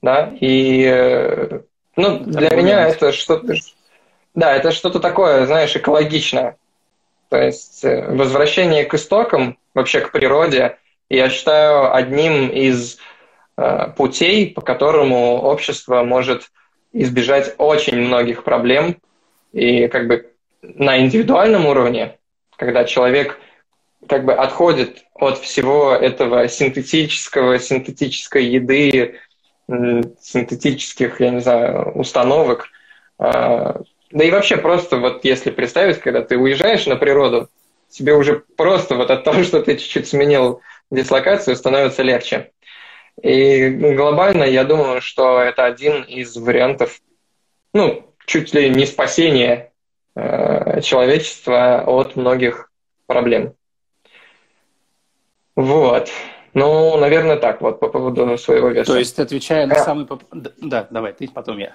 Да? 0.00 0.32
И 0.40 0.84
э, 0.84 1.60
ну, 1.96 2.18
для 2.20 2.48
Аргумент. 2.48 2.62
меня 2.62 2.88
это 2.88 3.12
что-то... 3.12 3.54
Да, 4.34 4.54
это 4.54 4.70
что-то 4.70 5.00
такое, 5.00 5.46
знаешь, 5.46 5.74
экологичное. 5.76 6.56
То 7.28 7.38
есть 7.38 7.84
э, 7.84 8.06
возвращение 8.08 8.84
к 8.84 8.94
истокам, 8.94 9.58
вообще 9.74 10.00
к 10.00 10.12
природе– 10.12 10.78
я 11.08 11.28
считаю, 11.28 11.94
одним 11.94 12.48
из 12.48 12.98
э, 13.56 13.88
путей, 13.96 14.50
по 14.50 14.60
которому 14.60 15.36
общество 15.42 16.02
может 16.02 16.50
избежать 16.92 17.54
очень 17.58 17.96
многих 17.96 18.44
проблем. 18.44 18.96
И 19.52 19.88
как 19.88 20.08
бы 20.08 20.32
на 20.62 20.98
индивидуальном 20.98 21.66
уровне, 21.66 22.18
когда 22.56 22.84
человек 22.84 23.38
как 24.08 24.24
бы 24.24 24.34
отходит 24.34 25.04
от 25.14 25.38
всего 25.38 25.92
этого 25.92 26.48
синтетического, 26.48 27.58
синтетической 27.58 28.44
еды, 28.44 29.18
синтетических, 29.68 31.20
я 31.20 31.30
не 31.30 31.40
знаю, 31.40 31.92
установок. 31.92 32.68
Э, 33.18 33.74
да 34.10 34.24
и 34.24 34.30
вообще 34.30 34.56
просто 34.56 34.98
вот 34.98 35.24
если 35.24 35.50
представить, 35.50 35.98
когда 35.98 36.22
ты 36.22 36.36
уезжаешь 36.36 36.86
на 36.86 36.96
природу, 36.96 37.48
тебе 37.88 38.14
уже 38.14 38.42
просто 38.56 38.94
вот 38.94 39.10
от 39.10 39.24
того, 39.24 39.42
что 39.42 39.62
ты 39.62 39.76
чуть-чуть 39.76 40.08
сменил 40.08 40.60
дислокацию, 40.90 41.56
становится 41.56 42.02
легче. 42.02 42.52
И 43.22 43.70
глобально 43.70 44.44
я 44.44 44.64
думаю, 44.64 45.00
что 45.00 45.40
это 45.40 45.64
один 45.64 46.02
из 46.02 46.36
вариантов, 46.36 47.00
ну, 47.72 48.14
чуть 48.26 48.52
ли 48.52 48.68
не 48.68 48.84
спасения 48.84 49.72
э, 50.14 50.80
человечества 50.82 51.82
от 51.86 52.16
многих 52.16 52.70
проблем. 53.06 53.54
Вот. 55.54 56.10
Ну, 56.52 56.96
наверное, 56.98 57.36
так 57.36 57.60
вот 57.60 57.80
по 57.80 57.88
поводу 57.88 58.36
своего 58.38 58.68
веса. 58.68 58.92
То 58.92 58.98
есть, 58.98 59.18
отвечая 59.18 59.66
на 59.66 59.74
а... 59.74 59.78
самый... 59.78 60.06
Да, 60.32 60.86
давай, 60.90 61.12
ты, 61.12 61.28
потом 61.28 61.58
я. 61.58 61.74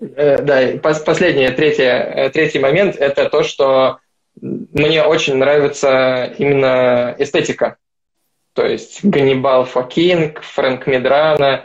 Э, 0.00 0.42
да, 0.42 0.78
последний, 0.78 1.48
третий, 1.50 1.82
э, 1.82 2.30
третий 2.30 2.58
момент– 2.58 2.96
это 2.98 3.28
то, 3.28 3.42
что 3.42 3.98
мне 4.40 5.02
очень 5.02 5.36
нравится 5.36 6.32
именно 6.38 7.14
эстетика. 7.18 7.76
То 8.58 8.66
есть 8.66 9.04
Ганнибал 9.04 9.66
Фокинг, 9.66 10.42
Фрэнк 10.42 10.88
Медрана, 10.88 11.62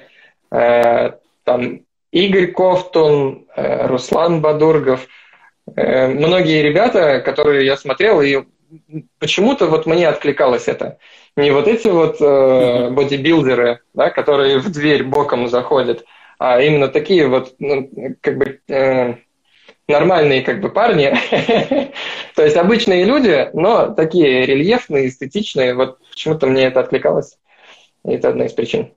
э, 0.52 1.14
там 1.44 1.82
Игорь 2.12 2.52
Кофтун, 2.52 3.48
э, 3.56 3.88
Руслан 3.88 4.42
Бадургов. 4.42 5.08
Э, 5.76 6.08
многие 6.10 6.62
ребята, 6.62 7.20
которые 7.22 7.66
я 7.66 7.78
смотрел, 7.78 8.22
и 8.22 8.44
почему-то 9.18 9.66
вот 9.66 9.88
мне 9.88 10.08
откликалось 10.08 10.68
это. 10.68 11.00
Не 11.36 11.50
вот 11.50 11.68
эти 11.68 11.88
вот 11.88 12.18
э, 12.22 12.92
бодибилдеры, 12.92 13.80
да, 13.96 14.12
которые 14.12 14.60
в 14.60 14.72
дверь 14.72 15.04
боком 15.04 15.48
заходят, 15.48 16.06
а 16.38 16.62
именно 16.62 16.90
такие 16.90 17.28
вот, 17.28 17.56
ну, 17.58 17.90
как 18.22 18.38
бы 18.38 18.60
э, 18.68 19.16
нормальные 19.88 20.44
как 20.44 20.62
бы 20.62 20.70
парни, 20.70 21.12
то 22.36 22.44
есть 22.44 22.56
обычные 22.56 23.04
люди, 23.04 23.50
но 23.54 23.88
такие 23.88 24.46
рельефные, 24.46 25.08
эстетичные, 25.08 25.74
вот 25.74 25.98
почему-то 26.14 26.48
мне 26.48 26.64
это 26.66 26.80
откликалось, 26.80 27.38
и 28.06 28.12
это 28.12 28.30
одна 28.30 28.46
из 28.46 28.54
причин. 28.54 28.94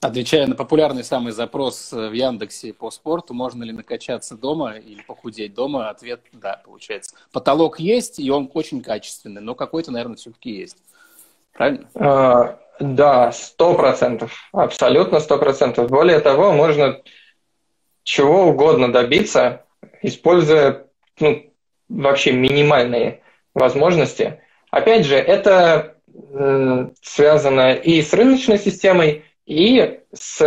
Отвечая 0.00 0.46
на 0.46 0.54
популярный 0.54 1.02
самый 1.02 1.32
запрос 1.32 1.90
в 1.90 2.12
Яндексе 2.12 2.74
по 2.74 2.90
спорту, 2.90 3.32
можно 3.32 3.64
ли 3.64 3.72
накачаться 3.72 4.36
дома 4.36 4.74
или 4.74 5.00
похудеть 5.00 5.54
дома, 5.54 5.88
ответ– 5.88 6.20
да, 6.32 6.60
получается. 6.62 7.16
Потолок 7.32 7.80
есть, 7.80 8.18
и 8.18 8.30
он 8.30 8.50
очень 8.52 8.82
качественный, 8.82 9.40
но 9.40 9.54
какой-то, 9.54 9.90
наверное, 9.90 10.16
все-таки 10.16 10.50
есть. 10.50 10.76
Правильно? 11.54 11.88
А, 11.94 12.60
да, 12.80 13.32
сто 13.32 13.74
процентов. 13.74 14.50
Абсолютно 14.52 15.20
сто 15.20 15.38
процентов. 15.38 15.88
Более 15.88 16.20
того, 16.20 16.52
можно 16.52 17.00
чего 18.02 18.48
угодно 18.48 18.92
добиться, 18.92 19.64
используя 20.02 20.86
ну, 21.18 21.50
вообще 21.88 22.32
минимальные 22.32 23.22
возможности. 23.54 24.40
Опять 24.70 25.06
же, 25.06 25.16
это 25.16 25.50
э, 25.60 25.93
связано 27.02 27.74
и 27.74 28.02
с 28.02 28.12
рыночной 28.12 28.58
системой, 28.58 29.24
и 29.46 30.00
с 30.12 30.40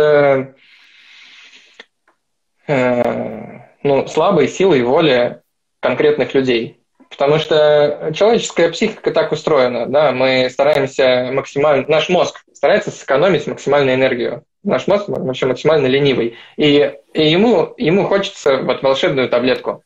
э, 2.66 3.62
ну, 3.82 4.06
слабой 4.06 4.48
силой 4.48 4.82
воли 4.82 5.42
конкретных 5.80 6.34
людей. 6.34 6.80
Потому 7.08 7.38
что 7.38 8.12
человеческая 8.14 8.70
психика 8.70 9.10
так 9.10 9.32
устроена, 9.32 9.86
да, 9.86 10.12
мы 10.12 10.50
стараемся 10.50 11.30
максимально, 11.32 11.86
наш 11.88 12.08
мозг 12.08 12.44
старается 12.52 12.90
сэкономить 12.90 13.46
максимальную 13.46 13.96
энергию. 13.96 14.44
Наш 14.62 14.86
мозг 14.86 15.08
вообще 15.08 15.46
максимально 15.46 15.86
ленивый. 15.86 16.36
И, 16.56 16.92
и 17.14 17.30
ему, 17.30 17.72
ему 17.78 18.04
хочется 18.04 18.58
вот 18.58 18.82
волшебную 18.82 19.28
таблетку. 19.28 19.84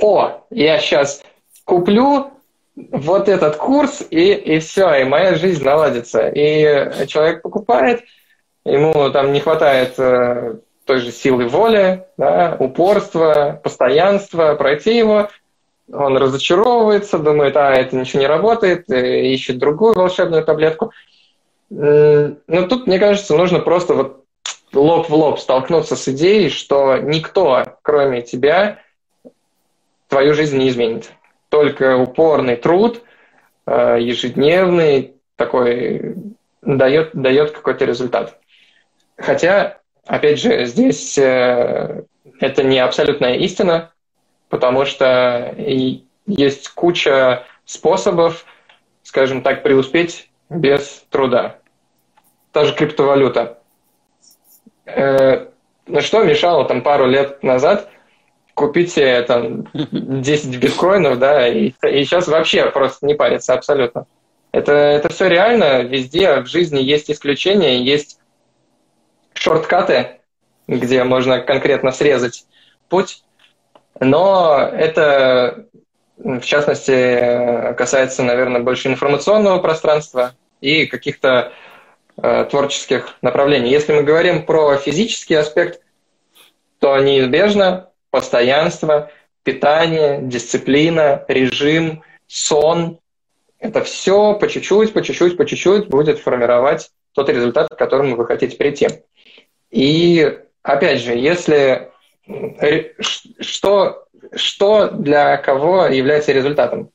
О, 0.00 0.46
я 0.50 0.78
сейчас 0.78 1.22
куплю 1.64 2.30
вот 2.76 3.28
этот 3.28 3.56
курс, 3.56 4.04
и, 4.10 4.32
и 4.34 4.58
все, 4.60 4.94
и 4.94 5.04
моя 5.04 5.34
жизнь 5.34 5.64
наладится. 5.64 6.28
И 6.28 7.06
человек 7.06 7.42
покупает, 7.42 8.04
ему 8.64 9.10
там 9.10 9.32
не 9.32 9.40
хватает 9.40 9.98
э, 9.98 10.56
той 10.84 10.98
же 10.98 11.10
силы 11.10 11.48
воли, 11.48 12.04
да, 12.16 12.56
упорства, 12.60 13.60
постоянства 13.62 14.54
пройти 14.54 14.96
его, 14.96 15.28
он 15.92 16.16
разочаровывается, 16.16 17.18
думает, 17.18 17.56
а, 17.56 17.72
это 17.72 17.96
ничего 17.96 18.20
не 18.20 18.26
работает, 18.26 18.90
ищет 18.90 19.58
другую 19.58 19.94
волшебную 19.94 20.44
таблетку. 20.44 20.92
Но 21.70 22.66
тут, 22.68 22.86
мне 22.86 22.98
кажется, 22.98 23.36
нужно 23.36 23.60
просто 23.60 23.94
вот 23.94 24.24
лоб 24.72 25.08
в 25.08 25.14
лоб 25.14 25.38
столкнуться 25.38 25.96
с 25.96 26.08
идеей, 26.08 26.50
что 26.50 26.98
никто, 26.98 27.78
кроме 27.82 28.22
тебя, 28.22 28.80
твою 30.08 30.34
жизнь 30.34 30.58
не 30.58 30.68
изменит. 30.68 31.12
Только 31.48 31.96
упорный 31.96 32.56
труд, 32.56 33.02
э, 33.66 33.98
ежедневный, 34.00 35.14
такой 35.36 36.16
дает, 36.62 37.10
дает 37.14 37.52
какой-то 37.52 37.84
результат. 37.84 38.38
Хотя, 39.16 39.78
опять 40.06 40.40
же, 40.40 40.64
здесь 40.66 41.16
э, 41.18 42.02
это 42.40 42.62
не 42.62 42.78
абсолютная 42.78 43.34
истина, 43.34 43.92
потому 44.48 44.84
что 44.84 45.54
есть 46.26 46.68
куча 46.70 47.44
способов, 47.64 48.44
скажем 49.02 49.42
так, 49.42 49.62
преуспеть 49.62 50.30
без 50.48 51.04
труда. 51.10 51.58
Та 52.52 52.64
же 52.64 52.74
криптовалюта. 52.74 53.58
Э, 54.86 55.46
что 56.00 56.22
мешало 56.24 56.64
там 56.64 56.82
пару 56.82 57.06
лет 57.06 57.42
назад 57.42 57.88
купить 58.56 58.90
себе 58.90 59.22
там 59.22 59.68
10 59.72 60.56
биткоинов, 60.56 61.18
да, 61.18 61.46
и, 61.46 61.68
и 61.68 62.04
сейчас 62.04 62.26
вообще 62.26 62.70
просто 62.70 63.06
не 63.06 63.14
париться 63.14 63.52
абсолютно. 63.52 64.06
Это, 64.50 64.72
это 64.72 65.10
все 65.10 65.28
реально, 65.28 65.82
везде 65.82 66.40
в 66.40 66.46
жизни 66.46 66.80
есть 66.80 67.10
исключения, 67.10 67.82
есть 67.82 68.18
шорткаты, 69.34 70.20
где 70.66 71.04
можно 71.04 71.40
конкретно 71.40 71.92
срезать 71.92 72.46
путь, 72.88 73.22
но 74.00 74.58
это, 74.72 75.66
в 76.16 76.40
частности, 76.40 77.74
касается, 77.76 78.22
наверное, 78.22 78.62
больше 78.62 78.88
информационного 78.88 79.58
пространства 79.58 80.32
и 80.62 80.86
каких-то 80.86 81.52
э, 82.16 82.46
творческих 82.50 83.16
направлений. 83.20 83.68
Если 83.68 83.92
мы 83.92 84.02
говорим 84.02 84.46
про 84.46 84.76
физический 84.78 85.34
аспект, 85.34 85.82
то 86.78 86.96
неизбежно 86.98 87.90
постоянство, 88.16 89.10
питание, 89.42 90.22
дисциплина, 90.22 91.22
режим, 91.28 92.02
сон– 92.26 92.98
это 93.58 93.84
все 93.84 94.32
по 94.32 94.48
чуть-чуть, 94.48 94.94
по 94.94 95.02
чуть-чуть, 95.02 95.36
по 95.36 95.44
чуть-чуть 95.44 95.88
будет 95.88 96.18
формировать 96.18 96.90
тот 97.12 97.28
результат, 97.28 97.68
к 97.68 97.76
которому 97.76 98.16
вы 98.16 98.24
хотите 98.24 98.56
прийти. 98.56 98.88
И 99.70 100.38
опять 100.62 101.02
же, 101.02 101.12
если 101.14 101.90
что, 103.38 104.06
что 104.34 104.88
для 104.88 105.36
кого 105.36 105.84
является 105.84 106.32
результатом? 106.32 106.88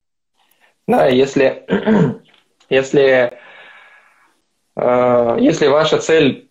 Да, 0.87 1.05
если, 1.05 1.63
если, 2.69 3.37
э, 4.75 5.37
если 5.39 5.67
ваша 5.67 5.99
цель 5.99 6.49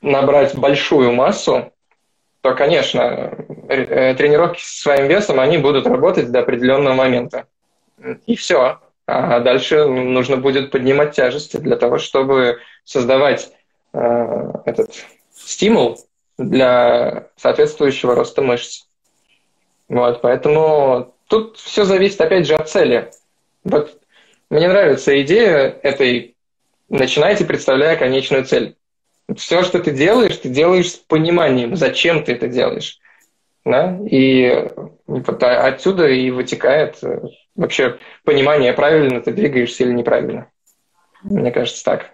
набрать 0.00 0.56
большую 0.56 1.12
массу, 1.12 1.72
то, 2.46 2.54
конечно, 2.54 3.34
э, 3.68 4.14
тренировки 4.14 4.60
с 4.60 4.82
своим 4.82 5.08
весом, 5.08 5.40
они 5.40 5.58
будут 5.58 5.84
работать 5.88 6.30
до 6.30 6.40
определенного 6.40 6.94
момента. 6.94 7.48
И 8.26 8.36
все. 8.36 8.78
А 9.04 9.40
дальше 9.40 9.84
нужно 9.84 10.36
будет 10.36 10.70
поднимать 10.70 11.16
тяжести 11.16 11.56
для 11.56 11.74
того, 11.74 11.98
чтобы 11.98 12.60
создавать 12.84 13.50
э, 13.92 14.52
этот 14.64 14.92
стимул 15.34 15.98
для 16.38 17.30
соответствующего 17.36 18.14
роста 18.14 18.42
мышц. 18.42 18.84
Вот, 19.88 20.20
поэтому 20.20 21.14
тут 21.26 21.56
все 21.56 21.84
зависит, 21.84 22.20
опять 22.20 22.46
же, 22.46 22.54
от 22.54 22.68
цели. 22.68 23.10
Вот 23.64 23.98
мне 24.50 24.68
нравится 24.68 25.20
идея 25.22 25.76
этой 25.82 26.36
«начинайте, 26.88 27.44
представляя 27.44 27.96
конечную 27.96 28.44
цель». 28.44 28.76
Все, 29.34 29.62
что 29.62 29.80
ты 29.80 29.90
делаешь, 29.90 30.36
ты 30.36 30.48
делаешь 30.48 30.92
с 30.92 30.96
пониманием, 30.96 31.74
зачем 31.76 32.22
ты 32.22 32.32
это 32.32 32.48
делаешь. 32.48 33.00
Да? 33.64 33.98
И 34.08 34.68
вот 35.06 35.42
отсюда 35.42 36.06
и 36.06 36.30
вытекает 36.30 37.02
э, 37.02 37.22
вообще 37.56 37.98
понимание, 38.24 38.72
правильно 38.72 39.20
ты 39.20 39.32
двигаешься 39.32 39.82
или 39.82 39.92
неправильно. 39.92 40.50
Мне 41.24 41.50
кажется, 41.50 41.82
так. 41.84 42.12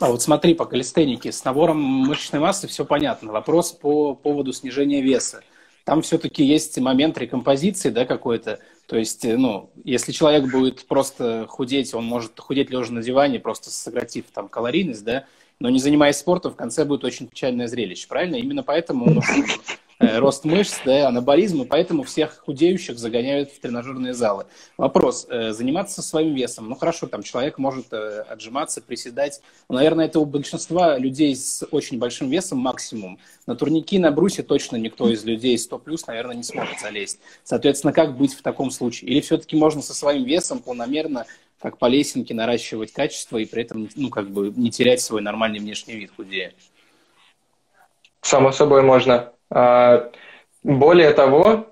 А 0.00 0.10
вот 0.10 0.22
смотри, 0.22 0.54
по 0.54 0.64
калистенике, 0.64 1.32
с 1.32 1.44
набором 1.44 1.78
мышечной 1.78 2.40
массы 2.40 2.66
все 2.68 2.86
понятно. 2.86 3.32
Вопрос 3.32 3.72
по 3.72 4.14
поводу 4.14 4.52
снижения 4.54 5.02
веса. 5.02 5.42
Там 5.84 6.02
все-таки 6.02 6.42
есть 6.42 6.78
момент 6.78 7.16
рекомпозиции, 7.18 7.90
да, 7.90 8.04
какой-то. 8.06 8.58
То 8.86 8.96
есть, 8.96 9.24
э, 9.24 9.36
ну, 9.36 9.70
если 9.84 10.12
человек 10.12 10.50
будет 10.50 10.86
просто 10.86 11.46
худеть, 11.48 11.94
он 11.94 12.04
может 12.04 12.40
худеть 12.40 12.70
лежа 12.70 12.92
на 12.92 13.02
диване, 13.02 13.38
просто 13.38 13.70
сократив 13.70 14.24
там 14.32 14.48
калорийность, 14.48 15.04
да, 15.04 15.26
но 15.58 15.70
не 15.70 15.78
занимаясь 15.78 16.16
спортом, 16.16 16.52
в 16.52 16.56
конце 16.56 16.84
будет 16.84 17.04
очень 17.04 17.28
печальное 17.28 17.66
зрелище, 17.66 18.06
правильно? 18.08 18.36
Именно 18.36 18.62
поэтому 18.62 19.06
нужен 19.10 19.44
э, 19.98 20.18
рост 20.18 20.44
мышц, 20.44 20.78
да, 20.84 21.08
анаболизм, 21.08 21.62
и 21.62 21.66
поэтому 21.66 22.02
всех 22.02 22.38
худеющих 22.44 22.98
загоняют 22.98 23.50
в 23.50 23.60
тренажерные 23.60 24.12
залы. 24.12 24.46
Вопрос, 24.76 25.26
э, 25.30 25.52
заниматься 25.52 26.02
своим 26.02 26.34
весом, 26.34 26.68
ну 26.68 26.74
хорошо, 26.74 27.06
там 27.06 27.22
человек 27.22 27.58
может 27.58 27.86
э, 27.92 28.20
отжиматься, 28.28 28.82
приседать, 28.82 29.40
но, 29.68 29.76
наверное, 29.76 30.06
это 30.06 30.20
у 30.20 30.26
большинства 30.26 30.98
людей 30.98 31.34
с 31.34 31.66
очень 31.70 31.98
большим 31.98 32.28
весом 32.28 32.58
максимум. 32.58 33.18
На 33.46 33.54
турники, 33.54 33.98
на 33.98 34.10
брусе 34.10 34.42
точно 34.42 34.76
никто 34.76 35.08
из 35.08 35.24
людей 35.24 35.56
100 35.56 35.78
плюс, 35.78 36.06
наверное, 36.06 36.36
не 36.36 36.42
сможет 36.42 36.80
залезть. 36.80 37.18
Соответственно, 37.44 37.92
как 37.92 38.16
быть 38.18 38.34
в 38.34 38.42
таком 38.42 38.70
случае? 38.70 39.10
Или 39.10 39.20
все-таки 39.20 39.56
можно 39.56 39.80
со 39.80 39.94
своим 39.94 40.24
весом 40.24 40.58
планомерно 40.58 41.26
как 41.66 41.78
по 41.78 41.86
лесенке 41.86 42.32
наращивать 42.32 42.92
качество 42.92 43.38
и 43.38 43.44
при 43.44 43.62
этом, 43.62 43.88
ну, 43.96 44.08
как 44.08 44.30
бы 44.30 44.52
не 44.54 44.70
терять 44.70 45.00
свой 45.00 45.20
нормальный 45.20 45.58
внешний 45.58 45.94
вид 45.94 46.12
худея? 46.14 46.52
Само 48.20 48.52
собой 48.52 48.82
можно. 48.82 49.32
А, 49.50 50.12
более 50.62 51.10
того, 51.10 51.66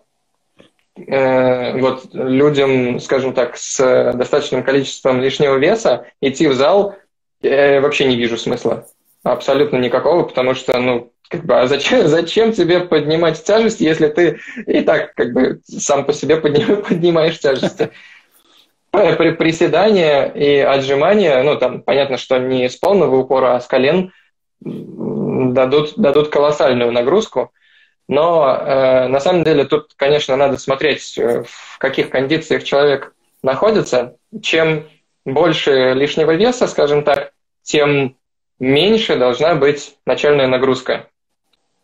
э, 0.96 1.78
вот 1.78 2.12
людям, 2.12 2.98
скажем 2.98 3.34
так, 3.34 3.56
с 3.56 4.12
достаточным 4.14 4.64
количеством 4.64 5.20
лишнего 5.20 5.58
веса 5.58 6.08
идти 6.20 6.48
в 6.48 6.54
зал 6.54 6.96
я 7.40 7.80
вообще 7.80 8.06
не 8.06 8.16
вижу 8.16 8.36
смысла. 8.36 8.88
Абсолютно 9.22 9.76
никакого, 9.76 10.24
потому 10.24 10.54
что, 10.54 10.76
ну, 10.80 11.12
как 11.28 11.44
бы, 11.44 11.60
а 11.60 11.68
зачем, 11.68 12.08
зачем 12.08 12.52
тебе 12.52 12.80
поднимать 12.80 13.44
тяжесть, 13.44 13.80
если 13.80 14.08
ты 14.08 14.40
и 14.66 14.80
так 14.80 15.14
как 15.14 15.32
бы 15.32 15.60
сам 15.64 16.04
по 16.04 16.12
себе 16.12 16.38
подним, 16.38 16.82
поднимаешь 16.88 17.38
тяжести? 17.38 17.92
При 18.94 19.32
приседания 19.32 20.26
и 20.26 20.58
отжимания, 20.58 21.42
ну, 21.42 21.56
там, 21.56 21.82
понятно, 21.82 22.16
что 22.16 22.38
не 22.38 22.68
с 22.68 22.76
полного 22.76 23.16
упора, 23.16 23.56
а 23.56 23.60
с 23.60 23.66
колен 23.66 24.12
дадут, 24.60 25.94
дадут 25.96 26.28
колоссальную 26.28 26.92
нагрузку. 26.92 27.52
Но 28.08 28.54
э, 28.54 29.08
на 29.08 29.18
самом 29.20 29.44
деле 29.44 29.64
тут, 29.64 29.92
конечно, 29.96 30.36
надо 30.36 30.58
смотреть, 30.58 31.16
э, 31.16 31.44
в 31.46 31.78
каких 31.78 32.10
кондициях 32.10 32.62
человек 32.62 33.14
находится. 33.42 34.16
Чем 34.42 34.86
больше 35.24 35.94
лишнего 35.94 36.32
веса, 36.32 36.66
скажем 36.66 37.02
так, 37.02 37.32
тем 37.62 38.16
меньше 38.58 39.16
должна 39.16 39.54
быть 39.54 39.96
начальная 40.06 40.46
нагрузка. 40.46 41.08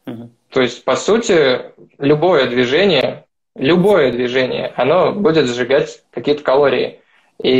Угу. 0.06 0.30
То 0.50 0.60
есть, 0.60 0.84
по 0.84 0.96
сути, 0.96 1.72
любое 1.98 2.46
движение, 2.46 3.24
любое 3.56 4.12
движение, 4.12 4.72
оно 4.76 5.12
будет 5.12 5.46
сжигать 5.46 6.02
какие-то 6.10 6.42
калории. 6.42 7.00
И 7.42 7.52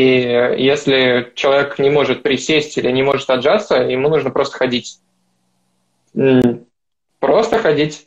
если 0.59 1.33
человек 1.35 1.79
не 1.79 1.91
может 1.91 2.23
присесть 2.23 2.77
или 2.77 2.91
не 2.91 3.03
может 3.03 3.31
отжаться, 3.31 3.77
ему 3.77 4.09
нужно 4.09 4.31
просто 4.31 4.59
ходить. 4.59 4.99
Просто 7.19 7.59
ходить 7.59 8.07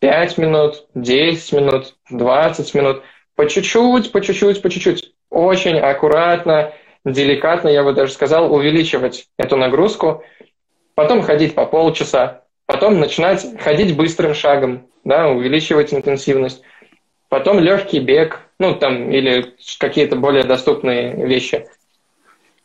5 0.00 0.38
минут, 0.38 0.86
10 0.94 1.52
минут, 1.52 1.94
20 2.10 2.74
минут, 2.74 3.02
по 3.34 3.48
чуть-чуть, 3.48 4.12
по 4.12 4.20
чуть-чуть, 4.20 4.62
по 4.62 4.70
чуть-чуть. 4.70 5.14
Очень 5.30 5.78
аккуратно, 5.78 6.72
деликатно, 7.04 7.68
я 7.68 7.82
бы 7.82 7.92
даже 7.92 8.12
сказал, 8.12 8.52
увеличивать 8.52 9.28
эту 9.36 9.56
нагрузку, 9.56 10.24
потом 10.94 11.22
ходить 11.22 11.54
по 11.54 11.66
полчаса, 11.66 12.42
потом 12.66 13.00
начинать 13.00 13.60
ходить 13.60 13.96
быстрым 13.96 14.34
шагом, 14.34 14.87
да, 15.08 15.28
увеличивать 15.28 15.92
интенсивность, 15.92 16.62
потом 17.28 17.58
легкий 17.58 17.98
бег, 17.98 18.40
ну 18.58 18.74
там 18.74 19.10
или 19.10 19.54
какие-то 19.78 20.16
более 20.16 20.44
доступные 20.44 21.26
вещи. 21.26 21.66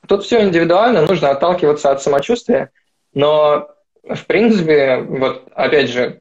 Тут 0.08 0.26
все 0.26 0.44
индивидуально, 0.44 1.06
нужно 1.06 1.30
отталкиваться 1.30 1.92
от 1.92 2.04
самочувствия, 2.04 2.72
но 3.14 3.70
в 4.04 4.26
принципе, 4.26 4.98
вот 4.98 5.48
опять 5.56 5.90
же, 5.90 6.20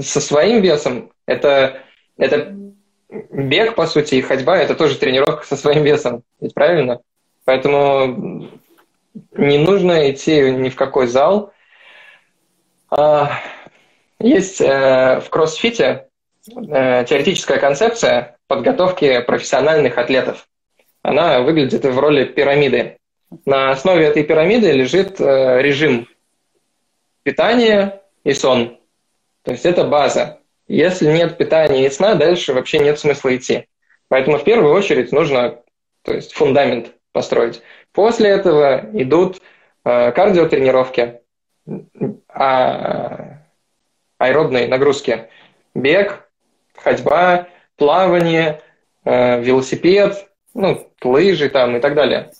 со 0.00 0.20
своим 0.20 0.62
весом 0.62 1.12
это, 1.26 1.82
это 2.16 2.56
бег, 3.30 3.74
по 3.74 3.86
сути, 3.86 4.14
и 4.14 4.22
ходьба– 4.22 4.56
это 4.58 4.74
тоже 4.74 4.96
тренировка 4.96 5.46
со 5.46 5.56
своим 5.56 5.82
весом, 5.82 6.22
ведь 6.40 6.54
правильно? 6.54 7.00
Поэтому 7.44 8.48
не 9.32 9.58
нужно 9.58 10.10
идти 10.10 10.50
ни 10.50 10.70
в 10.70 10.76
какой 10.76 11.06
зал. 11.08 11.52
А, 12.90 13.32
есть 14.20 14.60
э, 14.60 15.20
в 15.20 15.30
кроссфите 15.30 16.06
э, 16.46 17.04
теоретическая 17.04 17.58
концепция 17.58 18.36
подготовки 18.46 19.20
профессиональных 19.22 19.98
атлетов. 19.98 20.46
Она 21.02 21.40
выглядит 21.40 21.84
в 21.84 21.98
роли 21.98 22.24
пирамиды. 22.24 22.98
На 23.46 23.70
основе 23.70 24.06
этой 24.06 24.22
пирамиды 24.22 24.72
лежит 24.72 25.20
э, 25.20 25.62
режим 25.62 26.06
питания 27.22 28.02
и 28.22 28.34
сон. 28.34 28.78
То 29.42 29.52
есть 29.52 29.64
это 29.64 29.84
база. 29.84 30.40
Если 30.68 31.10
нет 31.10 31.38
питания 31.38 31.86
и 31.86 31.90
сна, 31.90 32.14
дальше 32.14 32.52
вообще 32.52 32.78
нет 32.78 32.98
смысла 32.98 33.34
идти. 33.34 33.66
Поэтому 34.08 34.38
в 34.38 34.44
первую 34.44 34.74
очередь 34.74 35.12
нужно 35.12 35.62
то 36.02 36.12
есть 36.12 36.32
фундамент 36.32 36.92
построить. 37.12 37.62
После 37.92 38.28
этого 38.30 38.88
идут 38.92 39.40
кардиотренировки, 39.82 41.20
а, 42.28 43.39
аэробные 44.20 44.68
нагрузки. 44.68 45.28
Бег, 45.74 46.28
ходьба, 46.76 47.48
плавание, 47.76 48.60
э, 49.04 49.40
велосипед, 49.40 50.28
ну, 50.52 50.86
лыжи 51.02 51.48
там 51.48 51.76
и 51.76 51.80
так 51.80 51.94
далее. 51.94 52.30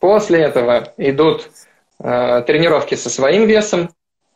После 0.00 0.40
этого 0.40 0.92
идут 0.96 1.48
э, 2.00 2.42
тренировки 2.46 2.96
со 2.96 3.08
своим 3.08 3.46
весом, 3.46 3.90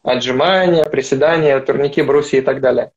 отжимания, 0.05 0.84
приседания, 0.84 1.59
турники, 1.61 2.01
брусья 2.01 2.38
и 2.38 2.42
так 2.42 2.61
далее. 2.61 2.92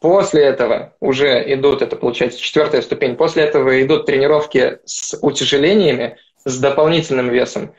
После 0.00 0.42
этого 0.44 0.94
уже 1.00 1.42
идут, 1.54 1.80
это 1.80 1.96
получается 1.96 2.40
четвертая 2.40 2.82
ступень, 2.82 3.16
после 3.16 3.44
этого 3.44 3.82
идут 3.82 4.06
тренировки 4.06 4.80
с 4.84 5.16
утяжелениями, 5.20 6.16
с 6.44 6.58
дополнительным 6.58 7.30
весом. 7.30 7.74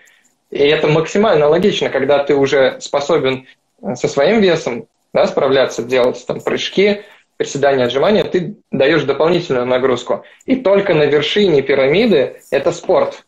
И 0.50 0.58
это 0.58 0.88
максимально 0.88 1.48
логично, 1.48 1.90
когда 1.90 2.24
ты 2.24 2.36
уже 2.36 2.82
способен 2.82 3.46
э, 3.84 3.96
со 3.96 4.08
своим 4.08 4.42
весом 4.42 4.88
да, 5.14 5.28
справляться, 5.28 5.84
делать 5.84 6.24
там 6.26 6.42
прыжки, 6.42 7.04
приседания, 7.38 7.86
отжимания, 7.86 8.24
ты 8.24 8.56
даешь 8.72 9.04
дополнительную 9.04 9.66
нагрузку. 9.66 10.24
И 10.46 10.58
только 10.58 10.94
на 10.94 11.04
вершине 11.04 11.62
пирамиды 11.62 12.42
это 12.52 12.72
спорт. 12.72 13.26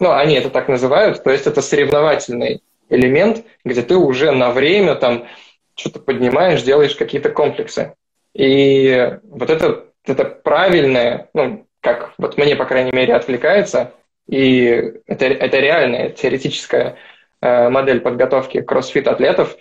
Ну, 0.00 0.12
они 0.12 0.34
это 0.34 0.50
так 0.50 0.68
называют, 0.68 1.22
то 1.22 1.30
есть 1.30 1.46
это 1.46 1.62
соревновательный 1.62 2.62
элемент, 2.88 3.44
где 3.64 3.82
ты 3.82 3.96
уже 3.96 4.32
на 4.32 4.50
время 4.50 4.94
там 4.94 5.26
что-то 5.74 6.00
поднимаешь, 6.00 6.62
делаешь 6.62 6.94
какие-то 6.94 7.30
комплексы. 7.30 7.94
И 8.34 9.18
вот 9.22 9.50
это, 9.50 9.86
это 10.04 10.24
правильное, 10.24 11.28
ну, 11.34 11.66
как 11.80 12.12
вот 12.18 12.36
мне, 12.38 12.56
по 12.56 12.64
крайней 12.64 12.92
мере, 12.92 13.14
отвлекается, 13.14 13.92
и 14.28 14.94
это, 15.06 15.26
это 15.26 15.58
реальная 15.58 16.10
теоретическая 16.10 16.96
э, 17.40 17.68
модель 17.68 18.00
подготовки 18.00 18.60
кроссфит-атлетов, 18.60 19.56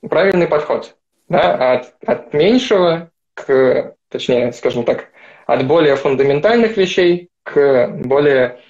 правильный 0.00 0.46
подход. 0.46 0.96
Да, 1.28 1.72
от, 1.72 1.94
от 2.06 2.32
меньшего 2.32 3.10
к, 3.34 3.94
точнее, 4.08 4.52
скажем 4.52 4.84
так, 4.84 5.08
от 5.46 5.66
более 5.66 5.96
фундаментальных 5.96 6.76
вещей 6.76 7.28
к 7.42 7.88
более 7.88 8.60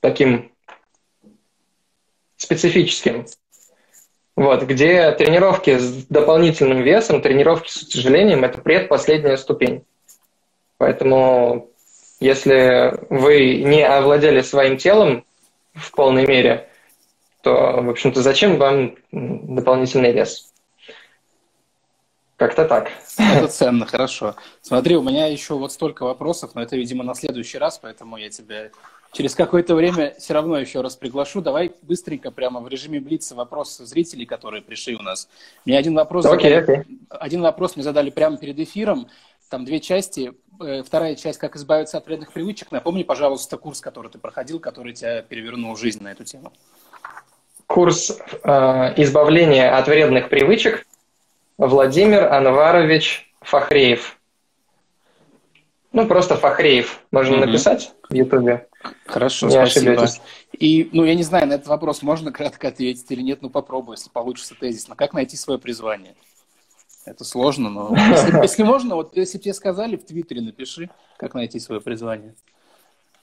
таким 0.00 0.52
специфическим. 2.36 3.26
Вот, 4.36 4.62
где 4.62 5.10
тренировки 5.12 5.76
с 5.76 6.06
дополнительным 6.06 6.80
весом, 6.82 7.20
тренировки 7.20 7.68
с 7.68 7.82
утяжелением– 7.82 8.44
это 8.44 8.58
предпоследняя 8.58 9.36
ступень. 9.36 9.84
Поэтому 10.78 11.68
если 12.20 12.94
вы 13.10 13.56
не 13.62 13.86
овладели 13.86 14.40
своим 14.40 14.78
телом 14.78 15.26
в 15.74 15.90
полной 15.92 16.26
мере, 16.26 16.69
то, 17.42 17.80
в 17.82 17.88
общем-то, 17.88 18.22
зачем 18.22 18.58
вам 18.58 18.96
дополнительный 19.10 20.12
вес? 20.12 20.52
Как-то 22.36 22.64
так. 22.64 22.90
Это 23.18 23.48
ценно, 23.48 23.84
хорошо. 23.84 24.34
Смотри, 24.62 24.96
у 24.96 25.02
меня 25.02 25.26
еще 25.26 25.54
вот 25.54 25.72
столько 25.72 26.04
вопросов, 26.04 26.52
но 26.54 26.62
это, 26.62 26.74
видимо, 26.74 27.04
на 27.04 27.14
следующий 27.14 27.58
раз, 27.58 27.78
поэтому 27.78 28.16
я 28.16 28.30
тебя 28.30 28.70
через 29.12 29.34
какое-то 29.34 29.74
время 29.74 30.14
все 30.18 30.32
равно 30.32 30.58
еще 30.58 30.80
раз 30.80 30.96
приглашу. 30.96 31.42
Давай 31.42 31.72
быстренько 31.82 32.30
прямо 32.30 32.60
в 32.60 32.68
режиме 32.68 32.98
блица 32.98 33.34
вопрос 33.34 33.76
зрителей, 33.76 34.24
которые 34.24 34.62
пришли 34.62 34.96
у 34.96 35.02
нас. 35.02 35.28
Мне 35.66 35.76
один 35.76 35.94
вопрос, 35.94 36.24
okay, 36.24 36.30
задали, 36.30 36.78
okay. 36.78 36.84
один 37.10 37.42
вопрос 37.42 37.76
мне 37.76 37.82
задали 37.82 38.08
прямо 38.08 38.38
перед 38.38 38.58
эфиром. 38.58 39.08
Там 39.50 39.64
две 39.64 39.80
части. 39.80 40.32
Э, 40.60 40.82
вторая 40.82 41.16
часть 41.16 41.38
«Как 41.38 41.56
избавиться 41.56 41.98
от 41.98 42.06
вредных 42.06 42.32
привычек». 42.32 42.70
Напомни, 42.70 43.02
пожалуйста, 43.02 43.56
курс, 43.58 43.80
который 43.80 44.10
ты 44.10 44.18
проходил, 44.18 44.60
который 44.60 44.92
тебя 44.92 45.22
перевернул 45.22 45.76
жизнь 45.76 46.02
на 46.02 46.12
эту 46.12 46.24
тему. 46.24 46.52
Курс 47.70 48.18
э, 48.42 48.50
избавления 48.96 49.78
от 49.78 49.86
вредных 49.86 50.28
привычек 50.28 50.84
Владимир 51.56 52.24
Анварович 52.32 53.32
Фахреев. 53.42 54.18
Ну, 55.92 56.08
просто 56.08 56.34
Фахреев 56.34 57.00
можно 57.12 57.36
mm 57.36 57.46
написать 57.46 57.92
в 58.08 58.12
Ютубе. 58.12 58.66
Хорошо, 59.06 59.46
не 59.46 59.52
спасибо. 59.52 59.92
Ошибетесь. 59.92 60.20
И, 60.58 60.90
ну, 60.92 61.04
я 61.04 61.14
не 61.14 61.22
знаю, 61.22 61.46
на 61.46 61.52
этот 61.52 61.68
вопрос 61.68 62.02
можно 62.02 62.32
кратко 62.32 62.66
ответить 62.66 63.08
или 63.08 63.22
нет, 63.22 63.40
ну, 63.40 63.50
попробуй, 63.50 63.94
если 63.94 64.10
получится 64.10 64.56
тезисно. 64.58 64.96
Как 64.96 65.14
найти 65.14 65.36
свое 65.36 65.60
призвание? 65.60 66.16
Это 67.04 67.22
сложно, 67.22 67.70
но 67.70 67.94
если, 68.10 68.36
если 68.42 68.62
можно, 68.64 68.96
вот 68.96 69.16
если 69.16 69.38
тебе 69.38 69.54
сказали, 69.54 69.94
в 69.94 70.04
Твиттере 70.04 70.40
напиши, 70.40 70.90
как 71.18 71.34
найти 71.34 71.60
свое 71.60 71.80
призвание. 71.80 72.34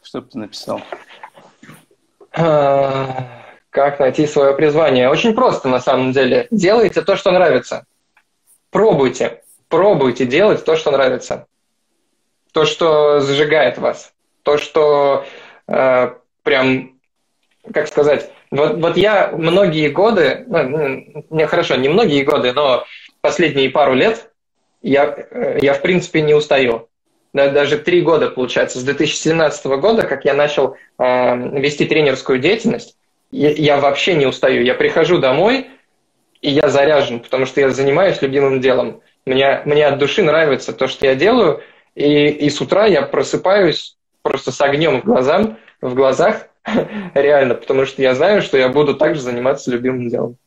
Что 0.02 0.22
бы 0.22 0.30
ты 0.30 0.38
написал? 0.38 0.82
Как 3.78 4.00
найти 4.00 4.26
свое 4.26 4.56
призвание? 4.56 5.08
Очень 5.08 5.36
просто, 5.36 5.70
на 5.70 5.80
самом 5.80 6.12
деле. 6.12 6.48
Делайте 6.50 7.04
то, 7.04 7.16
что 7.16 7.30
нравится. 7.30 7.86
Пробуйте. 8.72 9.44
Пробуйте 9.70 10.26
делать 10.26 10.66
то, 10.66 10.76
что 10.76 10.90
нравится. 10.90 11.46
То, 12.54 12.66
что 12.66 13.20
зажигает 13.20 13.78
вас. 13.78 14.14
То, 14.42 14.58
что 14.58 15.26
э, 15.68 16.12
прям, 16.42 16.98
как 17.72 17.88
сказать, 17.88 18.32
вот, 18.50 18.78
вот 18.78 18.98
я 18.98 19.30
многие 19.38 19.90
годы, 19.90 20.44
ну, 20.48 21.24
не, 21.30 21.46
хорошо, 21.46 21.76
не 21.76 21.88
многие 21.88 22.24
годы, 22.24 22.54
но 22.54 22.84
последние 23.22 23.70
пару 23.70 23.94
лет 23.94 24.32
я, 24.82 25.06
э, 25.06 25.60
я 25.62 25.76
в 25.76 25.84
принципе 25.84 26.24
не 26.24 26.34
устаю. 26.34 26.90
Даже 27.32 27.78
три 27.78 28.02
года, 28.02 28.32
получается, 28.32 28.80
с 28.80 28.84
2017 28.84 29.68
года, 29.68 30.02
как 30.02 30.26
я 30.26 30.34
начал 30.34 30.78
э, 30.98 31.60
вести 31.60 31.86
тренерскую 31.86 32.40
деятельность, 32.40 32.97
я, 33.32 33.52
я 33.52 33.80
вообще 33.80 34.16
не 34.16 34.26
устаю. 34.26 34.64
Я 34.64 34.74
прихожу 34.74 35.20
домой, 35.20 35.70
и 36.42 36.52
я 36.52 36.70
заряжен, 36.70 37.20
потому 37.20 37.46
что 37.46 37.62
я 37.62 37.70
занимаюсь 37.70 38.22
любимым 38.22 38.62
делом. 38.62 39.02
Мне, 39.26 39.62
мне 39.66 39.86
от 39.86 39.98
души 40.00 40.24
нравится 40.24 40.74
то, 40.74 40.88
что 40.88 41.06
я 41.06 41.16
делаю, 41.16 41.62
и, 41.96 42.28
и 42.28 42.50
с 42.50 42.62
утра 42.62 42.86
я 42.86 43.02
просыпаюсь 43.02 43.98
просто 44.22 44.52
с 44.52 44.62
огнем 44.62 45.02
в, 45.02 45.06
глазам, 45.06 45.58
в 45.82 45.94
глазах, 45.94 46.48
реально, 47.14 47.56
потому 47.56 47.86
что 47.86 48.02
я 48.02 48.16
знаю, 48.16 48.42
что 48.42 48.58
я 48.58 48.70
буду 48.70 48.96
также 48.96 49.22
заниматься 49.22 49.72
любимым 49.72 50.10
делом. 50.10 50.38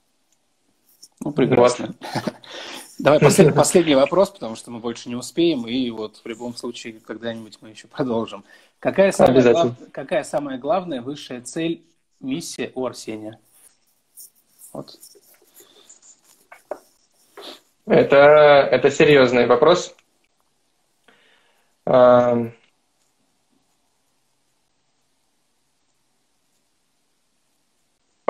Ну, 1.23 1.33
прекрасно. 1.33 1.95
Вот. 2.15 2.35
Давай 2.99 3.19
последний, 3.19 3.53
последний 3.57 3.95
вопрос, 3.95 4.31
потому 4.31 4.57
что 4.57 4.71
мы 4.71 4.79
больше 4.79 5.09
не 5.09 5.17
успеем, 5.17 5.67
и 5.67 5.91
вот 5.91 6.21
в 6.23 6.29
любом 6.29 6.55
случае 6.55 6.95
когда-нибудь 7.05 7.59
мы 7.61 7.71
еще 7.71 7.89
продолжим. 7.89 8.45
Какая 8.79 9.13
самая, 9.13 9.53
глав... 9.53 9.73
какая 9.93 10.23
самая 10.23 10.59
главная 10.59 11.03
высшая 11.03 11.41
цель, 11.41 11.83
миссия 12.21 12.73
у 12.75 12.87
Арсения? 12.87 13.39
Вот. 14.73 14.95
Это, 17.87 18.17
это 18.71 18.91
серьезный 18.91 19.47
вопрос. 19.47 19.95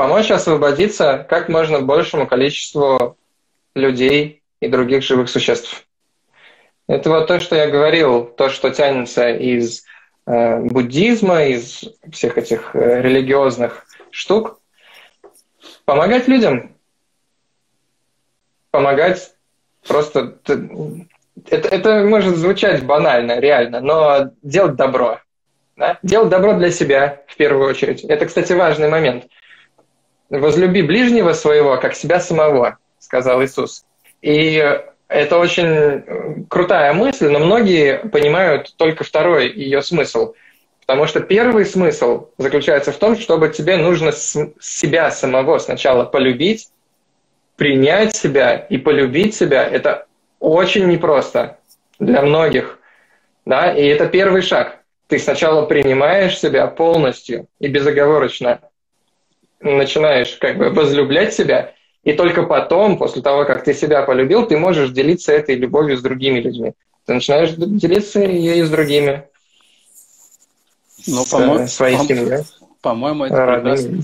помочь 0.00 0.30
освободиться 0.30 1.26
как 1.28 1.50
можно 1.50 1.82
большему 1.82 2.26
количеству 2.26 3.18
людей 3.74 4.42
и 4.60 4.66
других 4.66 5.02
живых 5.02 5.28
существ. 5.28 5.86
Это 6.86 7.10
вот 7.10 7.26
то, 7.26 7.38
что 7.38 7.54
я 7.54 7.68
говорил, 7.68 8.24
то, 8.24 8.48
что 8.48 8.70
тянется 8.70 9.28
из 9.28 9.84
буддизма, 10.60 11.44
из 11.44 11.84
всех 12.12 12.38
этих 12.38 12.74
э, 12.74 13.02
религиозных 13.02 13.86
штук. 14.10 14.60
Помогать 15.84 16.28
людям. 16.28 16.76
Помогать 18.70 19.34
просто... 19.86 20.38
Это, 21.48 21.68
это 21.68 22.04
может 22.04 22.36
звучать 22.36 22.84
банально, 22.84 23.40
реально, 23.40 23.80
но 23.80 24.30
делать 24.42 24.76
добро. 24.76 25.20
Да? 25.76 25.98
Делать 26.02 26.28
добро 26.28 26.52
для 26.54 26.70
себя 26.70 27.22
в 27.26 27.36
первую 27.36 27.68
очередь. 27.68 28.04
Это, 28.04 28.26
кстати, 28.26 28.52
важный 28.52 28.88
момент– 28.88 29.26
возлюби 30.30 30.82
ближнего 30.82 31.32
своего, 31.32 31.76
как 31.78 31.94
себя 31.94 32.20
самого, 32.20 32.78
сказал 32.98 33.42
Иисус. 33.42 33.84
И 34.22 34.80
это 35.10 35.38
очень 35.38 36.46
крутая 36.48 36.92
мысль, 36.92 37.28
но 37.28 37.40
многие 37.40 37.98
понимают 37.98 38.74
только 38.76 39.02
второй 39.02 39.52
ее 39.52 39.82
смысл. 39.82 40.34
Потому 40.80 41.06
что 41.06 41.20
первый 41.20 41.66
смысл 41.66 42.28
заключается 42.38 42.92
в 42.92 42.96
том, 42.96 43.16
чтобы 43.16 43.48
тебе 43.48 43.76
нужно 43.76 44.12
себя 44.12 45.10
самого 45.10 45.58
сначала 45.58 46.04
полюбить, 46.04 46.68
принять 47.56 48.14
себя 48.14 48.54
и 48.54 48.78
полюбить 48.78 49.34
себя. 49.34 49.64
Это 49.64 50.06
очень 50.38 50.86
непросто 50.86 51.58
для 51.98 52.22
многих. 52.22 52.78
Да? 53.44 53.72
И 53.72 53.84
это 53.86 54.06
первый 54.06 54.42
шаг. 54.42 54.78
Ты 55.08 55.18
сначала 55.18 55.66
принимаешь 55.66 56.38
себя 56.38 56.68
полностью 56.68 57.48
и 57.58 57.66
безоговорочно, 57.66 58.60
начинаешь 59.60 60.36
как 60.40 60.56
бы 60.56 60.70
возлюблять 60.70 61.34
себя, 61.34 61.74
и 62.02 62.12
только 62.12 62.44
потом, 62.44 62.98
после 62.98 63.22
того, 63.22 63.44
как 63.44 63.64
ты 63.64 63.74
себя 63.74 64.02
полюбил, 64.02 64.46
ты 64.46 64.56
можешь 64.56 64.90
делиться 64.90 65.32
этой 65.32 65.54
любовью 65.54 65.98
с 65.98 66.02
другими 66.02 66.40
людьми. 66.40 66.72
Ты 67.04 67.14
начинаешь 67.14 67.52
делиться 67.52 68.20
ею 68.20 68.66
с 68.66 68.70
другими. 68.70 69.28
Ну, 71.06 71.24
по-моему, 71.30 71.64
по 71.64 71.68
семьей. 71.68 72.44
По-моему, 72.80 73.24
это 73.24 73.60
прекрасный, 73.60 74.02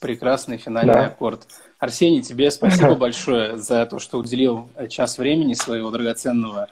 прекрасный 0.00 0.56
финальный 0.58 0.94
да. 0.94 1.06
аккорд. 1.06 1.46
Арсений, 1.78 2.22
тебе 2.22 2.50
спасибо 2.50 2.94
большое 2.96 3.58
за 3.58 3.84
то, 3.86 3.98
что 3.98 4.18
уделил 4.18 4.68
час 4.88 5.18
времени 5.18 5.54
своего 5.54 5.90
драгоценного 5.90 6.68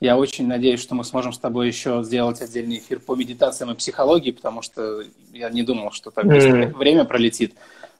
я 0.00 0.18
очень 0.18 0.46
надеюсь, 0.46 0.80
что 0.80 0.94
мы 0.94 1.04
сможем 1.04 1.32
с 1.32 1.38
тобой 1.38 1.68
еще 1.68 2.02
сделать 2.04 2.42
отдельный 2.42 2.78
эфир 2.78 3.00
по 3.00 3.14
медитациям 3.14 3.70
и 3.70 3.74
психологии, 3.74 4.30
потому 4.30 4.60
что 4.60 5.02
я 5.32 5.48
не 5.48 5.62
думал, 5.62 5.90
что 5.90 6.10
так 6.10 6.26
mm. 6.26 6.74
время 6.74 7.04
пролетит. 7.04 7.54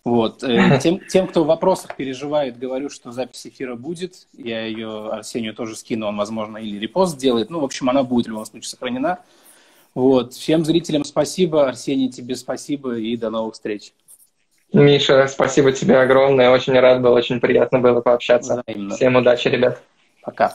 Вот. 0.06 0.44
Э, 0.44 0.78
тем, 0.82 1.00
тем, 1.00 1.26
кто 1.26 1.42
в 1.42 1.48
вопросах 1.48 1.96
переживает, 1.96 2.60
говорю, 2.60 2.90
что 2.90 3.10
запись 3.10 3.48
эфира 3.48 3.74
будет. 3.74 4.28
Я 4.38 4.64
ее 4.64 5.08
Арсению 5.10 5.52
тоже 5.52 5.74
скину, 5.74 6.06
он, 6.06 6.16
возможно, 6.16 6.58
или 6.58 6.78
репост 6.78 7.16
сделает. 7.16 7.50
Ну, 7.50 7.58
в 7.58 7.64
общем, 7.64 7.90
она 7.90 8.04
будет 8.04 8.26
в 8.26 8.28
любом 8.28 8.46
случае 8.46 8.68
сохранена. 8.68 9.18
Вот. 9.96 10.34
Всем 10.34 10.64
зрителям 10.64 11.04
спасибо. 11.04 11.66
Арсений, 11.66 12.08
тебе 12.08 12.36
спасибо 12.36 12.96
и 12.96 13.16
до 13.16 13.30
новых 13.30 13.54
встреч. 13.54 13.94
Миша, 14.72 15.26
спасибо 15.26 15.72
тебе 15.72 15.98
огромное. 15.98 16.50
Очень 16.50 16.78
рад 16.78 17.02
был, 17.02 17.12
очень 17.12 17.40
приятно 17.40 17.80
было 17.80 18.00
пообщаться. 18.00 18.62
Взаимно. 18.64 18.94
Всем 18.94 19.16
удачи, 19.16 19.48
ребят. 19.48 19.82
Пока. 20.22 20.54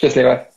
Счастливо. 0.00 0.49